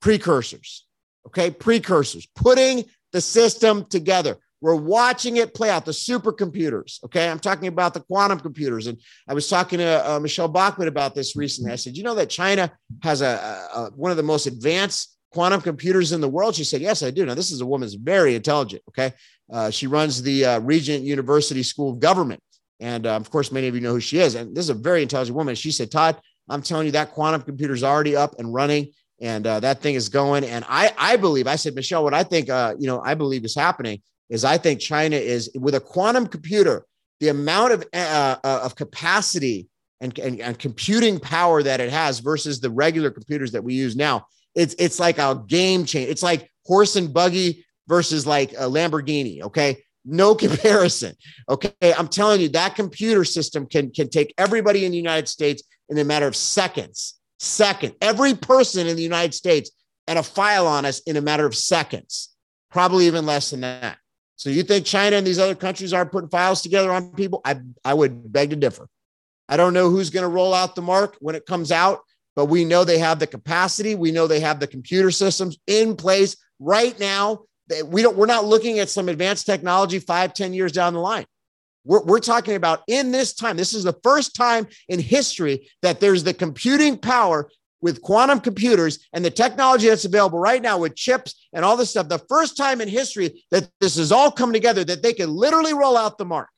precursors. 0.01 0.85
Okay, 1.27 1.51
precursors, 1.51 2.27
putting 2.35 2.85
the 3.11 3.21
system 3.21 3.85
together. 3.85 4.37
We're 4.61 4.75
watching 4.75 5.37
it 5.37 5.55
play 5.55 5.71
out, 5.71 5.85
the 5.85 5.91
supercomputers. 5.91 7.03
Okay. 7.03 7.27
I'm 7.27 7.39
talking 7.39 7.67
about 7.67 7.95
the 7.95 8.01
quantum 8.01 8.39
computers. 8.39 8.87
And 8.87 9.01
I 9.27 9.33
was 9.33 9.49
talking 9.49 9.79
to 9.79 10.09
uh, 10.09 10.19
Michele 10.19 10.47
Bachmann 10.47 10.87
about 10.87 11.15
this 11.15 11.35
recently. 11.35 11.71
I 11.71 11.75
said, 11.75 11.97
you 11.97 12.03
know 12.03 12.15
that 12.15 12.29
China 12.29 12.71
has 13.01 13.21
a, 13.21 13.67
a, 13.73 13.89
one 13.95 14.11
of 14.11 14.17
the 14.17 14.23
most 14.23 14.45
advanced 14.45 15.17
quantum 15.31 15.61
computers 15.61 16.11
in 16.11 16.21
the 16.21 16.29
world? 16.29 16.53
She 16.53 16.63
said, 16.63 16.81
yes, 16.81 17.01
I 17.01 17.09
do. 17.09 17.25
Now, 17.25 17.33
this 17.33 17.51
is 17.51 17.61
a 17.61 17.65
woman's 17.65 17.95
very 17.95 18.35
intelligent. 18.35 18.83
Okay. 18.89 19.13
Uh, 19.51 19.71
she 19.71 19.87
runs 19.87 20.21
the 20.21 20.45
uh, 20.45 20.59
Regent 20.59 21.03
University 21.03 21.63
School 21.63 21.93
of 21.93 21.99
Government. 21.99 22.41
And 22.79 23.07
uh, 23.07 23.15
of 23.15 23.29
course, 23.31 23.51
many 23.51 23.67
of 23.67 23.75
you 23.75 23.81
know 23.81 23.93
who 23.93 23.99
she 23.99 24.19
is. 24.19 24.35
And 24.35 24.55
this 24.55 24.65
is 24.65 24.69
a 24.69 24.75
very 24.75 25.01
intelligent 25.01 25.35
woman. 25.35 25.55
She 25.55 25.71
said, 25.71 25.91
Todd, 25.91 26.19
I'm 26.49 26.61
telling 26.61 26.85
you, 26.85 26.91
that 26.91 27.11
quantum 27.11 27.41
computer 27.41 27.73
is 27.73 27.83
already 27.83 28.15
up 28.15 28.37
and 28.39 28.53
running 28.53 28.91
and 29.21 29.45
uh, 29.45 29.59
that 29.59 29.81
thing 29.81 29.95
is 29.95 30.09
going. 30.09 30.43
And 30.43 30.65
I, 30.67 30.91
I 30.97 31.15
believe, 31.15 31.47
I 31.47 31.55
said, 31.55 31.75
Michelle, 31.75 32.03
what 32.03 32.13
I 32.13 32.23
think, 32.23 32.49
uh, 32.49 32.73
you 32.79 32.87
know, 32.87 33.01
I 33.01 33.13
believe 33.13 33.45
is 33.45 33.55
happening 33.55 34.01
is 34.31 34.45
I 34.45 34.57
think 34.57 34.79
China 34.79 35.17
is 35.17 35.51
with 35.53 35.75
a 35.75 35.79
quantum 35.79 36.25
computer, 36.25 36.85
the 37.19 37.27
amount 37.27 37.73
of 37.73 37.85
uh, 37.93 38.37
uh, 38.43 38.61
of 38.63 38.75
capacity 38.75 39.67
and, 39.99 40.17
and, 40.17 40.39
and 40.39 40.57
computing 40.57 41.19
power 41.19 41.61
that 41.61 41.81
it 41.81 41.91
has 41.91 42.19
versus 42.19 42.59
the 42.59 42.71
regular 42.71 43.11
computers 43.11 43.51
that 43.51 43.63
we 43.63 43.75
use 43.75 43.95
now. 43.95 44.25
It's 44.55 44.73
it's 44.79 44.99
like 44.99 45.19
a 45.19 45.43
game 45.47 45.85
change. 45.85 46.09
It's 46.09 46.23
like 46.23 46.49
horse 46.65 46.95
and 46.95 47.13
buggy 47.13 47.65
versus 47.87 48.25
like 48.25 48.53
a 48.53 48.69
Lamborghini. 48.69 49.41
Okay, 49.41 49.83
no 50.05 50.33
comparison. 50.45 51.13
Okay, 51.49 51.73
I'm 51.95 52.07
telling 52.07 52.39
you 52.39 52.49
that 52.49 52.75
computer 52.75 53.25
system 53.25 53.67
can 53.67 53.91
can 53.91 54.09
take 54.09 54.33
everybody 54.37 54.85
in 54.85 54.91
the 54.91 54.97
United 54.97 55.27
States 55.27 55.61
in 55.89 55.97
a 55.97 56.05
matter 56.05 56.27
of 56.27 56.37
seconds. 56.37 57.19
Second, 57.39 57.95
every 58.01 58.33
person 58.33 58.87
in 58.87 58.95
the 58.95 59.03
United 59.03 59.33
States 59.33 59.71
and 60.07 60.17
a 60.17 60.23
file 60.23 60.67
on 60.67 60.85
us 60.85 60.99
in 61.01 61.17
a 61.17 61.21
matter 61.21 61.45
of 61.45 61.55
seconds, 61.55 62.29
probably 62.69 63.07
even 63.07 63.25
less 63.25 63.49
than 63.49 63.61
that. 63.61 63.97
So 64.41 64.49
you 64.49 64.63
think 64.63 64.87
China 64.87 65.17
and 65.17 65.27
these 65.27 65.37
other 65.37 65.53
countries 65.53 65.93
aren't 65.93 66.11
putting 66.11 66.31
files 66.31 66.63
together 66.63 66.91
on 66.91 67.11
people? 67.11 67.41
I, 67.45 67.59
I 67.85 67.93
would 67.93 68.33
beg 68.33 68.49
to 68.49 68.55
differ. 68.55 68.87
I 69.47 69.55
don't 69.55 69.71
know 69.71 69.91
who's 69.91 70.09
going 70.09 70.23
to 70.23 70.27
roll 70.27 70.55
out 70.55 70.73
the 70.73 70.81
mark 70.81 71.15
when 71.19 71.35
it 71.35 71.45
comes 71.45 71.71
out, 71.71 71.99
but 72.35 72.45
we 72.45 72.65
know 72.65 72.83
they 72.83 72.97
have 72.97 73.19
the 73.19 73.27
capacity. 73.27 73.93
We 73.93 74.11
know 74.11 74.25
they 74.25 74.39
have 74.39 74.59
the 74.59 74.65
computer 74.65 75.11
systems 75.11 75.59
in 75.67 75.95
place 75.95 76.37
right 76.57 76.99
now. 76.99 77.41
We 77.85 78.01
don't, 78.01 78.17
we're 78.17 78.25
not 78.25 78.45
looking 78.45 78.79
at 78.79 78.89
some 78.89 79.09
advanced 79.09 79.45
technology 79.45 79.99
five, 79.99 80.33
ten 80.33 80.55
years 80.55 80.71
down 80.71 80.93
the 80.93 81.01
line. 81.01 81.27
We're, 81.85 82.01
we're 82.01 82.19
talking 82.19 82.55
about 82.55 82.81
in 82.87 83.11
this 83.11 83.35
time. 83.35 83.57
This 83.57 83.75
is 83.75 83.83
the 83.83 83.99
first 84.01 84.35
time 84.35 84.65
in 84.89 84.99
history 84.99 85.69
that 85.83 85.99
there's 85.99 86.23
the 86.23 86.33
computing 86.33 86.97
power 86.97 87.47
with 87.81 88.01
quantum 88.01 88.39
computers 88.39 89.07
and 89.13 89.25
the 89.25 89.31
technology 89.31 89.87
that's 89.87 90.05
available 90.05 90.39
right 90.39 90.61
now 90.61 90.77
with 90.77 90.95
chips 90.95 91.47
and 91.53 91.65
all 91.65 91.75
this 91.75 91.89
stuff, 91.89 92.07
the 92.07 92.19
first 92.29 92.55
time 92.55 92.79
in 92.79 92.87
history 92.87 93.43
that 93.51 93.69
this 93.79 93.97
has 93.97 94.11
all 94.11 94.31
come 94.31 94.53
together, 94.53 94.83
that 94.83 95.01
they 95.01 95.13
can 95.13 95.33
literally 95.33 95.73
roll 95.73 95.97
out 95.97 96.17
the 96.17 96.25
mark. 96.25 96.49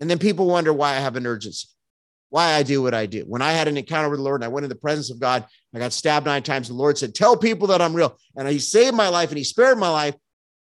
And 0.00 0.08
then 0.08 0.18
people 0.18 0.46
wonder 0.46 0.72
why 0.72 0.90
I 0.90 1.00
have 1.00 1.16
an 1.16 1.26
urgency, 1.26 1.68
why 2.30 2.52
I 2.52 2.62
do 2.62 2.82
what 2.82 2.94
I 2.94 3.06
do. 3.06 3.22
When 3.26 3.42
I 3.42 3.52
had 3.52 3.66
an 3.66 3.76
encounter 3.76 4.08
with 4.08 4.18
the 4.18 4.24
Lord 4.24 4.40
and 4.40 4.44
I 4.44 4.52
went 4.52 4.64
in 4.64 4.70
the 4.70 4.76
presence 4.76 5.10
of 5.10 5.18
God, 5.18 5.44
I 5.74 5.78
got 5.78 5.92
stabbed 5.92 6.26
nine 6.26 6.42
times. 6.42 6.68
The 6.68 6.74
Lord 6.74 6.98
said, 6.98 7.14
Tell 7.14 7.36
people 7.36 7.68
that 7.68 7.82
I'm 7.82 7.94
real. 7.94 8.16
And 8.36 8.48
He 8.48 8.58
saved 8.58 8.94
my 8.94 9.08
life 9.08 9.30
and 9.30 9.38
He 9.38 9.44
spared 9.44 9.78
my 9.78 9.88
life. 9.88 10.14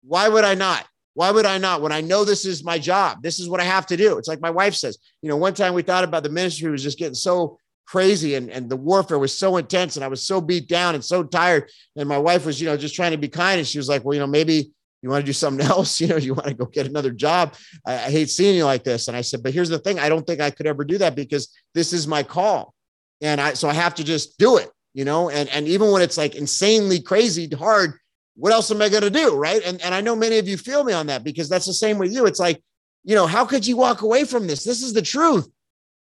Why 0.04 0.30
would 0.30 0.45
I 0.45 0.56
not? 0.56 0.86
Why 1.15 1.32
would 1.32 1.45
I 1.45 1.58
not? 1.58 1.82
When 1.82 1.93
I 1.93 2.02
know 2.02 2.26
this 2.26 2.45
is 2.45 2.63
my 2.63 2.78
job, 2.78 3.24
this 3.24 3.39
is 3.39 3.48
what 3.48 3.62
I 3.62 3.63
have 3.63 3.86
to 3.88 3.98
do. 3.98 4.17
It's 4.17 4.28
like 4.28 4.41
my 4.41 4.50
wife 4.50 4.76
says, 4.76 4.98
you 5.21 5.30
know, 5.30 5.38
one 5.38 5.54
time 5.54 5.74
we 5.74 5.82
thought 5.82 6.04
about 6.04 6.24
the 6.24 6.30
ministry 6.30 6.69
was 6.69 6.84
just 6.84 7.00
getting 7.00 7.13
so 7.13 7.58
crazy 7.86 8.36
and, 8.36 8.50
and 8.50 8.69
the 8.69 8.76
warfare 8.76 9.19
was 9.19 9.38
so 9.38 9.58
intense 9.58 9.95
and 9.95 10.04
I 10.04 10.08
was 10.08 10.24
so 10.24 10.41
beat 10.41 10.67
down 10.67 10.95
and 10.95 11.04
so 11.04 11.24
tired. 11.24 11.69
And 11.95 12.10
my 12.10 12.17
wife 12.17 12.45
was, 12.45 12.60
you 12.60 12.67
know, 12.67 12.78
just 12.78 12.95
trying 12.95 13.12
to 13.12 13.17
be 13.17 13.28
kind. 13.28 13.60
And 13.60 13.67
she 13.67 13.78
was 13.78 13.89
like, 13.89 14.04
well, 14.04 14.13
you 14.13 14.19
know, 14.19 14.28
maybe 14.28 14.71
you 15.02 15.10
want 15.10 15.21
to 15.21 15.26
do 15.26 15.34
something 15.34 15.65
else, 15.67 16.02
you 16.02 16.08
know, 16.08 16.17
you 16.17 16.34
want 16.34 16.48
to 16.48 16.54
go 16.54 16.65
get 16.65 16.88
another 16.88 17.12
job. 17.12 17.56
I, 17.86 17.93
I 17.93 18.12
hate 18.12 18.30
seeing 18.30 18.56
you 18.56 18.65
like 18.65 18.84
this. 18.84 19.08
And 19.08 19.15
I 19.15 19.21
said, 19.21 19.43
but 19.43 19.54
here's 19.54 19.69
the 19.69 19.80
thing. 19.80 20.00
I 20.00 20.10
don't 20.10 20.26
think 20.26 20.41
I 20.41 20.50
could 20.50 20.67
ever 20.67 20.84
do 20.84 20.98
that 20.98 21.15
because 21.15 21.54
this 21.74 21.93
is 21.93 22.08
my 22.08 22.24
call. 22.24 22.74
And 23.21 23.39
I, 23.39 23.54
so 23.54 23.69
I 23.69 23.74
have 23.74 23.95
to 23.95 24.04
just 24.04 24.38
do 24.38 24.58
it, 24.58 24.69
you 24.93 25.06
know, 25.06 25.30
and, 25.30 25.48
and 25.50 25.67
even 25.67 25.91
when 25.91 26.02
it's 26.02 26.17
like 26.17 26.36
insanely 26.36 27.00
crazy 27.00 27.48
hard, 27.48 27.93
what 28.36 28.52
else 28.52 28.69
am 28.71 28.82
I 28.82 28.89
going 28.89 29.04
to 29.04 29.10
do? 29.10 29.36
Right. 29.36 29.62
And, 29.63 29.82
and 29.82 29.95
I 29.95 30.02
know 30.02 30.15
many 30.15 30.38
of 30.38 30.48
you 30.48 30.58
feel 30.58 30.84
me 30.84 30.91
on 30.91 31.08
that 31.08 31.24
because 31.24 31.48
that's 31.48 31.65
the 31.65 31.74
same 31.74 31.98
with 31.98 32.12
you. 32.12 32.26
It's 32.26 32.39
like, 32.39 32.62
you 33.06 33.15
know, 33.15 33.28
how 33.28 33.45
could 33.45 33.65
you 33.65 33.78
walk 33.78 34.02
away 34.02 34.26
from 34.26 34.48
this? 34.48 34.63
This 34.63 34.82
is 34.82 34.91
the 34.91 35.02
truth. 35.02 35.48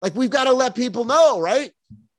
Like 0.02 0.14
we've 0.14 0.30
got 0.30 0.44
to 0.44 0.52
let 0.52 0.74
people 0.74 1.04
know, 1.04 1.40
right? 1.40 1.70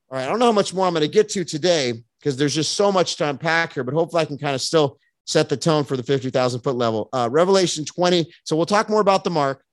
All 0.09 0.17
right. 0.17 0.25
I 0.25 0.29
don't 0.29 0.39
know 0.39 0.45
how 0.45 0.51
much 0.51 0.73
more 0.73 0.87
I'm 0.87 0.93
going 0.93 1.01
to 1.01 1.07
get 1.07 1.29
to 1.29 1.43
today 1.43 1.93
because 2.19 2.37
there's 2.37 2.55
just 2.55 2.73
so 2.73 2.91
much 2.91 3.17
to 3.17 3.29
unpack 3.29 3.73
here, 3.73 3.83
but 3.83 3.93
hopefully 3.93 4.21
I 4.21 4.25
can 4.25 4.37
kind 4.37 4.55
of 4.55 4.61
still 4.61 4.97
set 5.25 5.49
the 5.49 5.57
tone 5.57 5.83
for 5.83 5.97
the 5.97 6.03
50,000 6.03 6.61
foot 6.61 6.75
level. 6.75 7.09
Uh, 7.13 7.29
Revelation 7.31 7.85
20. 7.85 8.31
So 8.45 8.55
we'll 8.55 8.65
talk 8.65 8.89
more 8.89 9.01
about 9.01 9.23
the 9.23 9.29
mark. 9.29 9.63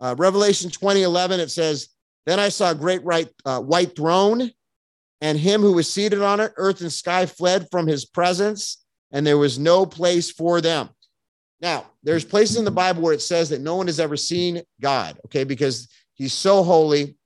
Uh, 0.00 0.14
Revelation 0.16 0.70
20, 0.70 1.02
11, 1.02 1.40
it 1.40 1.50
says, 1.50 1.88
Then 2.24 2.40
I 2.40 2.48
saw 2.48 2.70
a 2.70 2.74
great 2.74 3.04
right, 3.04 3.28
uh, 3.44 3.60
white 3.60 3.94
throne 3.94 4.50
and 5.20 5.38
him 5.38 5.60
who 5.60 5.72
was 5.72 5.92
seated 5.92 6.22
on 6.22 6.40
it. 6.40 6.52
Earth 6.56 6.80
and 6.80 6.92
sky 6.92 7.26
fled 7.26 7.68
from 7.70 7.86
his 7.86 8.06
presence, 8.06 8.82
and 9.12 9.26
there 9.26 9.38
was 9.38 9.58
no 9.58 9.84
place 9.84 10.30
for 10.30 10.60
them. 10.60 10.88
Now, 11.60 11.86
there's 12.02 12.24
places 12.24 12.56
in 12.56 12.64
the 12.64 12.70
Bible 12.70 13.02
where 13.02 13.12
it 13.12 13.20
says 13.20 13.50
that 13.50 13.60
no 13.60 13.76
one 13.76 13.86
has 13.86 14.00
ever 14.00 14.16
seen 14.16 14.62
God, 14.80 15.18
okay, 15.26 15.44
because 15.44 15.88
he's 16.14 16.32
so 16.32 16.62
holy 16.62 17.16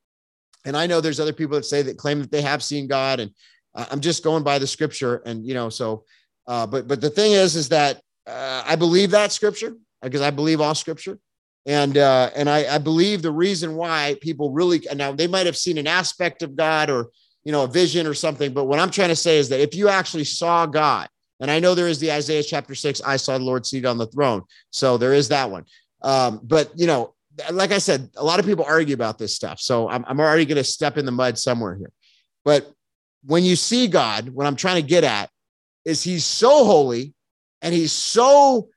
and 0.64 0.76
I 0.76 0.86
know 0.86 1.00
there's 1.00 1.20
other 1.20 1.32
people 1.32 1.56
that 1.56 1.64
say 1.64 1.82
that 1.82 1.98
claim 1.98 2.20
that 2.20 2.30
they 2.30 2.42
have 2.42 2.62
seen 2.62 2.86
God, 2.86 3.20
and 3.20 3.30
I'm 3.74 4.00
just 4.00 4.24
going 4.24 4.42
by 4.42 4.58
the 4.58 4.66
scripture. 4.66 5.16
And 5.26 5.46
you 5.46 5.54
know, 5.54 5.68
so, 5.68 6.04
uh, 6.46 6.66
but 6.66 6.88
but 6.88 7.00
the 7.00 7.10
thing 7.10 7.32
is, 7.32 7.56
is 7.56 7.68
that 7.70 8.00
uh, 8.26 8.62
I 8.66 8.76
believe 8.76 9.10
that 9.10 9.32
scripture 9.32 9.74
because 10.02 10.20
I 10.20 10.30
believe 10.30 10.60
all 10.60 10.74
scripture, 10.74 11.18
and 11.66 11.96
uh, 11.98 12.30
and 12.34 12.48
I, 12.48 12.76
I 12.76 12.78
believe 12.78 13.22
the 13.22 13.30
reason 13.30 13.74
why 13.74 14.16
people 14.20 14.52
really 14.52 14.86
now 14.94 15.12
they 15.12 15.26
might 15.26 15.46
have 15.46 15.56
seen 15.56 15.78
an 15.78 15.86
aspect 15.86 16.42
of 16.42 16.56
God 16.56 16.90
or 16.90 17.08
you 17.44 17.52
know 17.52 17.64
a 17.64 17.68
vision 17.68 18.06
or 18.06 18.14
something, 18.14 18.52
but 18.52 18.64
what 18.64 18.78
I'm 18.78 18.90
trying 18.90 19.08
to 19.08 19.16
say 19.16 19.38
is 19.38 19.48
that 19.50 19.60
if 19.60 19.74
you 19.74 19.88
actually 19.88 20.24
saw 20.24 20.66
God, 20.66 21.08
and 21.40 21.50
I 21.50 21.58
know 21.58 21.74
there 21.74 21.88
is 21.88 21.98
the 21.98 22.12
Isaiah 22.12 22.42
chapter 22.42 22.74
six, 22.74 23.02
I 23.02 23.16
saw 23.16 23.36
the 23.36 23.44
Lord 23.44 23.66
seated 23.66 23.86
on 23.86 23.98
the 23.98 24.06
throne, 24.06 24.42
so 24.70 24.96
there 24.96 25.14
is 25.14 25.28
that 25.28 25.50
one. 25.50 25.64
Um, 26.02 26.40
but 26.42 26.70
you 26.78 26.86
know, 26.86 27.14
like 27.50 27.72
I 27.72 27.78
said, 27.78 28.10
a 28.16 28.24
lot 28.24 28.38
of 28.38 28.46
people 28.46 28.64
argue 28.64 28.94
about 28.94 29.18
this 29.18 29.34
stuff. 29.34 29.60
So 29.60 29.88
I'm, 29.88 30.04
I'm 30.06 30.20
already 30.20 30.44
going 30.44 30.56
to 30.56 30.64
step 30.64 30.98
in 30.98 31.04
the 31.04 31.12
mud 31.12 31.38
somewhere 31.38 31.74
here. 31.74 31.92
But 32.44 32.70
when 33.24 33.42
you 33.42 33.56
see 33.56 33.86
God, 33.88 34.28
what 34.28 34.46
I'm 34.46 34.56
trying 34.56 34.82
to 34.82 34.88
get 34.88 35.04
at 35.04 35.30
is 35.84 36.02
he's 36.02 36.24
so 36.24 36.64
holy 36.64 37.14
and 37.62 37.74
he's 37.74 37.92
so, 37.92 38.68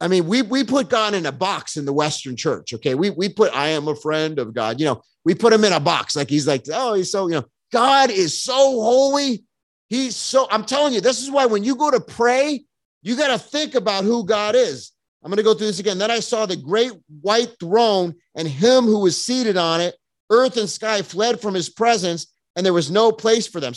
I 0.00 0.08
mean, 0.08 0.26
we, 0.26 0.42
we 0.42 0.64
put 0.64 0.90
God 0.90 1.14
in 1.14 1.26
a 1.26 1.32
box 1.32 1.76
in 1.76 1.84
the 1.84 1.92
Western 1.92 2.36
church. 2.36 2.74
Okay. 2.74 2.94
We, 2.94 3.10
we 3.10 3.28
put, 3.28 3.54
I 3.54 3.68
am 3.68 3.88
a 3.88 3.96
friend 3.96 4.38
of 4.38 4.54
God, 4.54 4.78
you 4.78 4.86
know, 4.86 5.02
we 5.24 5.34
put 5.34 5.52
him 5.52 5.64
in 5.64 5.72
a 5.72 5.80
box. 5.80 6.16
Like 6.16 6.28
he's 6.28 6.46
like, 6.46 6.64
oh, 6.72 6.94
he's 6.94 7.10
so, 7.10 7.28
you 7.28 7.34
know, 7.34 7.44
God 7.72 8.10
is 8.10 8.38
so 8.38 8.54
holy. 8.54 9.44
He's 9.88 10.16
so, 10.16 10.46
I'm 10.50 10.64
telling 10.64 10.92
you, 10.94 11.00
this 11.00 11.22
is 11.22 11.30
why 11.30 11.46
when 11.46 11.64
you 11.64 11.76
go 11.76 11.90
to 11.90 12.00
pray, 12.00 12.64
you 13.02 13.16
got 13.16 13.28
to 13.28 13.38
think 13.38 13.74
about 13.74 14.04
who 14.04 14.24
God 14.24 14.54
is. 14.54 14.91
I'm 15.22 15.30
going 15.30 15.36
to 15.36 15.42
go 15.44 15.54
through 15.54 15.68
this 15.68 15.78
again. 15.78 15.98
Then 15.98 16.10
I 16.10 16.20
saw 16.20 16.46
the 16.46 16.56
great 16.56 16.92
white 17.20 17.54
throne 17.60 18.14
and 18.34 18.48
him 18.48 18.84
who 18.84 19.00
was 19.00 19.22
seated 19.22 19.56
on 19.56 19.80
it. 19.80 19.96
Earth 20.30 20.56
and 20.56 20.68
sky 20.68 21.02
fled 21.02 21.40
from 21.40 21.54
his 21.54 21.68
presence, 21.68 22.32
and 22.56 22.64
there 22.64 22.72
was 22.72 22.90
no 22.90 23.12
place 23.12 23.46
for 23.46 23.60
them. 23.60 23.74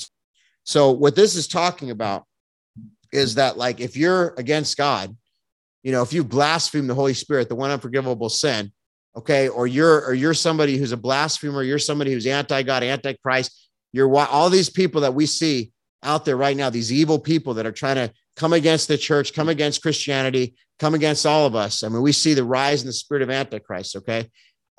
So, 0.64 0.92
what 0.92 1.16
this 1.16 1.36
is 1.36 1.48
talking 1.48 1.92
about 1.92 2.24
is 3.12 3.36
that, 3.36 3.58
like, 3.58 3.82
if 3.82 3.98
you're 3.98 4.34
against 4.38 4.78
God, 4.78 5.16
you 5.84 5.92
know, 5.92 6.02
if 6.02 6.14
you 6.14 6.24
blaspheme 6.24 6.88
the 6.88 6.96
Holy 6.96 7.14
Spirit, 7.14 7.50
the 7.50 7.56
one 7.56 7.72
unforgivable 7.72 8.30
sin, 8.30 8.72
okay, 9.16 9.50
or 9.50 9.68
you're 9.68 10.06
or 10.06 10.14
you're 10.14 10.34
somebody 10.34 10.78
who's 10.78 10.94
a 10.94 10.98
blasphemer, 10.98 11.62
you're 11.62 11.78
somebody 11.78 12.14
who's 12.14 12.26
anti-God, 12.26 12.84
anti-Christ, 12.84 13.70
you're 13.92 14.14
all 14.16 14.50
these 14.50 14.70
people 14.70 15.02
that 15.02 15.14
we 15.14 15.26
see 15.26 15.72
out 16.04 16.26
there 16.26 16.38
right 16.38 16.58
now, 16.58 16.70
these 16.70 16.92
evil 16.92 17.20
people 17.20 17.56
that 17.56 17.66
are 17.66 17.72
trying 17.72 17.96
to 17.96 18.12
come 18.36 18.54
against 18.54 18.88
the 18.88 18.98
church, 18.98 19.34
come 19.34 19.50
against 19.50 19.82
Christianity, 19.82 20.56
come 20.80 20.94
against 20.94 21.26
all 21.26 21.46
of 21.46 21.56
us. 21.56 21.84
I 21.84 21.90
mean, 21.90 22.02
we 22.02 22.12
see 22.12 22.34
the 22.34 22.44
rise 22.44 22.82
in 22.82 22.88
the 22.88 22.94
spirit 22.94 23.24
of 23.24 23.30
Antichrist, 23.30 23.96
okay? 23.98 24.30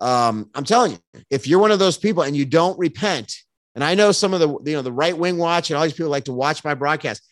Um, 0.00 0.50
I'm 0.54 0.64
telling 0.64 0.92
you, 0.92 1.22
if 1.30 1.46
you're 1.46 1.60
one 1.60 1.72
of 1.72 1.78
those 1.78 1.96
people 1.96 2.22
and 2.22 2.36
you 2.36 2.44
don't 2.44 2.78
repent, 2.78 3.34
and 3.74 3.84
I 3.84 3.94
know 3.94 4.12
some 4.12 4.34
of 4.34 4.40
the 4.40 4.48
you 4.48 4.76
know 4.76 4.82
the 4.82 4.92
right 4.92 5.16
wing 5.16 5.36
watch 5.36 5.70
and 5.70 5.76
all 5.76 5.84
these 5.84 5.92
people 5.92 6.10
like 6.10 6.24
to 6.24 6.32
watch 6.32 6.64
my 6.64 6.74
broadcast. 6.74 7.22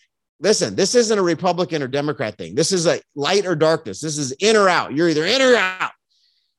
Listen, 0.41 0.75
this 0.75 0.95
isn't 0.95 1.19
a 1.19 1.23
Republican 1.23 1.83
or 1.83 1.89
Democrat 1.89 2.37
thing. 2.37 2.55
This 2.55 2.73
is 2.73 2.87
a 2.87 3.01
light 3.15 3.47
or 3.47 3.55
darkness. 3.55 4.01
This 4.01 4.19
is 4.19 4.33
in 4.33 4.57
or 4.57 4.69
out. 4.69 4.95
You're 4.95 5.09
either 5.09 5.25
in 5.25 5.41
or 5.41 5.55
out. 5.55 5.93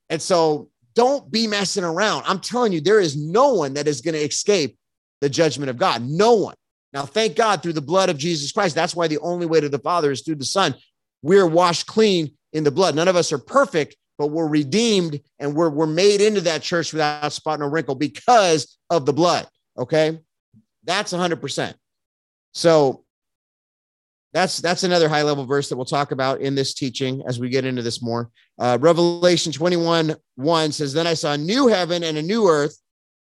And 0.09 0.22
so 0.22 0.70
don't 0.95 1.30
be 1.30 1.45
messing 1.45 1.84
around. 1.84 2.24
I'm 2.26 2.39
telling 2.39 2.72
you, 2.72 2.82
there 2.82 2.99
is 2.99 3.16
no 3.18 3.53
one 3.53 3.74
that 3.74 3.88
is 3.88 4.01
going 4.01 4.13
to 4.16 4.22
escape 4.22 4.78
the 5.22 5.30
judgment 5.30 5.70
of 5.70 5.78
God. 5.78 6.03
No 6.03 6.34
one. 6.34 6.55
Now, 6.96 7.06
thank 7.06 7.36
God 7.36 7.62
through 7.62 7.74
the 7.74 7.82
blood 7.82 8.08
of 8.08 8.18
Jesus 8.18 8.54
Christ. 8.54 8.74
That's 8.74 8.96
why 8.96 9.10
the 9.10 9.20
only 9.20 9.46
way 9.46 9.60
to 9.60 9.68
the 9.68 9.80
Father 9.80 10.12
is 10.12 10.22
through 10.22 10.36
the 10.36 10.46
Son. 10.46 10.74
We're 11.22 11.46
washed 11.46 11.88
clean 11.88 12.32
in 12.54 12.64
the 12.64 12.72
blood. 12.72 12.96
None 12.96 13.10
of 13.10 13.18
us 13.18 13.34
are 13.34 13.38
perfect, 13.38 13.98
but 14.18 14.28
we're 14.28 14.48
redeemed 14.48 15.20
and 15.38 15.54
we're, 15.54 15.70
we're 15.70 15.88
made 15.88 16.22
into 16.22 16.39
that 16.41 16.62
church 16.62 16.93
without 16.93 17.34
spot 17.34 17.60
or 17.60 17.70
wrinkle 17.70 17.96
because 17.96 18.78
of 18.89 19.06
the 19.06 19.12
blood. 19.12 19.46
Okay. 19.78 20.22
That's 20.86 21.12
100%. 21.12 21.74
So 22.54 23.04
that's 24.32 24.60
that's 24.60 24.84
another 24.84 25.10
high 25.10 25.24
level 25.24 25.46
verse 25.46 25.68
that 25.68 25.76
we'll 25.76 25.86
talk 25.86 26.12
about 26.12 26.39
in 26.39 26.56
this 26.56 26.74
teaching 26.74 27.24
as 27.28 27.39
we 27.39 27.50
get 27.50 27.66
into 27.66 27.82
this 27.82 28.02
more. 28.02 28.30
Uh, 28.58 28.78
Revelation 28.80 29.52
21 29.52 30.16
1 30.36 30.72
says, 30.72 30.93
Then 30.93 31.08
I 31.08 31.14
saw 31.14 31.34
a 31.34 31.38
new 31.38 31.68
heaven 31.68 32.04
and 32.06 32.18
a 32.18 32.22
new 32.22 32.48
earth, 32.48 32.78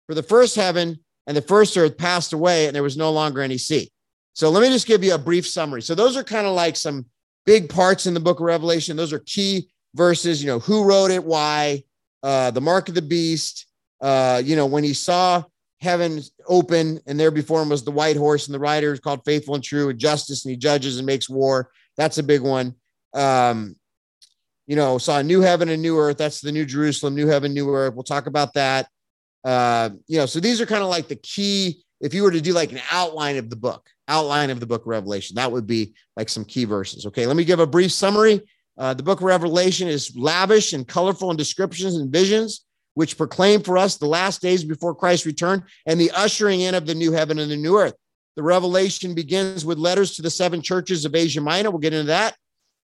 for 0.06 0.14
the 0.14 0.22
first 0.22 0.54
heaven 0.54 1.03
and 1.26 1.36
the 1.36 1.42
first 1.42 1.76
earth 1.76 1.96
passed 1.96 2.32
away, 2.32 2.66
and 2.66 2.74
there 2.74 2.82
was 2.82 2.96
no 2.96 3.10
longer 3.10 3.40
any 3.40 3.58
sea. 3.58 3.90
So 4.34 4.50
let 4.50 4.62
me 4.62 4.68
just 4.68 4.86
give 4.86 5.04
you 5.04 5.14
a 5.14 5.18
brief 5.18 5.46
summary. 5.46 5.82
So 5.82 5.94
those 5.94 6.16
are 6.16 6.24
kind 6.24 6.46
of 6.46 6.54
like 6.54 6.76
some 6.76 7.06
big 7.46 7.68
parts 7.68 8.06
in 8.06 8.14
the 8.14 8.20
book 8.20 8.40
of 8.40 8.46
Revelation. 8.46 8.96
Those 8.96 9.12
are 9.12 9.20
key 9.20 9.70
verses, 9.94 10.42
you 10.42 10.48
know, 10.48 10.58
who 10.58 10.84
wrote 10.84 11.10
it, 11.10 11.24
why, 11.24 11.84
uh, 12.22 12.50
the 12.50 12.60
mark 12.60 12.88
of 12.88 12.94
the 12.94 13.02
beast, 13.02 13.66
uh, 14.00 14.42
you 14.44 14.56
know, 14.56 14.66
when 14.66 14.82
he 14.82 14.92
saw 14.92 15.42
heaven 15.80 16.20
open, 16.48 16.98
and 17.06 17.20
there 17.20 17.30
before 17.30 17.62
him 17.62 17.68
was 17.68 17.84
the 17.84 17.90
white 17.90 18.16
horse, 18.16 18.46
and 18.46 18.54
the 18.54 18.58
rider 18.58 18.92
is 18.92 19.00
called 19.00 19.24
faithful 19.24 19.54
and 19.54 19.62
true, 19.62 19.90
and 19.90 19.98
justice, 19.98 20.44
and 20.44 20.50
he 20.50 20.56
judges 20.56 20.98
and 20.98 21.06
makes 21.06 21.28
war. 21.28 21.70
That's 21.96 22.18
a 22.18 22.22
big 22.22 22.40
one. 22.40 22.74
Um, 23.12 23.76
you 24.66 24.76
know, 24.76 24.98
saw 24.98 25.18
a 25.18 25.22
new 25.22 25.42
heaven 25.42 25.68
and 25.68 25.82
new 25.82 25.98
earth. 25.98 26.16
That's 26.16 26.40
the 26.40 26.52
new 26.52 26.64
Jerusalem, 26.64 27.14
new 27.14 27.28
heaven, 27.28 27.52
new 27.52 27.72
earth. 27.72 27.94
We'll 27.94 28.02
talk 28.02 28.26
about 28.26 28.54
that. 28.54 28.88
Uh, 29.44 29.90
you 30.06 30.18
know, 30.18 30.26
so 30.26 30.40
these 30.40 30.60
are 30.60 30.66
kind 30.66 30.82
of 30.82 30.88
like 30.88 31.08
the 31.08 31.16
key. 31.16 31.82
If 32.00 32.14
you 32.14 32.22
were 32.22 32.30
to 32.30 32.40
do 32.40 32.52
like 32.52 32.72
an 32.72 32.80
outline 32.90 33.36
of 33.36 33.50
the 33.50 33.56
book, 33.56 33.88
outline 34.08 34.50
of 34.50 34.60
the 34.60 34.66
book 34.66 34.82
Revelation, 34.86 35.36
that 35.36 35.50
would 35.50 35.66
be 35.66 35.94
like 36.16 36.28
some 36.28 36.44
key 36.44 36.64
verses. 36.64 37.06
Okay, 37.06 37.26
let 37.26 37.36
me 37.36 37.44
give 37.44 37.60
a 37.60 37.66
brief 37.66 37.92
summary. 37.92 38.40
Uh, 38.76 38.94
the 38.94 39.02
book 39.02 39.20
of 39.20 39.24
Revelation 39.24 39.86
is 39.86 40.16
lavish 40.16 40.72
and 40.72 40.86
colorful 40.88 41.30
in 41.30 41.36
descriptions 41.36 41.96
and 41.96 42.12
visions 42.12 42.64
which 42.94 43.18
proclaim 43.18 43.62
for 43.62 43.76
us 43.76 43.96
the 43.96 44.06
last 44.06 44.40
days 44.40 44.64
before 44.64 44.94
Christ's 44.94 45.26
return 45.26 45.64
and 45.86 46.00
the 46.00 46.10
ushering 46.12 46.62
in 46.62 46.74
of 46.74 46.86
the 46.86 46.94
new 46.94 47.12
heaven 47.12 47.38
and 47.38 47.50
the 47.50 47.56
new 47.56 47.78
earth. 47.78 47.94
The 48.36 48.42
revelation 48.42 49.14
begins 49.14 49.64
with 49.64 49.78
letters 49.78 50.16
to 50.16 50.22
the 50.22 50.30
seven 50.30 50.62
churches 50.62 51.04
of 51.04 51.14
Asia 51.14 51.40
Minor. 51.40 51.70
We'll 51.70 51.78
get 51.78 51.92
into 51.92 52.06
that. 52.06 52.36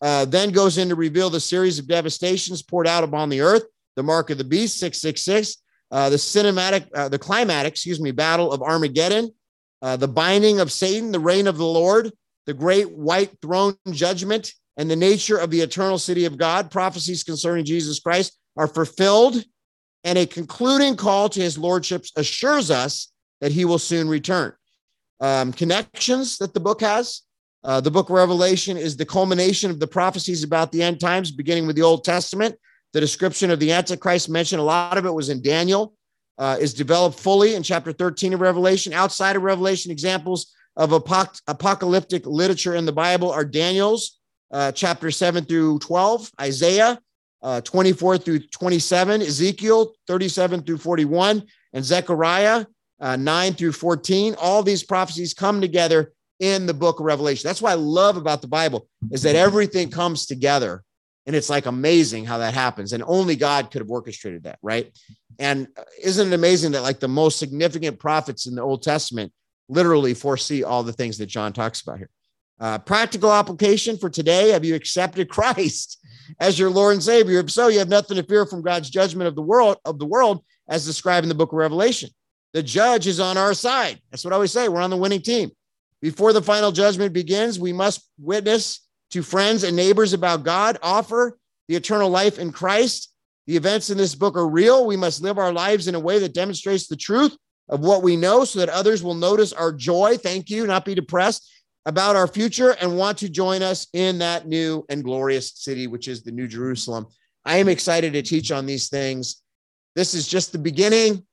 Uh, 0.01 0.25
then 0.25 0.51
goes 0.51 0.79
in 0.79 0.89
to 0.89 0.95
reveal 0.95 1.31
the 1.31 1.41
series 1.41 1.79
of 1.79 1.87
devastations 1.87 2.63
poured 2.63 2.87
out 2.87 3.05
upon 3.05 3.29
the 3.29 3.41
earth, 3.41 3.65
the 3.95 4.03
mark 4.03 4.31
of 4.31 4.39
the 4.39 4.45
beast, 4.45 4.79
666, 4.79 5.63
uh, 5.91 6.11
the 6.11 6.17
cinematic, 6.17 6.89
uh, 6.95 7.09
the 7.09 7.19
climatic, 7.19 7.73
excuse 7.73 8.01
me, 8.01 8.11
battle 8.11 8.53
of 8.53 8.63
Armageddon, 8.63 9.31
uh, 9.83 9.97
the 9.97 10.09
binding 10.09 10.61
of 10.61 10.73
Satan, 10.73 11.13
the 11.13 11.21
reign 11.21 11.47
of 11.47 11.57
the 11.57 11.67
Lord, 11.67 12.13
the 12.47 12.55
great 12.55 12.91
white 12.91 13.31
throne 13.41 13.77
judgment, 13.91 14.53
and 14.77 14.91
the 14.91 14.97
nature 14.97 15.37
of 15.37 15.51
the 15.51 15.61
eternal 15.61 15.99
city 15.99 16.25
of 16.25 16.37
God. 16.37 16.71
Prophecies 16.71 17.25
concerning 17.25 17.65
Jesus 17.65 18.01
Christ 18.01 18.39
are 18.57 18.67
fulfilled 18.67 19.45
and 20.07 20.19
a 20.19 20.27
concluding 20.27 20.95
call 20.95 21.29
to 21.29 21.41
his 21.41 21.59
lordship 21.59 22.05
assures 22.15 22.71
us 22.71 23.13
that 23.41 23.51
he 23.51 23.65
will 23.65 23.79
soon 23.79 24.09
return. 24.09 24.53
Um, 25.21 25.53
connections 25.53 26.39
that 26.39 26.55
the 26.55 26.61
book 26.61 26.81
has. 26.81 27.23
Uh, 27.65 27.81
the 27.81 27.91
book 27.91 28.09
of 28.09 28.15
Revelation 28.15 28.77
is 28.77 28.97
the 28.97 29.05
culmination 29.05 29.69
of 29.69 29.81
the 29.81 29.87
prophecies 29.89 30.45
about 30.45 30.71
the 30.71 30.81
end 30.81 31.01
times, 31.01 31.33
beginning 31.33 31.67
with 31.67 31.75
the 31.75 31.83
Old 31.83 32.05
Testament. 32.05 32.57
The 32.93 33.01
description 33.01 33.51
of 33.51 33.61
the 33.61 33.73
Antichrist 33.73 34.29
mentioned, 34.29 34.61
a 34.61 34.65
lot 34.65 34.99
of 34.99 35.07
it 35.07 35.13
was 35.13 35.29
in 35.29 35.43
Daniel, 35.43 35.95
uh, 36.39 36.57
is 36.61 36.75
developed 36.75 37.19
fully 37.19 37.55
in 37.55 37.63
chapter 37.63 37.93
13 37.93 38.35
of 38.35 38.41
Revelation. 38.41 38.93
Outside 38.93 39.37
of 39.37 39.43
Revelation, 39.43 39.91
examples 39.91 40.53
of 40.77 40.91
apoc- 40.91 41.41
apocalyptic 41.47 42.27
literature 42.27 42.75
in 42.75 42.85
the 42.87 42.93
Bible 42.93 43.31
are 43.31 43.45
Daniel's 43.45 44.19
uh, 44.53 44.73
chapter 44.73 45.11
7 45.11 45.45
through 45.45 45.79
12, 45.81 46.31
Isaiah, 46.41 47.01
uh, 47.43 47.61
24 47.63 48.19
through 48.19 48.41
27, 48.41 49.23
Ezekiel 49.23 49.93
37 50.07 50.63
through 50.63 50.79
41, 50.79 51.43
and 51.73 51.85
Zechariah 51.85 52.67
uh, 53.01 53.17
9 53.17 53.55
through 53.55 53.73
14. 53.73 54.35
All 54.39 54.63
these 54.63 54.83
prophecies 54.83 55.35
come 55.35 55.61
together 55.61 56.13
in 56.41 56.67
the 56.67 56.75
book 56.75 57.01
of 57.01 57.07
Revelation. 57.07 57.49
That's 57.49 57.63
what 57.63 57.73
I 57.73 57.75
love 57.75 58.17
about 58.17 58.43
the 58.43 58.49
Bible 58.49 58.89
is 59.11 59.23
that 59.23 59.37
everything 59.37 59.91
comes 59.91 60.27
together. 60.27 60.83
And 61.27 61.35
it's 61.35 61.51
like 61.51 61.67
amazing 61.67 62.25
how 62.25 62.39
that 62.39 62.55
happens. 62.55 62.93
And 62.93 63.03
only 63.07 63.35
God 63.37 63.71
could 63.71 63.81
have 63.81 63.91
orchestrated 63.91 64.45
that, 64.45 64.59
right? 64.63 64.97
And 65.39 65.69
uh, 65.77 65.83
isn't 66.03 66.29
it 66.29 66.35
amazing 66.35 66.73
that 66.73 66.83
like 66.83 67.01
the 67.01 67.09
most 67.09 67.39
significant 67.39 67.99
prophets 67.99 68.47
in 68.47 68.55
the 68.55 68.63
Old 68.63 68.83
Testament 68.83 69.33
literally 69.69 70.15
foresee 70.15 70.63
all 70.63 70.83
the 70.85 70.93
things 70.93 71.19
that 71.19 71.27
John 71.27 71.53
talks 71.53 71.81
about 71.81 71.99
here? 71.99 72.11
Uh, 72.59 72.79
practical 72.79 73.33
application 73.33 73.99
for 73.99 74.09
today 74.09 74.51
Have 74.51 74.65
you 74.65 74.75
accepted 74.75 75.29
Christ? 75.31 75.99
as 76.41 76.59
your 76.59 76.71
Lord 76.71 76.95
and 76.95 77.03
Savior. 77.03 77.41
If 77.41 77.51
so, 77.51 77.69
you 77.69 77.79
have 77.79 77.89
nothing 77.89 78.17
to 78.17 78.23
fear 78.23 78.47
from 78.47 78.63
God's 78.63 78.91
judgment 78.91 79.29
of 79.29 79.35
the 79.35 79.43
world 79.43 79.79
of 79.85 79.99
the 79.99 80.07
world, 80.07 80.45
as 80.69 80.85
described 80.85 81.25
in 81.25 81.29
the 81.29 81.35
book 81.35 81.53
of 81.53 81.59
Revelation. 81.59 82.11
The 82.53 82.63
judge 82.63 83.07
is 83.07 83.21
on 83.21 83.37
our 83.37 83.55
side. 83.55 84.01
That's 84.11 84.25
what 84.25 84.33
I 84.33 84.37
always 84.37 84.53
say. 84.53 84.69
We're 84.69 84.81
on 84.81 84.91
the 84.91 84.97
winning 84.97 85.23
team. 85.23 85.51
Before 86.01 86.33
the 86.33 86.43
final 86.43 86.73
judgment 86.73 87.13
begins, 87.13 87.59
we 87.59 87.73
must 87.73 88.09
witness 88.19 88.86
to 89.11 89.23
friends 89.23 89.63
and 89.63 89.77
neighbors 89.77 90.13
about 90.13 90.45
God, 90.45 90.79
offer 90.83 91.39
the 91.69 91.77
eternal 91.77 92.11
life 92.11 92.39
in 92.39 92.53
Christ. 92.53 93.13
The 93.47 93.57
events 93.57 93.91
in 93.91 93.99
this 93.99 94.15
book 94.15 94.37
are 94.37 94.49
real. 94.49 94.87
We 94.87 94.97
must 94.97 95.23
live 95.23 95.39
our 95.39 95.53
lives 95.53 95.89
in 95.89 95.95
a 95.95 96.01
way 96.01 96.19
that 96.19 96.35
demonstrates 96.35 96.89
the 96.89 96.97
truth 96.97 97.37
of 97.69 97.81
what 97.81 98.03
we 98.03 98.17
know 98.17 98.45
so 98.45 98.59
that 98.61 98.69
others 98.69 99.03
will 99.03 99.15
notice 99.15 99.53
our 99.53 99.73
joy. 99.73 100.17
Thank 100.17 100.51
you, 100.51 100.67
not 100.67 100.85
be 100.85 100.95
depressed 100.95 101.51
about 101.85 102.17
our 102.17 102.27
future 102.27 102.73
and 102.81 102.99
want 102.99 103.19
to 103.19 103.29
join 103.29 103.63
us 103.63 103.87
in 103.93 104.19
that 104.19 104.47
new 104.47 104.85
and 104.89 105.05
glorious 105.05 105.53
city, 105.55 105.87
which 105.87 106.09
is 106.09 106.23
the 106.23 106.33
New 106.33 106.49
Jerusalem. 106.49 107.07
I 107.45 107.59
am 107.59 107.69
excited 107.69 108.13
to 108.13 108.23
teach 108.23 108.51
on 108.51 108.67
these 108.67 108.89
things. 108.89 109.43
This 109.95 110.13
is 110.13 110.27
just 110.27 110.51
the 110.51 110.59
beginning. 110.59 111.25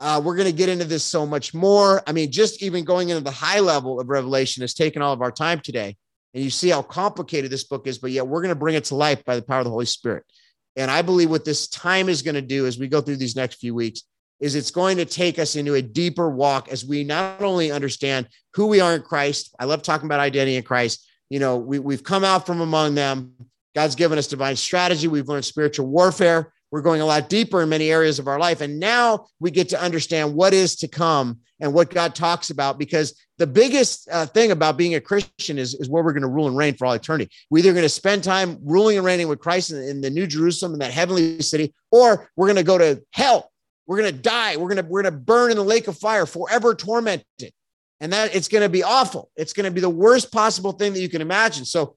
Uh, 0.00 0.20
we're 0.22 0.36
going 0.36 0.50
to 0.50 0.52
get 0.52 0.68
into 0.68 0.84
this 0.84 1.04
so 1.04 1.24
much 1.24 1.54
more. 1.54 2.02
I 2.06 2.12
mean, 2.12 2.30
just 2.30 2.62
even 2.62 2.84
going 2.84 3.08
into 3.08 3.22
the 3.22 3.30
high 3.30 3.60
level 3.60 4.00
of 4.00 4.08
Revelation 4.08 4.60
has 4.60 4.74
taken 4.74 5.00
all 5.00 5.12
of 5.12 5.22
our 5.22 5.32
time 5.32 5.60
today. 5.60 5.96
And 6.34 6.42
you 6.42 6.50
see 6.50 6.70
how 6.70 6.82
complicated 6.82 7.50
this 7.50 7.64
book 7.64 7.86
is, 7.86 7.98
but 7.98 8.10
yet 8.10 8.26
we're 8.26 8.40
going 8.42 8.54
to 8.54 8.58
bring 8.58 8.74
it 8.74 8.84
to 8.84 8.94
life 8.94 9.24
by 9.24 9.36
the 9.36 9.42
power 9.42 9.58
of 9.58 9.64
the 9.64 9.70
Holy 9.70 9.86
Spirit. 9.86 10.24
And 10.76 10.90
I 10.90 11.02
believe 11.02 11.30
what 11.30 11.44
this 11.44 11.68
time 11.68 12.08
is 12.08 12.22
going 12.22 12.34
to 12.34 12.42
do 12.42 12.66
as 12.66 12.78
we 12.78 12.88
go 12.88 13.00
through 13.00 13.16
these 13.16 13.36
next 13.36 13.56
few 13.56 13.74
weeks 13.74 14.02
is 14.40 14.54
it's 14.54 14.70
going 14.70 14.96
to 14.96 15.04
take 15.04 15.38
us 15.38 15.54
into 15.54 15.74
a 15.74 15.82
deeper 15.82 16.28
walk 16.28 16.68
as 16.68 16.84
we 16.84 17.04
not 17.04 17.42
only 17.42 17.70
understand 17.70 18.28
who 18.54 18.66
we 18.66 18.80
are 18.80 18.94
in 18.94 19.02
Christ. 19.02 19.54
I 19.58 19.66
love 19.66 19.82
talking 19.82 20.06
about 20.06 20.20
identity 20.20 20.56
in 20.56 20.64
Christ. 20.64 21.08
You 21.30 21.38
know, 21.38 21.58
we, 21.58 21.78
we've 21.78 22.02
come 22.02 22.24
out 22.24 22.44
from 22.44 22.60
among 22.60 22.94
them. 22.94 23.34
God's 23.74 23.94
given 23.94 24.18
us 24.18 24.26
divine 24.26 24.56
strategy. 24.56 25.06
We've 25.06 25.28
learned 25.28 25.44
spiritual 25.44 25.86
warfare. 25.86 26.52
We're 26.72 26.82
going 26.82 27.00
a 27.00 27.06
lot 27.06 27.28
deeper 27.28 27.62
in 27.62 27.68
many 27.68 27.90
areas 27.90 28.18
of 28.18 28.26
our 28.26 28.40
life. 28.40 28.60
And 28.60 28.80
now 28.80 29.26
we 29.38 29.52
get 29.52 29.68
to 29.68 29.80
understand 29.80 30.34
what 30.34 30.52
is 30.52 30.74
to 30.76 30.88
come 30.88 31.38
and 31.60 31.72
what 31.72 31.90
God 31.90 32.16
talks 32.16 32.50
about 32.50 32.78
because 32.78 33.14
the 33.38 33.46
biggest 33.46 34.08
uh, 34.10 34.26
thing 34.26 34.50
about 34.50 34.76
being 34.76 34.96
a 34.96 35.00
Christian 35.00 35.58
is, 35.58 35.74
is 35.74 35.88
where 35.88 36.02
we're 36.02 36.12
going 36.12 36.22
to 36.22 36.28
rule 36.28 36.48
and 36.48 36.56
reign 36.56 36.74
for 36.74 36.86
all 36.86 36.94
eternity. 36.94 37.30
We're 37.50 37.58
either 37.58 37.72
going 37.72 37.84
to 37.84 37.88
spend 37.88 38.24
time 38.24 38.58
ruling 38.64 38.96
and 38.96 39.06
reigning 39.06 39.28
with 39.28 39.38
Christ 39.38 39.70
in, 39.70 39.82
in 39.82 40.00
the 40.00 40.10
New 40.10 40.26
Jerusalem, 40.26 40.72
in 40.72 40.80
that 40.80 40.92
heavenly 40.92 41.40
city, 41.42 41.72
or 41.92 42.28
we're 42.36 42.46
going 42.46 42.56
to 42.56 42.64
go 42.64 42.78
to 42.78 43.00
hell 43.12 43.52
we're 43.86 43.98
going 43.98 44.14
to 44.14 44.20
die. 44.22 44.56
We're 44.56 44.68
going 44.68 44.82
to 44.82 44.90
we're 44.90 45.02
going 45.02 45.12
to 45.12 45.20
burn 45.20 45.50
in 45.50 45.56
the 45.56 45.64
lake 45.64 45.88
of 45.88 45.98
fire, 45.98 46.26
forever 46.26 46.74
tormented. 46.74 47.52
And 48.00 48.12
that 48.12 48.34
it's 48.34 48.48
going 48.48 48.62
to 48.62 48.68
be 48.68 48.82
awful. 48.82 49.30
It's 49.36 49.52
going 49.52 49.64
to 49.64 49.70
be 49.70 49.80
the 49.80 49.90
worst 49.90 50.32
possible 50.32 50.72
thing 50.72 50.92
that 50.92 51.00
you 51.00 51.08
can 51.08 51.20
imagine. 51.20 51.64
So 51.64 51.96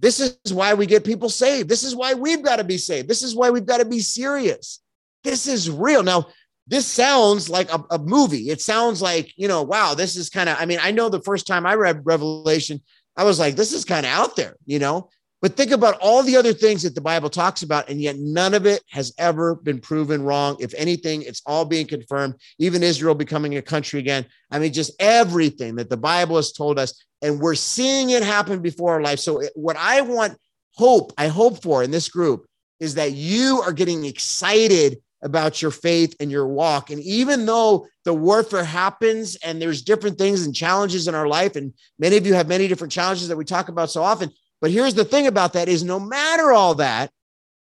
this 0.00 0.20
is 0.20 0.52
why 0.52 0.74
we 0.74 0.86
get 0.86 1.04
people 1.04 1.28
saved. 1.28 1.68
This 1.68 1.82
is 1.82 1.94
why 1.94 2.14
we've 2.14 2.42
got 2.42 2.56
to 2.56 2.64
be 2.64 2.78
saved. 2.78 3.08
This 3.08 3.22
is 3.22 3.34
why 3.34 3.50
we've 3.50 3.66
got 3.66 3.78
to 3.78 3.84
be 3.84 4.00
serious. 4.00 4.80
This 5.24 5.46
is 5.46 5.70
real. 5.70 6.02
Now, 6.02 6.28
this 6.66 6.86
sounds 6.86 7.48
like 7.48 7.72
a, 7.72 7.82
a 7.90 7.98
movie. 7.98 8.50
It 8.50 8.60
sounds 8.60 9.00
like, 9.02 9.32
you 9.36 9.48
know, 9.48 9.62
wow, 9.62 9.94
this 9.94 10.16
is 10.16 10.30
kind 10.30 10.48
of, 10.48 10.56
I 10.60 10.66
mean, 10.66 10.78
I 10.82 10.90
know 10.90 11.08
the 11.08 11.22
first 11.22 11.46
time 11.46 11.66
I 11.66 11.74
read 11.74 12.02
Revelation, 12.04 12.82
I 13.16 13.24
was 13.24 13.38
like, 13.38 13.56
this 13.56 13.72
is 13.72 13.84
kind 13.84 14.06
of 14.06 14.12
out 14.12 14.36
there, 14.36 14.54
you 14.66 14.78
know, 14.78 15.08
but 15.40 15.56
think 15.56 15.70
about 15.70 15.98
all 16.00 16.22
the 16.22 16.36
other 16.36 16.52
things 16.52 16.82
that 16.82 16.94
the 16.94 17.00
Bible 17.00 17.30
talks 17.30 17.62
about, 17.62 17.88
and 17.88 18.00
yet 18.00 18.16
none 18.18 18.54
of 18.54 18.66
it 18.66 18.82
has 18.90 19.12
ever 19.18 19.54
been 19.54 19.80
proven 19.80 20.22
wrong. 20.22 20.56
If 20.60 20.74
anything, 20.74 21.22
it's 21.22 21.42
all 21.46 21.64
being 21.64 21.86
confirmed, 21.86 22.34
even 22.58 22.82
Israel 22.82 23.14
becoming 23.14 23.56
a 23.56 23.62
country 23.62 24.00
again. 24.00 24.26
I 24.50 24.58
mean, 24.58 24.72
just 24.72 24.92
everything 25.00 25.76
that 25.76 25.90
the 25.90 25.96
Bible 25.96 26.36
has 26.36 26.52
told 26.52 26.78
us, 26.78 27.04
and 27.22 27.40
we're 27.40 27.54
seeing 27.54 28.10
it 28.10 28.22
happen 28.22 28.60
before 28.60 28.92
our 28.94 29.02
life. 29.02 29.18
So, 29.18 29.42
what 29.54 29.76
I 29.76 30.00
want, 30.02 30.38
hope, 30.74 31.12
I 31.18 31.28
hope 31.28 31.62
for 31.62 31.82
in 31.82 31.90
this 31.90 32.08
group 32.08 32.46
is 32.80 32.94
that 32.94 33.12
you 33.12 33.60
are 33.64 33.72
getting 33.72 34.04
excited 34.04 34.98
about 35.22 35.60
your 35.60 35.72
faith 35.72 36.14
and 36.20 36.30
your 36.30 36.46
walk. 36.46 36.90
And 36.90 37.02
even 37.02 37.44
though 37.44 37.86
the 38.04 38.14
warfare 38.14 38.64
happens 38.64 39.36
and 39.36 39.60
there's 39.60 39.82
different 39.82 40.16
things 40.16 40.46
and 40.46 40.54
challenges 40.54 41.08
in 41.08 41.14
our 41.14 41.26
life, 41.26 41.56
and 41.56 41.72
many 41.98 42.16
of 42.16 42.26
you 42.26 42.34
have 42.34 42.48
many 42.48 42.68
different 42.68 42.92
challenges 42.92 43.28
that 43.28 43.36
we 43.36 43.44
talk 43.44 43.68
about 43.68 43.90
so 43.90 44.02
often. 44.02 44.30
But 44.60 44.70
here's 44.70 44.94
the 44.94 45.04
thing 45.04 45.26
about 45.26 45.54
that 45.54 45.68
is 45.68 45.82
no 45.82 45.98
matter 45.98 46.52
all 46.52 46.76
that, 46.76 47.10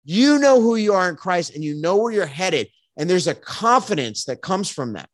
you 0.04 0.40
know 0.40 0.62
who 0.62 0.76
you 0.76 0.94
are 0.94 1.10
in 1.10 1.16
Christ 1.16 1.56
and 1.56 1.64
you 1.64 1.80
know 1.80 1.98
where 1.98 2.12
you're 2.12 2.26
headed. 2.26 2.68
And 2.98 3.10
there's 3.10 3.28
a 3.28 3.36
confidence 3.36 4.26
that 4.26 4.42
comes 4.42 4.70
from 4.70 4.94
that. 4.94 5.10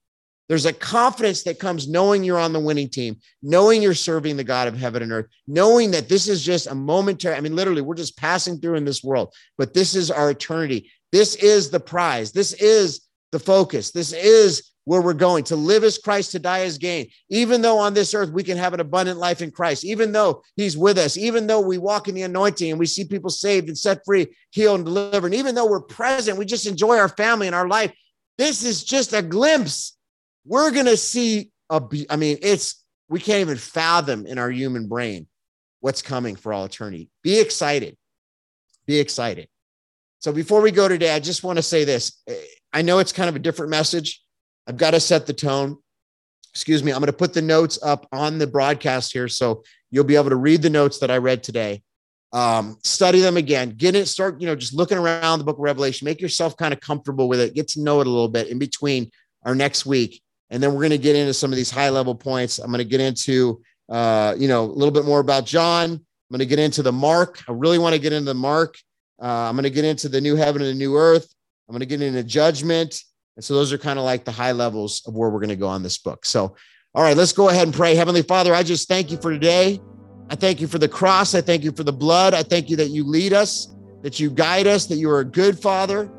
There's 0.47 0.65
a 0.65 0.73
confidence 0.73 1.43
that 1.43 1.59
comes 1.59 1.87
knowing 1.87 2.23
you're 2.23 2.39
on 2.39 2.53
the 2.53 2.59
winning 2.59 2.89
team, 2.89 3.17
knowing 3.41 3.81
you're 3.81 3.95
serving 3.95 4.37
the 4.37 4.43
God 4.43 4.67
of 4.67 4.77
heaven 4.77 5.01
and 5.01 5.11
earth, 5.11 5.27
knowing 5.47 5.91
that 5.91 6.07
this 6.07 6.27
is 6.27 6.43
just 6.43 6.67
a 6.67 6.75
momentary. 6.75 7.35
I 7.35 7.41
mean, 7.41 7.55
literally, 7.55 7.81
we're 7.81 7.95
just 7.95 8.17
passing 8.17 8.59
through 8.59 8.75
in 8.75 8.85
this 8.85 9.03
world, 9.03 9.33
but 9.57 9.73
this 9.73 9.95
is 9.95 10.11
our 10.11 10.29
eternity. 10.29 10.91
This 11.11 11.35
is 11.35 11.69
the 11.69 11.79
prize. 11.79 12.31
This 12.31 12.53
is 12.53 13.01
the 13.31 13.39
focus. 13.39 13.91
This 13.91 14.13
is 14.13 14.71
where 14.83 15.01
we're 15.01 15.13
going 15.13 15.43
to 15.45 15.55
live 15.55 15.83
as 15.83 15.97
Christ, 15.97 16.31
to 16.31 16.39
die 16.39 16.59
as 16.59 16.77
gain. 16.77 17.07
Even 17.29 17.63
though 17.63 17.79
on 17.79 17.95
this 17.95 18.13
earth 18.13 18.29
we 18.29 18.43
can 18.43 18.57
have 18.57 18.75
an 18.75 18.79
abundant 18.79 19.17
life 19.17 19.41
in 19.41 19.49
Christ, 19.49 19.83
even 19.83 20.11
though 20.11 20.43
He's 20.55 20.77
with 20.77 20.99
us, 20.99 21.17
even 21.17 21.47
though 21.47 21.61
we 21.61 21.79
walk 21.79 22.07
in 22.07 22.13
the 22.13 22.21
anointing 22.21 22.69
and 22.69 22.79
we 22.79 22.85
see 22.85 23.03
people 23.03 23.31
saved 23.31 23.67
and 23.67 23.77
set 23.77 24.01
free, 24.05 24.27
healed 24.51 24.81
and 24.81 24.85
delivered, 24.85 25.27
and 25.27 25.35
even 25.35 25.55
though 25.55 25.65
we're 25.65 25.81
present, 25.81 26.37
we 26.37 26.45
just 26.45 26.67
enjoy 26.67 26.97
our 26.97 27.09
family 27.09 27.47
and 27.47 27.55
our 27.55 27.67
life. 27.67 27.91
This 28.37 28.63
is 28.63 28.83
just 28.83 29.13
a 29.13 29.23
glimpse 29.23 29.94
we're 30.45 30.71
going 30.71 30.85
to 30.85 30.97
see 30.97 31.51
a, 31.69 31.81
I 32.09 32.15
mean, 32.15 32.37
it's, 32.41 32.83
we 33.09 33.19
can't 33.19 33.41
even 33.41 33.57
fathom 33.57 34.25
in 34.25 34.37
our 34.37 34.49
human 34.49 34.87
brain 34.87 35.27
what's 35.79 36.01
coming 36.01 36.35
for 36.35 36.53
all 36.53 36.65
eternity. 36.65 37.09
Be 37.23 37.39
excited. 37.39 37.97
Be 38.85 38.99
excited. 38.99 39.47
So 40.19 40.31
before 40.31 40.61
we 40.61 40.71
go 40.71 40.87
today, 40.87 41.13
I 41.13 41.19
just 41.19 41.43
want 41.43 41.57
to 41.57 41.63
say 41.63 41.83
this. 41.83 42.23
I 42.73 42.81
know 42.81 42.99
it's 42.99 43.11
kind 43.11 43.29
of 43.29 43.35
a 43.35 43.39
different 43.39 43.69
message. 43.69 44.23
I've 44.67 44.77
got 44.77 44.91
to 44.91 44.99
set 44.99 45.27
the 45.27 45.33
tone. 45.33 45.77
Excuse 46.51 46.83
me. 46.83 46.91
I'm 46.91 46.99
going 46.99 47.07
to 47.07 47.13
put 47.13 47.33
the 47.33 47.41
notes 47.41 47.77
up 47.83 48.07
on 48.11 48.37
the 48.37 48.47
broadcast 48.47 49.13
here. 49.13 49.27
So 49.27 49.63
you'll 49.91 50.05
be 50.05 50.15
able 50.15 50.29
to 50.29 50.35
read 50.35 50.61
the 50.61 50.69
notes 50.69 50.99
that 50.99 51.11
I 51.11 51.17
read 51.17 51.43
today. 51.43 51.83
Um, 52.33 52.77
study 52.83 53.19
them 53.21 53.37
again. 53.37 53.75
Get 53.77 53.95
it, 53.95 54.07
start, 54.07 54.41
you 54.41 54.47
know, 54.47 54.55
just 54.55 54.73
looking 54.73 54.97
around 54.97 55.39
the 55.39 55.45
book 55.45 55.57
of 55.57 55.61
Revelation, 55.63 56.05
make 56.05 56.19
yourself 56.19 56.57
kind 56.57 56.73
of 56.73 56.81
comfortable 56.81 57.29
with 57.29 57.39
it, 57.39 57.53
get 57.53 57.67
to 57.69 57.81
know 57.81 58.01
it 58.01 58.07
a 58.07 58.09
little 58.09 58.27
bit 58.27 58.47
in 58.47 58.59
between 58.59 59.11
our 59.45 59.55
next 59.55 59.85
week. 59.85 60.21
And 60.49 60.61
then 60.61 60.73
we're 60.73 60.81
going 60.81 60.91
to 60.91 60.97
get 60.97 61.15
into 61.15 61.33
some 61.33 61.51
of 61.51 61.57
these 61.57 61.71
high 61.71 61.89
level 61.89 62.15
points. 62.15 62.59
I'm 62.59 62.67
going 62.67 62.79
to 62.79 62.89
get 62.89 63.01
into, 63.01 63.61
uh, 63.89 64.35
you 64.37 64.47
know, 64.47 64.63
a 64.63 64.65
little 64.65 64.91
bit 64.91 65.05
more 65.05 65.19
about 65.19 65.45
John. 65.45 65.91
I'm 65.91 65.99
going 66.29 66.39
to 66.39 66.45
get 66.45 66.59
into 66.59 66.83
the 66.83 66.91
mark. 66.91 67.43
I 67.47 67.51
really 67.51 67.79
want 67.79 67.93
to 67.93 68.01
get 68.01 68.13
into 68.13 68.25
the 68.25 68.33
mark. 68.33 68.77
Uh, 69.21 69.25
I'm 69.25 69.55
going 69.55 69.63
to 69.63 69.69
get 69.69 69.85
into 69.85 70.09
the 70.09 70.21
new 70.21 70.35
heaven 70.35 70.61
and 70.61 70.71
the 70.71 70.75
new 70.75 70.95
earth. 70.95 71.33
I'm 71.67 71.73
going 71.73 71.79
to 71.79 71.85
get 71.85 72.01
into 72.01 72.23
judgment. 72.23 73.01
And 73.35 73.43
so 73.43 73.53
those 73.55 73.73
are 73.73 73.77
kind 73.77 73.99
of 73.99 74.05
like 74.05 74.23
the 74.23 74.31
high 74.31 74.51
levels 74.51 75.03
of 75.07 75.15
where 75.15 75.29
we're 75.29 75.39
going 75.39 75.49
to 75.49 75.55
go 75.55 75.67
on 75.67 75.83
this 75.83 75.97
book. 75.97 76.25
So, 76.25 76.55
all 76.93 77.03
right, 77.03 77.17
let's 77.17 77.33
go 77.33 77.49
ahead 77.49 77.67
and 77.67 77.75
pray. 77.75 77.95
Heavenly 77.95 78.21
Father, 78.21 78.53
I 78.53 78.63
just 78.63 78.87
thank 78.87 79.11
you 79.11 79.17
for 79.17 79.31
today. 79.31 79.79
I 80.29 80.35
thank 80.35 80.61
you 80.61 80.67
for 80.67 80.79
the 80.79 80.87
cross. 80.87 81.35
I 81.35 81.41
thank 81.41 81.63
you 81.63 81.71
for 81.71 81.83
the 81.83 81.93
blood. 81.93 82.33
I 82.33 82.43
thank 82.43 82.69
you 82.69 82.77
that 82.77 82.89
you 82.89 83.03
lead 83.03 83.33
us, 83.33 83.75
that 84.01 84.19
you 84.19 84.29
guide 84.29 84.67
us, 84.67 84.85
that 84.87 84.95
you 84.95 85.09
are 85.09 85.19
a 85.19 85.25
good 85.25 85.59
father. 85.59 86.09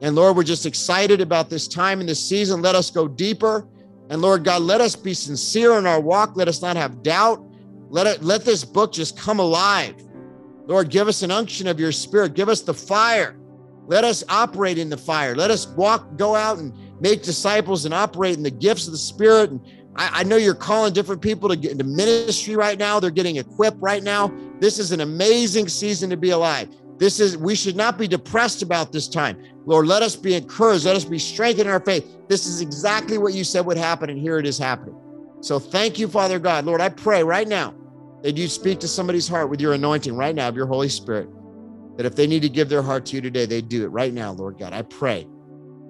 And 0.00 0.14
Lord, 0.14 0.36
we're 0.36 0.42
just 0.42 0.66
excited 0.66 1.20
about 1.20 1.48
this 1.48 1.68
time 1.68 2.00
and 2.00 2.08
this 2.08 2.22
season. 2.22 2.60
Let 2.60 2.74
us 2.74 2.90
go 2.90 3.08
deeper. 3.08 3.68
And 4.10 4.20
Lord 4.20 4.44
God, 4.44 4.62
let 4.62 4.80
us 4.80 4.96
be 4.96 5.14
sincere 5.14 5.78
in 5.78 5.86
our 5.86 6.00
walk. 6.00 6.36
Let 6.36 6.48
us 6.48 6.60
not 6.60 6.76
have 6.76 7.02
doubt. 7.02 7.44
Let 7.88 8.06
it 8.06 8.22
let 8.22 8.44
this 8.44 8.64
book 8.64 8.92
just 8.92 9.18
come 9.18 9.38
alive. 9.38 9.94
Lord, 10.66 10.90
give 10.90 11.08
us 11.08 11.22
an 11.22 11.30
unction 11.30 11.66
of 11.66 11.78
your 11.78 11.92
spirit. 11.92 12.34
Give 12.34 12.48
us 12.48 12.62
the 12.62 12.74
fire. 12.74 13.38
Let 13.86 14.04
us 14.04 14.24
operate 14.28 14.78
in 14.78 14.88
the 14.88 14.96
fire. 14.96 15.34
Let 15.34 15.50
us 15.50 15.66
walk, 15.68 16.16
go 16.16 16.34
out 16.34 16.58
and 16.58 16.72
make 17.00 17.22
disciples 17.22 17.84
and 17.84 17.92
operate 17.92 18.36
in 18.36 18.42
the 18.42 18.50
gifts 18.50 18.86
of 18.86 18.92
the 18.92 18.98
spirit. 18.98 19.50
And 19.50 19.60
I, 19.94 20.20
I 20.20 20.22
know 20.24 20.36
you're 20.36 20.54
calling 20.54 20.94
different 20.94 21.20
people 21.20 21.48
to 21.50 21.56
get 21.56 21.72
into 21.72 21.84
ministry 21.84 22.56
right 22.56 22.78
now. 22.78 22.98
They're 22.98 23.10
getting 23.10 23.36
equipped 23.36 23.76
right 23.80 24.02
now. 24.02 24.32
This 24.58 24.78
is 24.78 24.92
an 24.92 25.00
amazing 25.00 25.68
season 25.68 26.08
to 26.10 26.16
be 26.16 26.30
alive. 26.30 26.68
This 26.98 27.18
is, 27.20 27.36
we 27.36 27.54
should 27.54 27.76
not 27.76 27.98
be 27.98 28.06
depressed 28.06 28.62
about 28.62 28.92
this 28.92 29.08
time. 29.08 29.42
Lord, 29.66 29.86
let 29.86 30.02
us 30.02 30.14
be 30.14 30.34
encouraged. 30.34 30.84
Let 30.84 30.96
us 30.96 31.04
be 31.04 31.18
strengthened 31.18 31.66
in 31.66 31.72
our 31.72 31.80
faith. 31.80 32.06
This 32.28 32.46
is 32.46 32.60
exactly 32.60 33.18
what 33.18 33.34
you 33.34 33.44
said 33.44 33.66
would 33.66 33.76
happen, 33.76 34.10
and 34.10 34.18
here 34.18 34.38
it 34.38 34.46
is 34.46 34.58
happening. 34.58 34.96
So 35.40 35.58
thank 35.58 35.98
you, 35.98 36.08
Father 36.08 36.38
God. 36.38 36.64
Lord, 36.64 36.80
I 36.80 36.88
pray 36.88 37.22
right 37.22 37.48
now 37.48 37.74
that 38.22 38.36
you 38.36 38.48
speak 38.48 38.80
to 38.80 38.88
somebody's 38.88 39.28
heart 39.28 39.50
with 39.50 39.60
your 39.60 39.72
anointing 39.74 40.16
right 40.16 40.34
now 40.34 40.48
of 40.48 40.56
your 40.56 40.66
Holy 40.66 40.88
Spirit. 40.88 41.28
That 41.96 42.06
if 42.06 42.16
they 42.16 42.26
need 42.26 42.42
to 42.42 42.48
give 42.48 42.68
their 42.68 42.82
heart 42.82 43.06
to 43.06 43.16
you 43.16 43.22
today, 43.22 43.46
they 43.46 43.60
do 43.60 43.84
it 43.84 43.88
right 43.88 44.12
now, 44.12 44.32
Lord 44.32 44.58
God. 44.58 44.72
I 44.72 44.82
pray. 44.82 45.26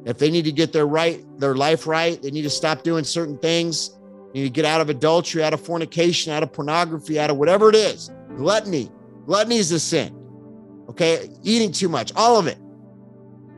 If 0.05 0.19
they 0.19 0.31
need 0.31 0.45
to 0.45 0.53
get 0.53 0.73
their 0.73 0.87
right, 0.87 1.25
their 1.39 1.55
life 1.55 1.87
right, 1.87 2.21
they 2.21 2.31
need 2.31 2.43
to 2.43 2.51
stop 2.51 2.83
doing 2.83 3.05
certain 3.05 3.39
things. 3.39 3.91
They 4.33 4.41
need 4.41 4.45
to 4.45 4.51
get 4.51 4.65
out 4.65 4.81
of 4.81 4.91
adultery, 4.91 5.45
out 5.45 5.55
of 5.55 5.61
fornication, 5.61 6.33
out 6.33 6.43
of 6.43 6.53
pornography, 6.53 7.19
out 7.19 7.31
of 7.31 7.37
whatever 7.37 7.69
it 7.69 7.77
is. 7.77 8.11
Gluttony. 8.37 8.91
Gluttony 9.27 9.57
is 9.57 9.73
a 9.73 9.81
sin. 9.81 10.15
Okay. 10.89 11.31
Eating 11.43 11.73
too 11.73 11.89
much, 11.89 12.13
all 12.17 12.39
of 12.39 12.47
it. 12.47 12.59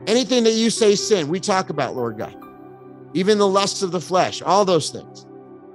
Anything 0.07 0.43
that 0.45 0.53
you 0.53 0.69
say 0.69 0.95
sin, 0.95 1.27
we 1.27 1.39
talk 1.39 1.69
about, 1.69 1.95
Lord 1.95 2.17
God. 2.17 2.35
Even 3.13 3.37
the 3.37 3.47
lusts 3.47 3.81
of 3.81 3.91
the 3.91 4.01
flesh, 4.01 4.41
all 4.41 4.63
those 4.63 4.89
things. 4.89 5.25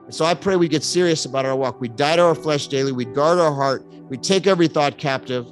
And 0.04 0.14
so 0.14 0.24
I 0.24 0.34
pray 0.34 0.56
we 0.56 0.68
get 0.68 0.82
serious 0.82 1.24
about 1.24 1.44
our 1.44 1.56
walk. 1.56 1.80
We 1.80 1.88
die 1.88 2.16
to 2.16 2.22
our 2.22 2.34
flesh 2.34 2.66
daily. 2.68 2.92
We 2.92 3.04
guard 3.04 3.38
our 3.38 3.54
heart. 3.54 3.84
We 4.08 4.16
take 4.16 4.46
every 4.46 4.68
thought 4.68 4.98
captive. 4.98 5.46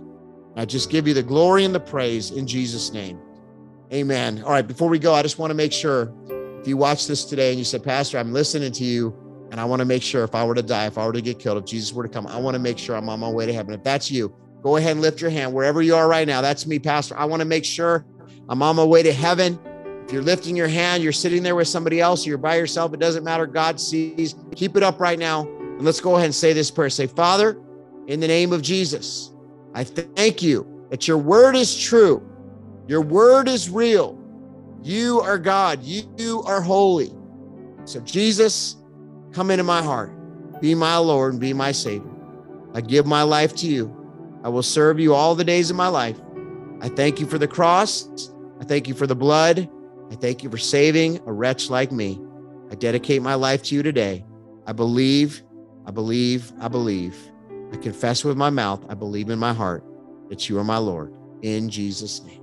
I 0.56 0.64
just 0.64 0.90
give 0.90 1.06
you 1.06 1.14
the 1.14 1.22
glory 1.22 1.64
and 1.64 1.74
the 1.74 1.80
praise 1.80 2.30
in 2.30 2.46
Jesus' 2.46 2.92
name. 2.92 3.18
Amen. 3.92 4.42
All 4.44 4.50
right. 4.50 4.66
Before 4.66 4.88
we 4.88 4.98
go, 4.98 5.14
I 5.14 5.22
just 5.22 5.38
want 5.38 5.50
to 5.50 5.54
make 5.54 5.72
sure 5.72 6.12
if 6.60 6.68
you 6.68 6.76
watch 6.76 7.06
this 7.06 7.24
today 7.24 7.50
and 7.50 7.58
you 7.58 7.64
said, 7.64 7.82
Pastor, 7.82 8.18
I'm 8.18 8.32
listening 8.32 8.72
to 8.72 8.84
you, 8.84 9.16
and 9.50 9.60
I 9.60 9.64
want 9.64 9.80
to 9.80 9.86
make 9.86 10.02
sure 10.02 10.22
if 10.24 10.34
I 10.34 10.44
were 10.44 10.54
to 10.54 10.62
die, 10.62 10.86
if 10.86 10.98
I 10.98 11.06
were 11.06 11.12
to 11.12 11.22
get 11.22 11.38
killed, 11.38 11.58
if 11.58 11.64
Jesus 11.64 11.92
were 11.92 12.02
to 12.02 12.08
come, 12.08 12.26
I 12.26 12.38
want 12.38 12.54
to 12.54 12.58
make 12.58 12.78
sure 12.78 12.96
I'm 12.96 13.08
on 13.08 13.18
my 13.20 13.30
way 13.30 13.46
to 13.46 13.52
heaven. 13.52 13.74
If 13.74 13.82
that's 13.82 14.10
you, 14.10 14.34
go 14.62 14.76
ahead 14.76 14.92
and 14.92 15.00
lift 15.00 15.20
your 15.20 15.30
hand 15.30 15.52
wherever 15.52 15.82
you 15.82 15.94
are 15.94 16.08
right 16.08 16.26
now. 16.26 16.40
That's 16.40 16.66
me, 16.66 16.78
Pastor. 16.78 17.16
I 17.18 17.24
want 17.24 17.40
to 17.40 17.46
make 17.46 17.64
sure 17.64 18.04
I'm 18.48 18.62
on 18.62 18.76
my 18.76 18.84
way 18.84 19.02
to 19.02 19.12
heaven. 19.12 19.58
If 20.04 20.12
you're 20.12 20.22
lifting 20.22 20.56
your 20.56 20.68
hand, 20.68 21.02
you're 21.02 21.12
sitting 21.12 21.42
there 21.42 21.54
with 21.54 21.68
somebody 21.68 22.00
else, 22.00 22.26
you're 22.26 22.38
by 22.38 22.56
yourself, 22.56 22.92
it 22.92 23.00
doesn't 23.00 23.22
matter. 23.22 23.46
God 23.46 23.80
sees. 23.80 24.34
Keep 24.56 24.76
it 24.76 24.82
up 24.82 25.00
right 25.00 25.18
now. 25.18 25.42
And 25.42 25.82
let's 25.82 26.00
go 26.00 26.16
ahead 26.16 26.26
and 26.26 26.34
say 26.34 26.52
this 26.52 26.70
prayer. 26.70 26.90
Say, 26.90 27.06
Father, 27.06 27.60
in 28.08 28.20
the 28.20 28.26
name 28.26 28.52
of 28.52 28.60
Jesus, 28.60 29.32
I 29.74 29.84
thank 29.84 30.42
you 30.42 30.86
that 30.90 31.06
your 31.06 31.18
word 31.18 31.54
is 31.54 31.78
true. 31.78 32.26
Your 32.88 33.02
word 33.02 33.48
is 33.48 33.70
real. 33.70 34.18
You 34.82 35.20
are 35.20 35.38
God. 35.38 35.82
You 35.84 36.42
are 36.44 36.60
holy. 36.60 37.12
So, 37.84 38.00
Jesus, 38.00 38.76
come 39.32 39.50
into 39.50 39.62
my 39.62 39.80
heart. 39.82 40.12
Be 40.60 40.74
my 40.74 40.96
Lord 40.96 41.34
and 41.34 41.40
be 41.40 41.52
my 41.52 41.70
Savior. 41.70 42.10
I 42.74 42.80
give 42.80 43.06
my 43.06 43.22
life 43.22 43.54
to 43.56 43.68
you. 43.68 43.96
I 44.42 44.48
will 44.48 44.62
serve 44.62 44.98
you 44.98 45.14
all 45.14 45.34
the 45.34 45.44
days 45.44 45.70
of 45.70 45.76
my 45.76 45.88
life. 45.88 46.18
I 46.80 46.88
thank 46.88 47.20
you 47.20 47.26
for 47.26 47.38
the 47.38 47.48
cross. 47.48 48.30
I 48.60 48.64
thank 48.64 48.88
you 48.88 48.94
for 48.94 49.06
the 49.06 49.14
blood. 49.14 49.68
I 50.10 50.14
thank 50.14 50.42
you 50.42 50.50
for 50.50 50.58
saving 50.58 51.20
a 51.26 51.32
wretch 51.32 51.70
like 51.70 51.92
me. 51.92 52.20
I 52.70 52.74
dedicate 52.74 53.22
my 53.22 53.34
life 53.34 53.62
to 53.64 53.74
you 53.74 53.82
today. 53.82 54.24
I 54.66 54.72
believe, 54.72 55.42
I 55.86 55.90
believe, 55.90 56.52
I 56.60 56.68
believe. 56.68 57.16
I 57.72 57.76
confess 57.76 58.24
with 58.24 58.36
my 58.36 58.50
mouth, 58.50 58.84
I 58.88 58.94
believe 58.94 59.30
in 59.30 59.38
my 59.38 59.52
heart 59.52 59.84
that 60.28 60.48
you 60.48 60.58
are 60.58 60.64
my 60.64 60.78
Lord. 60.78 61.12
In 61.42 61.68
Jesus' 61.68 62.22
name. 62.22 62.42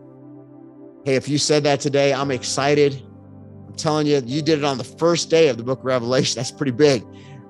Hey, 1.05 1.15
if 1.15 1.27
you 1.29 1.37
said 1.37 1.63
that 1.63 1.79
today, 1.79 2.13
I'm 2.13 2.31
excited. 2.31 3.01
I'm 3.67 3.75
telling 3.75 4.07
you, 4.07 4.21
you 4.25 4.41
did 4.41 4.59
it 4.59 4.65
on 4.65 4.77
the 4.77 4.83
first 4.83 5.29
day 5.29 5.47
of 5.47 5.57
the 5.57 5.63
book 5.63 5.79
of 5.79 5.85
Revelation. 5.85 6.35
That's 6.37 6.51
pretty 6.51 6.71
big. 6.71 7.03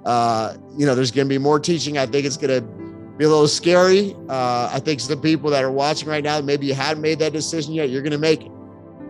Uh, 0.05 0.55
you 0.77 0.85
know, 0.85 0.95
there's 0.95 1.11
going 1.11 1.27
to 1.27 1.29
be 1.29 1.37
more 1.37 1.59
teaching. 1.59 1.97
I 1.97 2.05
think 2.05 2.25
it's 2.25 2.37
going 2.37 2.61
to 2.61 2.86
be 3.17 3.25
a 3.25 3.29
little 3.29 3.47
scary. 3.47 4.15
Uh, 4.29 4.69
I 4.71 4.79
think 4.79 5.01
the 5.01 5.17
people 5.17 5.49
that 5.49 5.63
are 5.63 5.71
watching 5.71 6.07
right 6.07 6.23
now, 6.23 6.39
maybe 6.41 6.67
you 6.67 6.73
hadn't 6.73 7.01
made 7.01 7.19
that 7.19 7.33
decision 7.33 7.73
yet, 7.73 7.89
you're 7.89 8.03
going 8.03 8.11
to 8.11 8.17
make 8.17 8.43
it. 8.43 8.51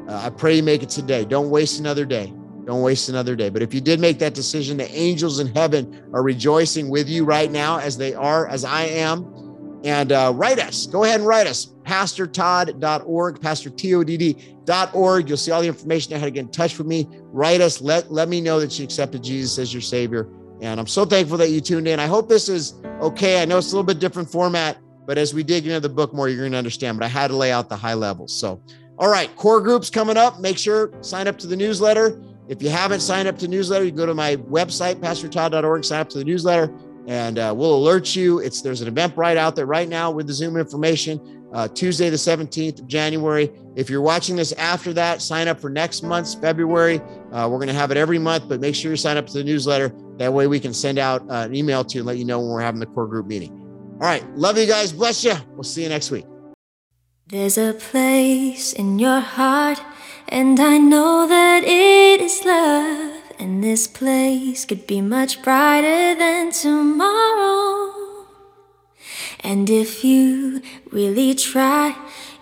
Uh, 0.08 0.22
I 0.26 0.30
pray 0.30 0.56
you 0.56 0.64
make 0.64 0.84
it 0.84 0.90
today. 0.90 1.26
Don't 1.26 1.50
waste 1.50 1.80
another 1.80 2.06
day. 2.06 2.34
Don't 2.66 2.82
waste 2.82 3.10
another 3.10 3.36
day. 3.36 3.50
But 3.50 3.62
if 3.62 3.74
you 3.74 3.82
did 3.82 4.00
make 4.00 4.20
that 4.20 4.34
decision, 4.34 4.78
the 4.78 4.90
angels 4.92 5.40
in 5.40 5.48
heaven 5.48 6.10
are 6.14 6.24
rejoicing 6.24 6.90
with 6.90 7.10
you 7.10 7.26
right 7.26 7.52
now, 7.52 7.80
as 7.80 7.98
they 7.98 8.14
are, 8.14 8.48
as 8.48 8.64
I 8.64 8.84
am. 8.84 9.82
And 9.84 10.12
uh, 10.12 10.34
write 10.36 10.60
us. 10.60 10.86
Go 10.86 11.04
ahead 11.04 11.20
and 11.20 11.28
write 11.28 11.48
us. 11.48 11.68
PastorTodd.org, 11.84 13.40
PastorTodd.org. 13.40 15.30
You'll 15.30 15.38
see 15.38 15.52
all 15.52 15.62
the 15.62 15.68
information 15.68 16.10
there 16.10 16.20
how 16.20 16.26
to 16.26 16.32
get 16.32 16.42
in 16.42 16.52
touch 16.52 16.78
with 16.78 16.88
me. 16.88 17.08
Write 17.12 17.62
us. 17.62 17.82
Let, 17.82 18.12
let 18.12 18.28
me 18.28 18.42
know 18.42 18.60
that 18.60 18.78
you 18.78 18.84
accepted 18.84 19.24
Jesus 19.24 19.58
as 19.60 19.74
your 19.74 19.82
Savior. 19.82 20.28
And 20.62 20.80
I'm 20.80 20.88
so 20.88 21.06
thankful 21.06 21.38
that 21.38 21.50
you 21.50 21.62
tuned 21.62 21.88
in. 21.88 22.00
I 22.00 22.08
hope 22.08 22.28
this 22.28 22.50
is 22.50 22.76
okay. 23.02 23.42
I 23.42 23.46
know 23.46 23.58
it's 23.58 23.72
a 23.72 23.76
little 23.76 23.86
bit 23.86 24.00
different 24.00 24.30
format, 24.30 24.78
but 25.06 25.18
as 25.18 25.34
we 25.34 25.44
dig 25.44 25.68
into 25.68 25.80
the 25.80 25.90
book 25.90 26.14
more, 26.14 26.30
you're 26.30 26.40
going 26.40 26.52
to 26.52 26.58
understand. 26.58 26.98
But 27.00 27.06
I 27.06 27.10
had 27.10 27.28
to 27.28 27.36
lay 27.36 27.52
out 27.52 27.70
the 27.70 27.76
high 27.76 27.94
levels. 27.94 28.38
So, 28.38 28.62
all 28.98 29.10
right, 29.10 29.34
core 29.36 29.62
groups 29.62 29.90
coming 29.90 30.18
up. 30.18 30.40
Make 30.40 30.58
sure 30.58 30.92
sign 31.02 31.28
up 31.28 31.38
to 31.40 31.48
the 31.48 31.56
newsletter. 31.56 32.22
If 32.48 32.62
you 32.64 32.70
haven't 32.70 33.02
signed 33.02 33.28
up 33.28 33.38
to 33.40 33.48
newsletter, 33.48 33.86
you 33.86 33.92
go 33.92 34.06
to 34.06 34.14
my 34.14 34.38
website, 34.38 34.96
pastortodd.org, 34.96 35.84
sign 35.84 36.00
up 36.00 36.10
to 36.10 36.18
the 36.18 36.24
newsletter, 36.24 36.74
and 37.06 37.38
uh, 37.38 37.54
we'll 37.56 37.76
alert 37.76 38.16
you. 38.16 38.40
It's 38.40 38.62
there's 38.62 38.82
an 38.82 38.88
event 38.88 39.16
right 39.18 39.38
out 39.38 39.56
there 39.56 39.66
right 39.66 39.88
now 39.88 40.12
with 40.12 40.28
the 40.28 40.34
Zoom 40.34 40.58
information. 40.58 41.46
Uh, 41.54 41.68
Tuesday, 41.68 42.10
the 42.10 42.18
17th 42.18 42.80
of 42.80 42.88
January 42.88 43.52
If 43.78 43.92
you're 43.92 44.02
watching 44.02 44.36
this 44.36 44.54
after 44.54 44.92
that, 44.94 45.22
sign 45.22 45.48
up 45.48 45.62
for 45.62 45.70
next 45.70 46.02
month's 46.02 46.34
February. 46.34 47.00
Uh, 47.32 47.48
we're 47.48 47.60
going 47.60 47.68
to 47.68 47.76
have 47.76 47.92
it 47.92 47.98
every 47.98 48.18
month, 48.18 48.50
but 48.50 48.60
make 48.60 48.74
sure 48.74 48.90
you 48.90 48.98
sign 48.98 49.18
up 49.18 49.28
to 49.28 49.34
the 49.34 49.44
newsletter. 49.44 49.94
That 50.18 50.34
way 50.34 50.48
we 50.48 50.60
can 50.60 50.74
send 50.74 50.98
out 50.98 51.22
uh, 51.30 51.46
an 51.46 51.56
email 51.56 51.86
to 51.86 51.94
you 51.94 52.02
and 52.02 52.08
let 52.08 52.18
you 52.18 52.26
know 52.26 52.40
when 52.40 52.50
we're 52.50 52.62
having 52.62 52.80
the 52.80 52.88
core 52.88 53.06
group 53.06 53.28
meeting. 53.28 53.52
All 53.52 54.08
right. 54.08 54.28
Love 54.36 54.58
you 54.58 54.66
guys. 54.66 54.92
Bless 54.92 55.24
you. 55.24 55.36
We'll 55.52 55.62
see 55.62 55.84
you 55.84 55.90
next 55.90 56.10
week. 56.10 56.26
There's 57.28 57.60
a 57.60 57.74
place 57.74 58.74
in 58.74 58.98
your 58.98 59.20
heart, 59.20 59.80
and 60.28 60.60
I 60.60 60.80
know 60.80 61.28
that 61.28 61.64
it 61.64 62.20
is 62.20 62.44
love. 62.46 63.14
And 63.38 63.64
this 63.64 63.86
place 63.86 64.66
could 64.66 64.88
be 64.88 65.02
much 65.02 65.44
brighter 65.44 66.16
than 66.16 66.52
tomorrow. 66.52 67.94
And 69.42 69.70
if 69.70 70.04
you 70.04 70.64
really 70.92 71.36
try, 71.36 71.96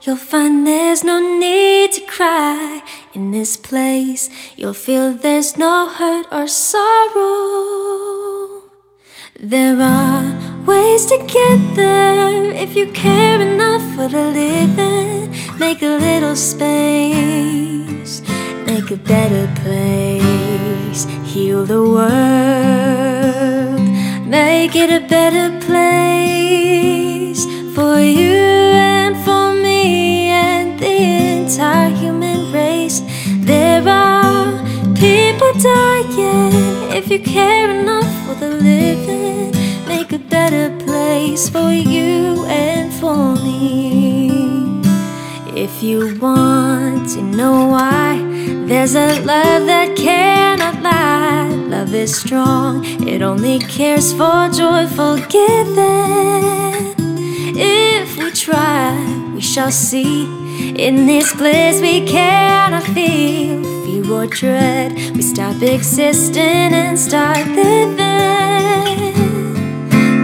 You'll 0.05 0.17
find 0.17 0.67
there's 0.67 1.03
no 1.03 1.19
need 1.19 1.91
to 1.93 2.01
cry 2.01 2.83
in 3.15 3.31
this 3.31 3.57
place. 3.57 4.29
You'll 4.55 4.75
feel 4.75 5.13
there's 5.15 5.57
no 5.57 5.89
hurt 5.89 6.27
or 6.31 6.47
sorrow. 6.47 7.81
There 9.39 9.81
are 9.81 10.61
ways 10.67 11.07
to 11.07 11.17
get 11.17 11.75
there 11.75 12.51
if 12.51 12.75
you 12.75 12.91
care 12.91 13.41
enough 13.41 13.81
for 13.95 14.07
the 14.07 14.27
living. 14.29 15.33
Make 15.57 15.81
a 15.81 15.97
little 15.97 16.35
space, 16.35 18.21
make 18.67 18.91
a 18.91 18.97
better 18.97 19.47
place. 19.63 21.07
Heal 21.25 21.65
the 21.65 21.81
world, 21.81 22.19
make 24.27 24.75
it 24.75 24.91
a 24.91 24.99
better 25.07 25.49
place 25.65 27.45
for 27.73 27.99
you 27.99 28.94
entire 30.83 31.89
human 31.89 32.51
race. 32.51 33.01
There 33.27 33.87
are 33.87 34.57
people 34.95 35.53
dying. 35.53 36.91
If 36.91 37.09
you 37.09 37.19
care 37.19 37.69
enough 37.79 38.11
for 38.25 38.35
the 38.35 38.49
living, 38.49 39.51
make 39.87 40.11
a 40.13 40.19
better 40.19 40.75
place 40.85 41.49
for 41.49 41.71
you 41.71 42.45
and 42.45 42.93
for 42.93 43.35
me. 43.35 44.81
If 45.55 45.81
you 45.81 46.17
want 46.19 47.09
to 47.11 47.21
know 47.21 47.67
why, 47.67 48.17
there's 48.67 48.95
a 48.95 49.19
love 49.21 49.65
that 49.67 49.95
cannot 49.95 50.81
lie. 50.81 51.47
Love 51.69 51.93
is 51.93 52.15
strong, 52.15 52.83
it 53.07 53.21
only 53.21 53.59
cares 53.59 54.11
for 54.13 54.49
joyful 54.49 55.17
giving. 55.29 56.95
If 57.57 58.17
we 58.17 58.31
try, 58.31 59.31
we 59.33 59.41
shall 59.41 59.71
see 59.71 60.44
in 60.75 61.05
this 61.05 61.33
place 61.33 61.81
we 61.81 62.05
cannot 62.05 62.83
feel 62.83 63.63
fear 63.85 64.11
or 64.11 64.27
dread. 64.27 64.93
We 65.15 65.21
stop 65.21 65.61
existing 65.61 66.73
and 66.81 66.97
start 66.97 67.45
living. 67.47 67.97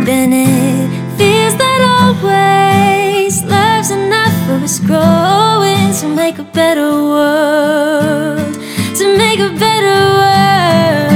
Then 0.05 0.33
it 0.33 0.89
feels 1.17 1.55
that 1.57 1.81
always 1.97 3.43
love's 3.43 3.91
enough 3.91 4.35
for 4.45 4.63
us 4.63 4.79
growing 4.79 5.93
to 6.01 6.07
make 6.07 6.37
a 6.39 6.43
better 6.43 6.91
world. 7.13 8.53
To 8.99 9.17
make 9.17 9.39
a 9.39 9.51
better 9.57 9.99
world. 10.19 11.10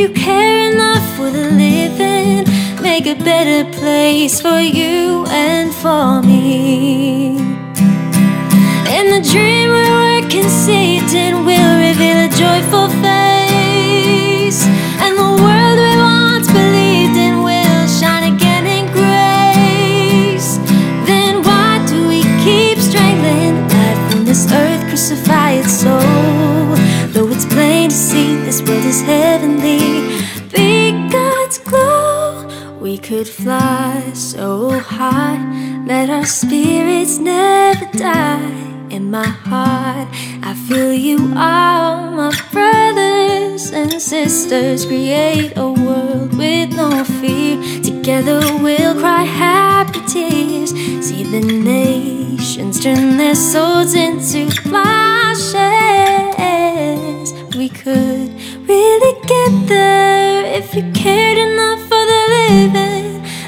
You 0.00 0.08
care 0.08 0.72
enough 0.72 1.04
for 1.14 1.30
the 1.30 1.50
living, 1.50 2.42
make 2.82 3.06
a 3.06 3.14
better 3.22 3.70
place 3.70 4.40
for 4.40 4.58
you 4.58 5.26
and 5.28 5.74
for 5.74 6.22
me. 6.22 7.36
In 8.96 9.04
the 9.14 9.20
dream 9.30 9.68
we 9.78 9.86
were 9.98 10.22
conceived 10.30 11.12
in, 11.12 11.44
will 11.44 11.72
reveal 11.86 12.16
a 12.16 12.30
joyful 12.44 12.88
is 28.72 29.02
heavenly. 29.02 29.78
Be 30.54 30.92
God's 31.10 31.58
glow. 31.58 32.46
We 32.80 32.98
could 32.98 33.28
fly 33.28 34.10
so 34.14 34.70
high, 34.78 35.38
let 35.86 36.08
our 36.10 36.24
spirits 36.24 37.18
never 37.18 37.86
die. 37.96 38.70
In 38.90 39.10
my 39.10 39.26
heart, 39.26 40.08
I 40.42 40.54
feel 40.66 40.92
you 40.92 41.18
all 41.36 42.10
my 42.10 42.34
brothers 42.52 43.70
and 43.72 44.00
sisters. 44.00 44.86
Create 44.86 45.52
a 45.56 45.70
world 45.70 46.36
with 46.36 46.70
no 46.76 47.04
fear. 47.04 47.60
Together 47.82 48.40
we'll 48.62 48.98
cry 48.98 49.22
happy 49.22 50.00
tears. 50.06 50.70
See 51.06 51.22
the 51.24 51.40
nations 51.40 52.80
turn 52.80 53.16
their 53.16 53.34
souls 53.34 53.94
into 53.94 54.50
flashes. 54.62 55.60
We 57.56 57.68
could 57.68 58.39
really 58.70 59.14
get 59.26 59.52
there 59.66 60.44
if 60.58 60.74
you 60.76 60.82
cared 60.92 61.38
enough 61.38 61.80
for 61.90 62.02
the 62.12 62.22
living. 62.36 63.06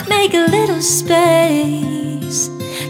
Make 0.09 0.33
a 0.35 0.45
little 0.57 0.83
space 0.83 2.41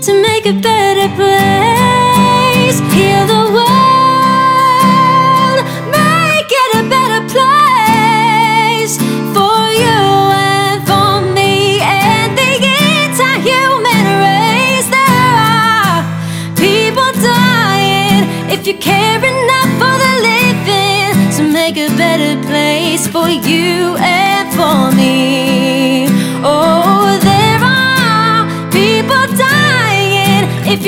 to 0.06 0.12
make 0.28 0.44
a 0.46 0.56
better 0.70 1.08
place. 1.20 2.78
Heal 2.94 3.24
the 3.34 3.42
world, 3.54 3.71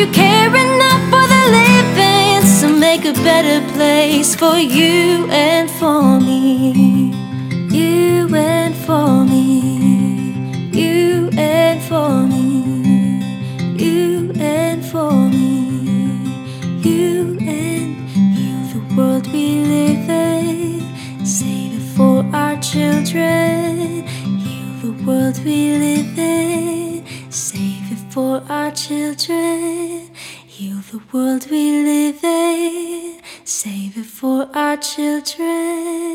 you 0.04 0.12
care 0.12 0.54
enough 0.54 1.02
for 1.10 1.24
the 1.34 1.42
living, 1.58 2.46
so 2.46 2.68
make 2.68 3.04
a 3.06 3.12
better 3.22 3.66
place 3.72 4.34
for 4.34 4.58
you 4.58 5.26
and 5.30 5.70
for 5.70 5.93
world 31.14 31.48
we 31.48 31.84
live 31.84 32.24
in, 32.24 33.20
save 33.44 33.96
it 33.96 34.04
for 34.04 34.48
our 34.52 34.76
children. 34.76 36.14